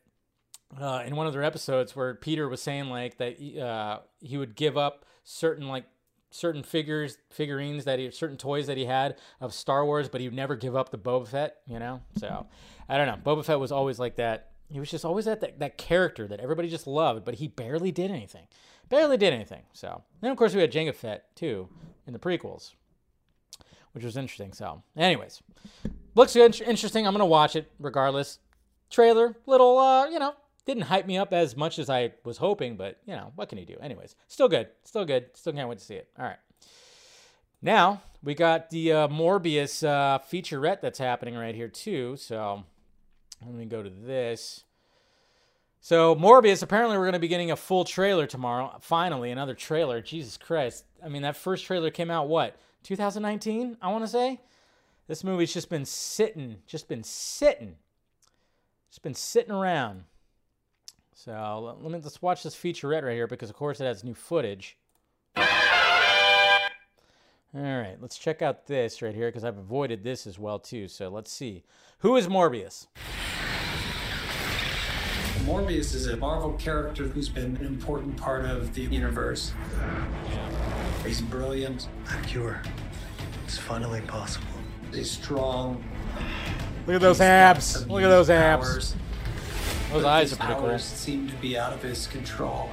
[0.80, 4.56] uh, in one of their episodes where Peter was saying like that uh, he would
[4.56, 5.84] give up certain like
[6.30, 10.32] certain figures, figurines that he, certain toys that he had of Star Wars, but he'd
[10.32, 12.02] never give up the Boba Fett, you know?
[12.16, 12.46] So,
[12.88, 13.18] I don't know.
[13.24, 14.50] Boba Fett was always like that.
[14.70, 17.90] He was just always that, that, that character that everybody just loved, but he barely
[17.90, 18.46] did anything.
[18.88, 19.62] Barely did anything.
[19.72, 21.68] So, then of course we had Jango Fett too
[22.06, 22.72] in the prequels,
[23.92, 24.52] which was interesting.
[24.52, 25.42] So, anyways,
[26.14, 27.06] looks interesting.
[27.06, 28.38] I'm to watch it regardless.
[28.90, 30.34] Trailer, little, uh, you know,
[30.69, 33.57] didn't hype me up as much as I was hoping, but you know, what can
[33.57, 33.78] you do?
[33.81, 34.69] Anyways, still good.
[34.85, 35.31] Still good.
[35.32, 36.09] Still can't wait to see it.
[36.19, 36.36] All right.
[37.62, 42.16] Now, we got the uh, Morbius uh, featurette that's happening right here, too.
[42.16, 42.65] So,
[43.45, 44.65] let me go to this.
[45.81, 48.77] So, Morbius, apparently, we're going to be getting a full trailer tomorrow.
[48.81, 50.03] Finally, another trailer.
[50.03, 50.85] Jesus Christ.
[51.03, 54.39] I mean, that first trailer came out, what, 2019, I want to say?
[55.07, 57.77] This movie's just been sitting, just been sitting,
[58.90, 60.05] just been sitting around.
[61.24, 64.15] So let me let's watch this featurette right here because of course it has new
[64.15, 64.77] footage.
[65.36, 65.43] All
[67.53, 70.86] right, let's check out this right here because I've avoided this as well too.
[70.86, 71.65] So let's see.
[71.99, 72.86] Who is Morbius?
[75.45, 79.53] Morbius is a Marvel character who's been an important part of the universe.
[81.05, 81.89] He's brilliant.
[82.12, 82.62] A cure.
[83.45, 84.47] It's finally possible.
[84.95, 85.82] He's strong.
[86.86, 87.89] Look at those He's abs.
[87.89, 88.95] Look at those unique abs.
[89.89, 90.78] Powers, Those but eyes his are pretty cool.
[90.78, 92.70] seem to be out of his control.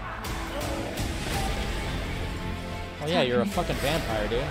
[3.01, 4.43] Oh yeah, you're a fucking vampire, dude.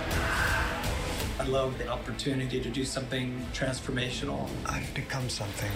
[1.39, 4.47] I love the opportunity to do something transformational.
[4.65, 5.71] I've become something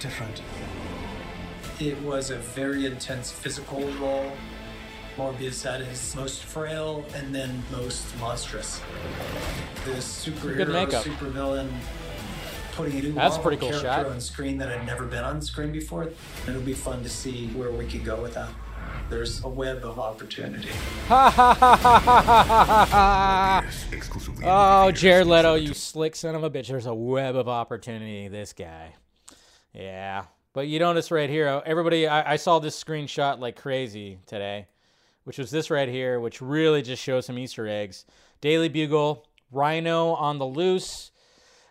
[0.00, 0.42] different.
[1.78, 4.32] It was a very intense physical role.
[5.16, 8.80] Morbius at his most frail and then most monstrous.
[9.84, 11.04] The good superhero, makeup.
[11.04, 11.70] supervillain,
[12.76, 14.06] putting a new That's a Marvel pretty cool character shot.
[14.06, 16.10] on screen that had never been on screen before.
[16.46, 18.50] It'll be fun to see where we could go with that.
[19.08, 20.68] There's a web of opportunity.
[21.08, 23.64] Ha ha ha ha ha ha ha
[24.42, 24.86] ha!
[24.86, 26.66] Oh, Jared Leto, you slick son of a bitch.
[26.68, 28.94] There's a web of opportunity, this guy.
[29.72, 30.24] Yeah.
[30.52, 34.66] But you notice right here, uh, everybody, I, I saw this screenshot like crazy today,
[35.24, 38.06] which was this right here, which really just shows some Easter eggs.
[38.40, 41.12] Daily Bugle, Rhino on the loose,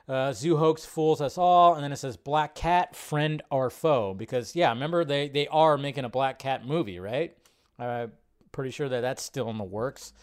[0.07, 4.14] uh, Zoo Hoax fools us all, and then it says Black Cat, friend or foe.
[4.14, 7.36] Because yeah, remember they they are making a Black Cat movie, right?
[7.80, 8.11] I'm
[8.52, 10.14] pretty sure that that's still in the works.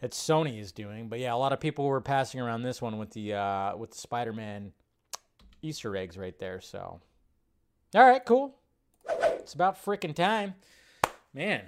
[0.00, 2.98] That Sony is doing, but yeah, a lot of people were passing around this one
[2.98, 4.72] with the uh, with the Spider-Man
[5.62, 6.60] Easter eggs right there.
[6.60, 7.00] So,
[7.94, 8.56] all right, cool.
[9.08, 10.54] It's about freaking time,
[11.32, 11.62] man.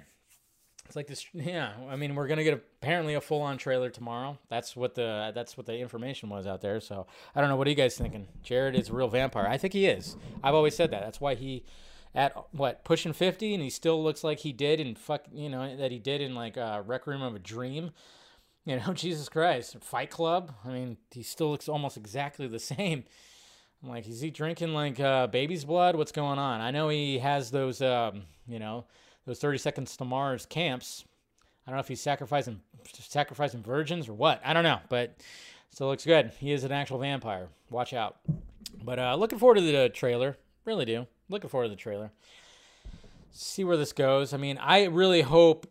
[0.87, 1.73] It's like this, yeah.
[1.89, 4.39] I mean, we're gonna get apparently a full-on trailer tomorrow.
[4.49, 6.79] That's what the that's what the information was out there.
[6.79, 7.57] So I don't know.
[7.57, 8.27] What are you guys thinking?
[8.41, 9.47] Jared is a real vampire.
[9.47, 10.15] I think he is.
[10.41, 11.01] I've always said that.
[11.01, 11.65] That's why he,
[12.15, 15.75] at what pushing fifty, and he still looks like he did in fuck, you know,
[15.75, 17.91] that he did in like uh, Requiem of a Dream.
[18.63, 20.53] You know, Jesus Christ, Fight Club.
[20.63, 23.03] I mean, he still looks almost exactly the same.
[23.83, 25.97] I'm like, is he drinking like uh, baby's blood?
[25.97, 26.61] What's going on?
[26.61, 28.85] I know he has those, um, you know,
[29.27, 31.05] those 30 seconds to Mars camps.
[31.65, 32.61] I don't know if he's sacrificing
[32.93, 34.41] sacrificing virgins or what.
[34.43, 35.17] I don't know, but
[35.69, 36.31] still looks good.
[36.39, 37.49] He is an actual vampire.
[37.69, 38.17] Watch out.
[38.81, 40.37] But uh, looking forward to the trailer.
[40.63, 41.05] Really do.
[41.29, 42.11] Looking forward to the trailer.
[43.31, 44.33] See where this goes.
[44.33, 45.67] I mean, I really hope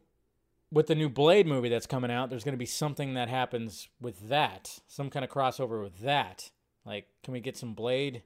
[0.71, 3.89] with the new Blade movie that's coming out, there's going to be something that happens
[4.01, 4.81] with that.
[4.87, 6.51] Some kind of crossover with that.
[6.85, 8.23] Like, can we get some Blade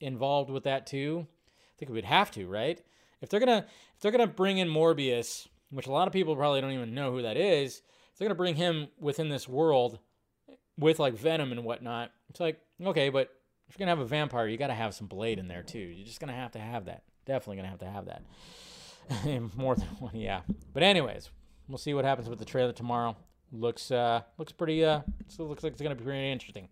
[0.00, 1.26] involved with that too?
[1.28, 2.82] I think we would have to, right?
[3.22, 6.60] If they're gonna if they're gonna bring in Morbius, which a lot of people probably
[6.60, 7.76] don't even know who that is,
[8.12, 9.98] if they're gonna bring him within this world
[10.76, 13.30] with like Venom and whatnot, it's like okay, but
[13.68, 15.78] if you're gonna have a vampire, you gotta have some Blade in there too.
[15.78, 17.04] You're just gonna have to have that.
[17.24, 18.22] Definitely gonna have to have that.
[19.56, 20.42] More than one, yeah.
[20.74, 21.30] But anyways,
[21.68, 23.16] we'll see what happens with the trailer tomorrow.
[23.52, 25.00] Looks uh looks pretty uh
[25.38, 26.68] looks like it's gonna be pretty interesting.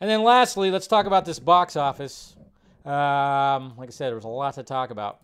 [0.00, 2.34] And then lastly, let's talk about this box office.
[2.84, 5.20] Um, like I said, there was a lot to talk about.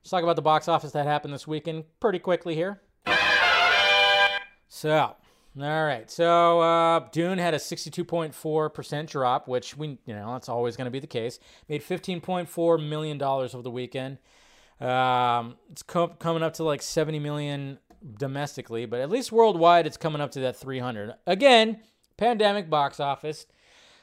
[0.00, 2.80] Let's talk about the box office that happened this weekend pretty quickly here.
[4.68, 5.16] So, all
[5.56, 6.10] right.
[6.10, 10.90] So, uh, Dune had a 62.4% drop, which we, you know, that's always going to
[10.90, 11.38] be the case.
[11.68, 14.18] Made $15.4 million over the weekend.
[14.80, 17.78] Um, it's co- coming up to like 70 million
[18.18, 21.14] domestically, but at least worldwide, it's coming up to that 300.
[21.26, 21.80] Again,
[22.16, 23.46] pandemic box office.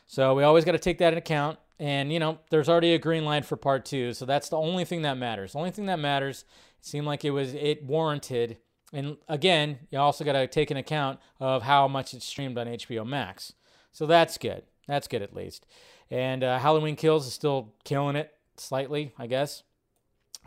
[0.08, 1.58] So we always got to take that into account.
[1.80, 4.14] And, you know, there's already a green light for part two.
[4.14, 5.54] So that's the only thing that matters.
[5.54, 6.46] The only thing that matters,
[6.80, 8.58] it seemed like it was, it warranted.
[8.94, 12.68] And again, you also got to take an account of how much it's streamed on
[12.68, 13.54] HBO Max.
[13.92, 14.64] So that's good.
[14.88, 15.66] That's good at least.
[16.10, 19.64] And uh, Halloween Kills is still killing it slightly, I guess.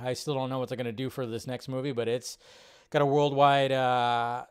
[0.01, 2.39] I still don't know what they're going to do for this next movie, but it's
[2.91, 4.45] got a worldwide uh,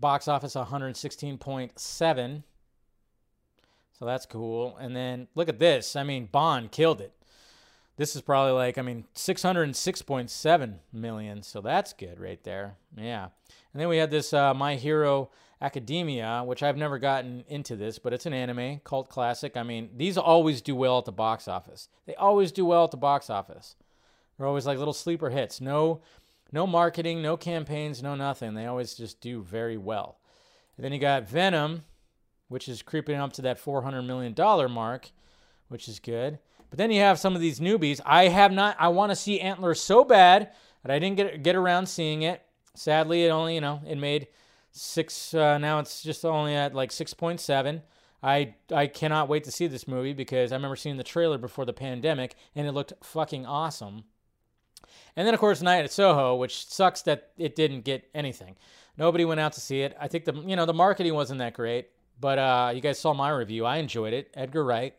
[0.00, 2.42] box office 116.7.
[4.04, 4.76] That's cool.
[4.76, 5.96] And then look at this.
[5.96, 7.12] I mean, Bond killed it.
[7.96, 11.42] This is probably like, I mean, 606.7 million.
[11.42, 12.76] So that's good right there.
[12.96, 13.28] Yeah.
[13.72, 17.98] And then we had this uh, My Hero Academia, which I've never gotten into this,
[17.98, 19.56] but it's an anime, cult classic.
[19.56, 21.88] I mean, these always do well at the box office.
[22.06, 23.76] They always do well at the box office.
[24.36, 25.60] They're always like little sleeper hits.
[25.60, 26.02] No
[26.52, 28.54] no marketing, no campaigns, no nothing.
[28.54, 30.20] They always just do very well.
[30.76, 31.84] And then you got Venom,
[32.54, 34.32] which is creeping up to that $400 million
[34.70, 35.10] mark,
[35.66, 36.38] which is good.
[36.70, 38.00] But then you have some of these newbies.
[38.06, 40.52] I have not, I want to see Antler so bad
[40.84, 42.42] that I didn't get, get around seeing it.
[42.76, 44.28] Sadly, it only, you know, it made
[44.70, 47.82] six, uh, now it's just only at like 6.7.
[48.22, 51.64] I, I cannot wait to see this movie because I remember seeing the trailer before
[51.64, 54.04] the pandemic and it looked fucking awesome.
[55.16, 58.54] And then, of course, Night at Soho, which sucks that it didn't get anything.
[58.96, 59.96] Nobody went out to see it.
[60.00, 61.88] I think the you know the marketing wasn't that great,
[62.20, 63.64] but uh, you guys saw my review.
[63.64, 64.30] I enjoyed it.
[64.34, 64.94] Edgar Wright.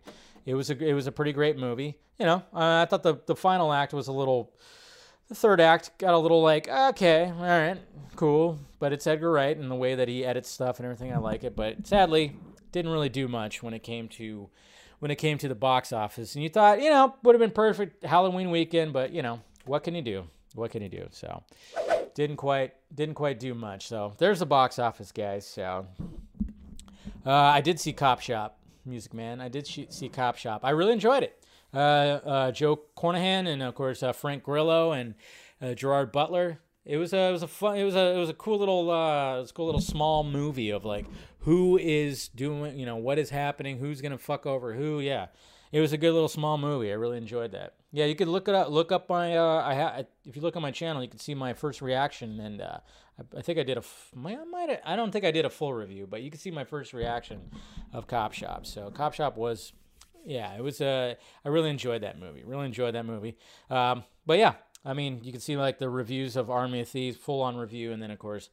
[0.45, 1.97] It was a it was a pretty great movie.
[2.19, 4.53] You know, uh, I thought the the final act was a little.
[5.27, 7.77] The third act got a little like okay, all right,
[8.15, 11.11] cool, but it's Edgar Wright and the way that he edits stuff and everything.
[11.11, 12.35] I like it, but sadly,
[12.71, 14.49] didn't really do much when it came to
[14.99, 16.35] when it came to the box office.
[16.35, 19.83] And you thought, you know, would have been perfect Halloween weekend, but you know, what
[19.83, 20.25] can you do?
[20.53, 21.07] What can you do?
[21.11, 21.43] So
[22.13, 23.87] didn't quite didn't quite do much.
[23.87, 25.47] So there's the box office, guys.
[25.47, 25.87] So
[27.25, 29.41] uh, I did see Cop Shop, Music Man.
[29.41, 30.61] I did see Cop Shop.
[30.63, 31.41] I really enjoyed it.
[31.73, 31.77] Uh,
[32.25, 35.15] uh, Joe Carnahan and of course uh, Frank Grillo and
[35.61, 36.59] uh, Gerard Butler.
[36.85, 38.89] It was a it was a fun it was a it was a cool little
[38.91, 41.05] uh, it was a cool little small movie of like
[41.39, 45.27] who is doing you know what is happening who's gonna fuck over who yeah
[45.71, 46.91] it was a good little small movie.
[46.91, 47.73] I really enjoyed that.
[47.91, 48.69] Yeah, you could look it up.
[48.69, 49.37] Look up my.
[49.37, 52.39] Uh, I ha- if you look on my channel, you can see my first reaction,
[52.39, 52.77] and uh,
[53.19, 53.79] I, I, think I did a.
[53.79, 54.79] F- I might.
[54.85, 57.41] I don't think I did a full review, but you can see my first reaction
[57.93, 58.65] of Cop Shop.
[58.65, 59.73] So Cop Shop was,
[60.25, 60.81] yeah, it was.
[60.81, 62.43] Uh, I really enjoyed that movie.
[62.43, 63.37] Really enjoyed that movie.
[63.69, 67.17] Um, but yeah, I mean, you can see like the reviews of Army of Thieves,
[67.17, 68.49] full on review, and then of course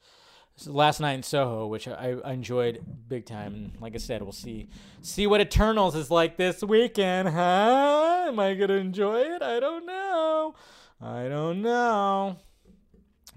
[0.66, 3.54] last night in Soho, which I, I, enjoyed big time.
[3.54, 4.68] And like I said, we'll see
[5.00, 8.26] see what Eternals is like this weekend, huh?
[8.28, 9.42] Am I gonna enjoy it?
[9.42, 10.54] I don't know.
[11.00, 12.36] I don't know.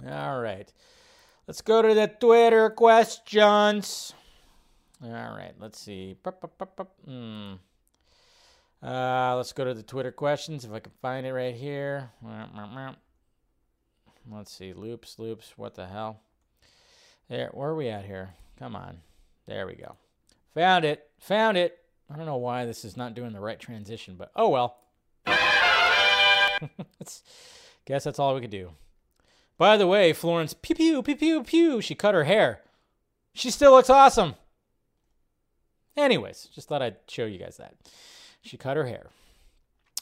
[0.08, 0.72] All right,
[1.48, 4.14] let's go to the Twitter questions.
[5.04, 6.18] All right, let's see.
[7.06, 7.54] Hmm.
[8.84, 12.12] Uh, let's go to the Twitter questions if I can find it right here.
[14.32, 14.74] Let's see.
[14.74, 15.54] Loops, loops.
[15.56, 16.20] What the hell?
[17.30, 18.34] There, where are we at here?
[18.60, 19.00] Come on.
[19.48, 19.96] There we go.
[20.54, 21.10] Found it.
[21.20, 21.80] Found it.
[22.12, 24.78] I don't know why this is not doing the right transition, but oh well.
[27.86, 28.72] guess that's all we could do.
[29.58, 32.62] By the way, Florence, pew pew pew pew pew, she cut her hair.
[33.34, 34.36] She still looks awesome.
[35.98, 37.76] Anyways, just thought I'd show you guys that.
[38.42, 39.08] She cut her hair.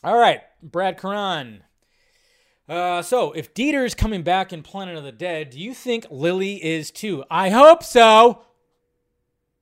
[0.04, 1.64] All right, Brad Karan.
[2.68, 6.64] Uh, so, if Dieter's coming back in Planet of the Dead, do you think Lily
[6.64, 7.24] is too?
[7.30, 8.44] I hope so.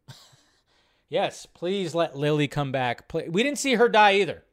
[1.09, 3.11] yes, please let Lily come back.
[3.11, 4.43] We didn't see her die either.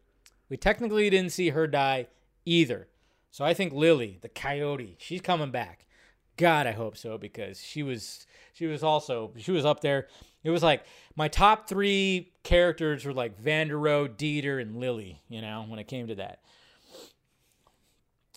[0.49, 2.07] We technically didn't see her die
[2.47, 2.89] either.
[3.31, 5.87] So I think Lily, the coyote, she's coming back.
[6.37, 10.09] God, I hope so because she was she was also she was up there.
[10.45, 10.85] It was like
[11.17, 15.21] my top three characters were like Vanderohe, Dieter, and Lily.
[15.29, 16.41] You know, when it came to that.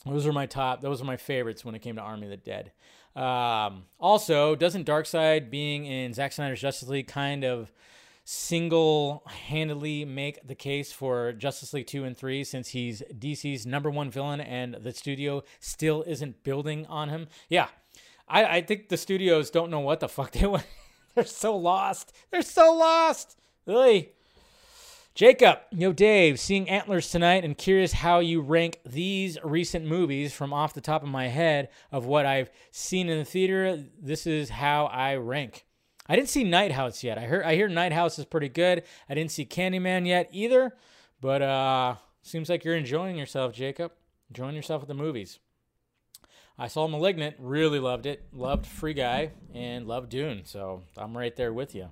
[0.06, 0.82] Those are my top.
[0.82, 2.72] Those are my favorites when it came to Army of the Dead.
[3.16, 7.72] Um, also, doesn't Darkseid being in Zack Snyder's Justice League kind of
[8.24, 14.10] single-handedly make the case for Justice League two and three since he's DC's number one
[14.10, 17.28] villain and the studio still isn't building on him?
[17.50, 17.68] Yeah,
[18.28, 20.66] I, I think the studios don't know what the fuck they want.
[21.16, 22.14] They're so lost.
[22.32, 23.38] They're so lost.
[23.66, 24.14] Really.
[25.14, 30.54] Jacob, yo, Dave, seeing Antlers tonight and curious how you rank these recent movies from
[30.54, 33.84] off the top of my head of what I've seen in the theater.
[34.02, 35.66] This is how I rank.
[36.08, 37.18] I didn't see Night House yet.
[37.18, 38.84] I heard I hear Night House is pretty good.
[39.10, 40.74] I didn't see Candyman yet either,
[41.20, 43.92] but uh seems like you're enjoying yourself, Jacob.
[44.30, 45.40] Enjoying yourself with the movies.
[46.58, 48.24] I saw Malignant, really loved it.
[48.32, 51.90] Loved Free Guy and loved Dune, so I'm right there with you.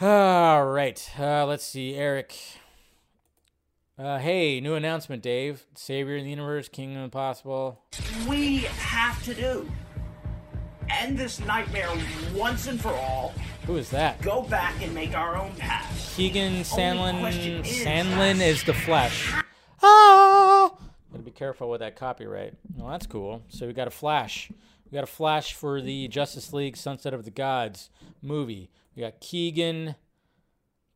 [0.00, 2.38] All right, uh, let's see, Eric.
[3.98, 5.66] Uh, hey, new announcement, Dave.
[5.74, 7.82] Savior of the universe, King Kingdom Impossible.
[8.28, 9.68] We have to do.
[10.88, 11.90] End this nightmare
[12.32, 13.34] once and for all.
[13.66, 14.22] Who is that?
[14.22, 16.14] Go back and make our own path.
[16.14, 17.28] Keegan Sandlin.
[17.28, 19.32] is, Sandlin is the Flash.
[19.82, 20.70] Ah!
[21.10, 22.54] Gotta be careful with that copyright.
[22.76, 23.42] Well, that's cool.
[23.48, 24.48] So we got a Flash.
[24.88, 27.90] We got a Flash for the Justice League Sunset of the Gods
[28.22, 28.70] movie.
[28.98, 29.94] We got Keegan.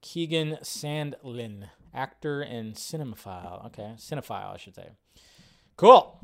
[0.00, 3.64] Keegan Sandlin, actor and cinemaphile.
[3.66, 4.88] Okay, cinephile, I should say.
[5.76, 6.18] Cool.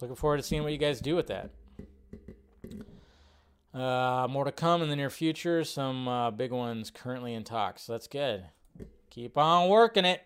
[0.00, 1.52] Looking forward to seeing what you guys do with that.
[3.72, 5.62] Uh, more to come in the near future.
[5.62, 7.82] Some uh, big ones currently in talks.
[7.82, 8.46] So that's good.
[9.10, 10.22] Keep on working it.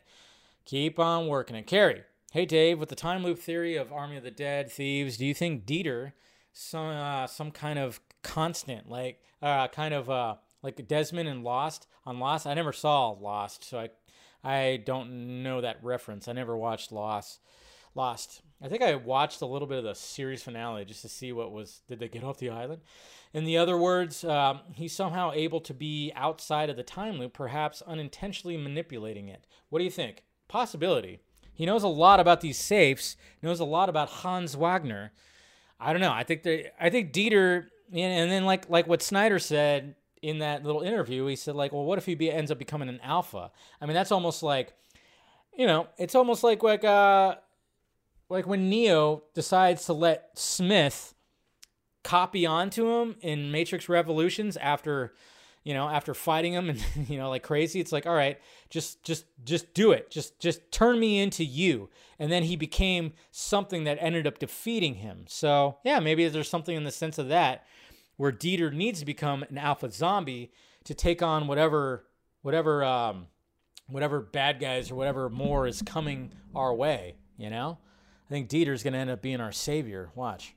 [0.64, 1.66] Keep on working it.
[1.66, 5.26] Carrie, hey Dave, with the time loop theory of Army of the Dead, Thieves, do
[5.26, 6.12] you think Dieter
[6.54, 11.86] some uh, some kind of constant, like uh, kind of uh, like Desmond and Lost
[12.06, 12.46] on Lost?
[12.46, 13.90] I never saw Lost, so I
[14.44, 16.28] I don't know that reference.
[16.28, 17.40] I never watched Lost.
[17.94, 18.42] Lost.
[18.62, 21.52] I think I watched a little bit of the series finale just to see what
[21.52, 21.82] was.
[21.88, 22.82] Did they get off the island?
[23.34, 27.32] In the other words, um, he's somehow able to be outside of the time loop,
[27.32, 29.46] perhaps unintentionally manipulating it.
[29.68, 30.24] What do you think?
[30.48, 31.20] Possibility.
[31.54, 33.16] He knows a lot about these safes.
[33.42, 35.12] Knows a lot about Hans Wagner.
[35.78, 36.12] I don't know.
[36.12, 36.70] I think they.
[36.80, 37.66] I think Dieter.
[37.92, 41.84] And then like like what Snyder said in that little interview, he said like, well,
[41.84, 43.50] what if he be, ends up becoming an alpha?
[43.80, 44.72] I mean, that's almost like,
[45.56, 47.36] you know, it's almost like like uh
[48.28, 51.14] like when Neo decides to let Smith
[52.02, 55.12] copy onto him in Matrix Revolutions after
[55.64, 57.80] you know after fighting him and you know like crazy.
[57.80, 58.40] It's like all right
[58.70, 60.10] just just just do it.
[60.10, 61.90] Just just turn me into you.
[62.18, 65.24] And then he became something that ended up defeating him.
[65.28, 67.66] So yeah maybe there's something in the sense of that
[68.16, 70.52] where Dieter needs to become an alpha zombie
[70.84, 72.04] to take on whatever
[72.42, 73.26] whatever um
[73.88, 77.78] whatever bad guys or whatever more is coming our way you know
[78.32, 80.10] I think Dieter's going to end up being our savior.
[80.14, 80.54] Watch.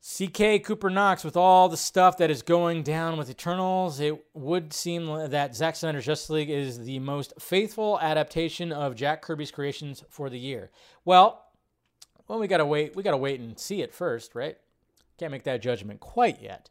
[0.00, 4.72] CK Cooper Knox, with all the stuff that is going down with Eternals, it would
[4.72, 10.04] seem that Zack Snyder's Justice League is the most faithful adaptation of Jack Kirby's creations
[10.08, 10.70] for the year.
[11.04, 11.44] Well,
[12.28, 12.96] well, we gotta wait.
[12.96, 14.56] We gotta wait and see it first, right?
[15.18, 16.70] Can't make that judgment quite yet.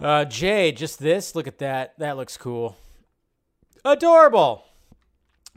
[0.00, 1.34] Uh, Jay, just this.
[1.34, 1.98] Look at that.
[1.98, 2.76] That looks cool.
[3.84, 4.64] Adorable.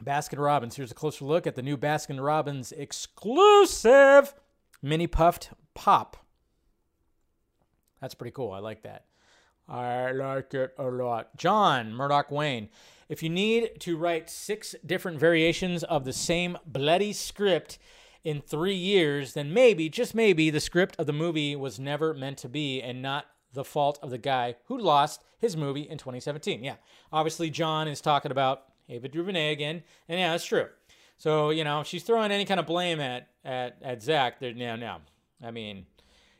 [0.02, 0.76] Baskin Robbins.
[0.76, 4.34] Here's a closer look at the new Baskin Robbins exclusive
[4.82, 6.16] mini puffed pop.
[8.00, 8.52] That's pretty cool.
[8.52, 9.04] I like that.
[9.68, 11.36] I like it a lot.
[11.36, 12.70] John Murdoch Wayne.
[13.08, 17.78] If you need to write six different variations of the same bloody script
[18.24, 22.38] in three years, then maybe, just maybe, the script of the movie was never meant
[22.38, 26.62] to be and not the fault of the guy who lost his movie in 2017.
[26.62, 26.76] Yeah,
[27.12, 30.68] obviously, John is talking about Ava DuVernay again, and yeah, that's true.
[31.16, 34.40] So you know, she's throwing any kind of blame at at at Zack.
[34.40, 34.98] There, no, no.
[35.42, 35.86] I mean,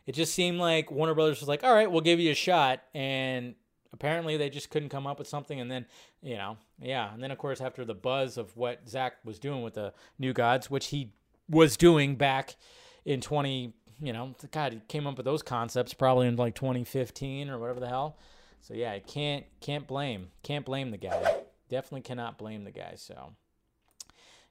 [0.06, 2.82] it just seemed like Warner Brothers was like, "All right, we'll give you a shot,"
[2.94, 3.54] and
[3.92, 5.60] apparently they just couldn't come up with something.
[5.60, 5.86] And then,
[6.22, 9.62] you know, yeah, and then of course after the buzz of what Zack was doing
[9.62, 11.12] with the New Gods, which he
[11.50, 12.56] was doing back
[13.04, 17.50] in 20, you know, God, he came up with those concepts probably in like 2015
[17.50, 18.16] or whatever the hell.
[18.62, 21.40] So yeah, I can't can't blame can't blame the guy.
[21.68, 22.94] Definitely cannot blame the guy.
[22.96, 23.32] So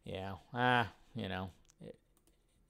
[0.03, 1.51] yeah, ah, you know,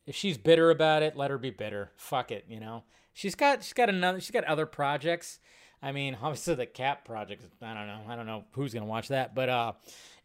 [0.05, 1.91] if she's bitter about it, let her be bitter.
[1.95, 2.83] Fuck it, you know.
[3.13, 5.39] She's got she's got another she's got other projects.
[5.81, 7.43] I mean, obviously the Cap project.
[7.61, 8.01] I don't know.
[8.09, 9.73] I don't know who's gonna watch that, but uh,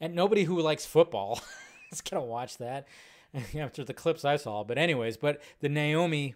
[0.01, 1.41] and nobody who likes football
[1.93, 2.89] is gonna watch that
[3.59, 4.65] after the clips I saw.
[4.65, 6.35] But anyways, but the Naomi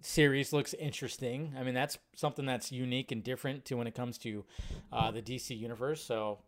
[0.00, 1.54] series looks interesting.
[1.58, 4.44] I mean, that's something that's unique and different to when it comes to
[4.92, 6.02] uh, the DC universe.
[6.02, 6.38] So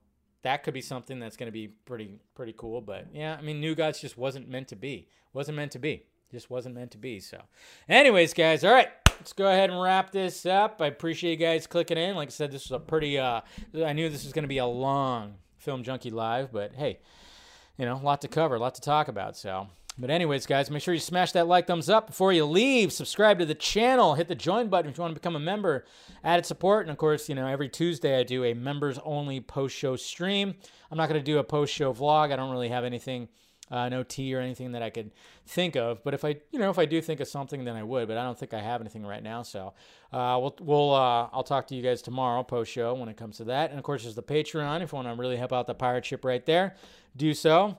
[0.43, 2.81] that could be something that's going to be pretty pretty cool.
[2.81, 5.09] But yeah, I mean, New Gods just wasn't meant to be.
[5.33, 6.07] Wasn't meant to be.
[6.31, 7.21] Just wasn't meant to be.
[7.21, 7.43] So,
[7.89, 8.89] anyways, guys, all right.
[9.19, 10.81] Let's go ahead and wrap this up.
[10.81, 12.17] I appreciate you guys clicking in.
[12.17, 13.19] Like I said, this was a pretty.
[13.19, 13.43] Uh,
[13.85, 16.99] I knew this was going to be a long Film Junkee live, but hey,
[17.77, 19.37] you know, a lot to cover, a lot to talk about.
[19.37, 19.69] So,
[19.99, 22.93] But anyways, guys, make sure you smash that like thumbs up before you leave.
[22.93, 24.15] Subscribe to the channel.
[24.15, 25.85] Hit the join button if you want to become a member.
[26.25, 29.77] Added support, and of course, you know every Tuesday I do a members only post
[29.77, 30.55] show stream.
[30.91, 32.33] I'm not going to do a post show vlog.
[32.33, 33.29] I don't really have anything,
[33.71, 35.11] uh, no tea or anything that I could
[35.47, 36.03] think of.
[36.05, 38.09] But if I, you know, if I do think of something, then I would.
[38.09, 39.43] But I don't think I have anything right now.
[39.43, 39.73] So
[40.13, 43.39] uh, we'll, we'll, uh, I'll talk to you guys tomorrow post show when it comes
[43.39, 43.71] to that.
[43.71, 44.83] And of course, there's the Patreon.
[44.83, 46.77] If you want to really help out the pirate ship right there,
[47.17, 47.79] do so.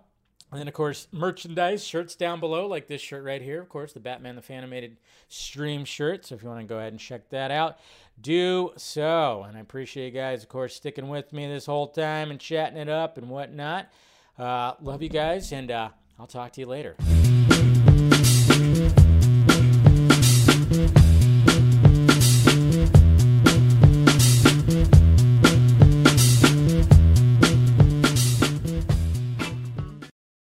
[0.52, 3.60] And then, of course, merchandise, shirts down below, like this shirt right here.
[3.60, 4.98] Of course, the Batman the Fanimated
[5.28, 6.28] stream shirt.
[6.28, 7.80] So if you want to go ahead and check that out,
[8.22, 9.46] do so.
[9.48, 12.78] And I appreciate you guys, of course, sticking with me this whole time and chatting
[12.78, 13.92] it up and whatnot.
[14.38, 15.90] Uh, love you guys, and uh,
[16.20, 16.96] I'll talk to you later.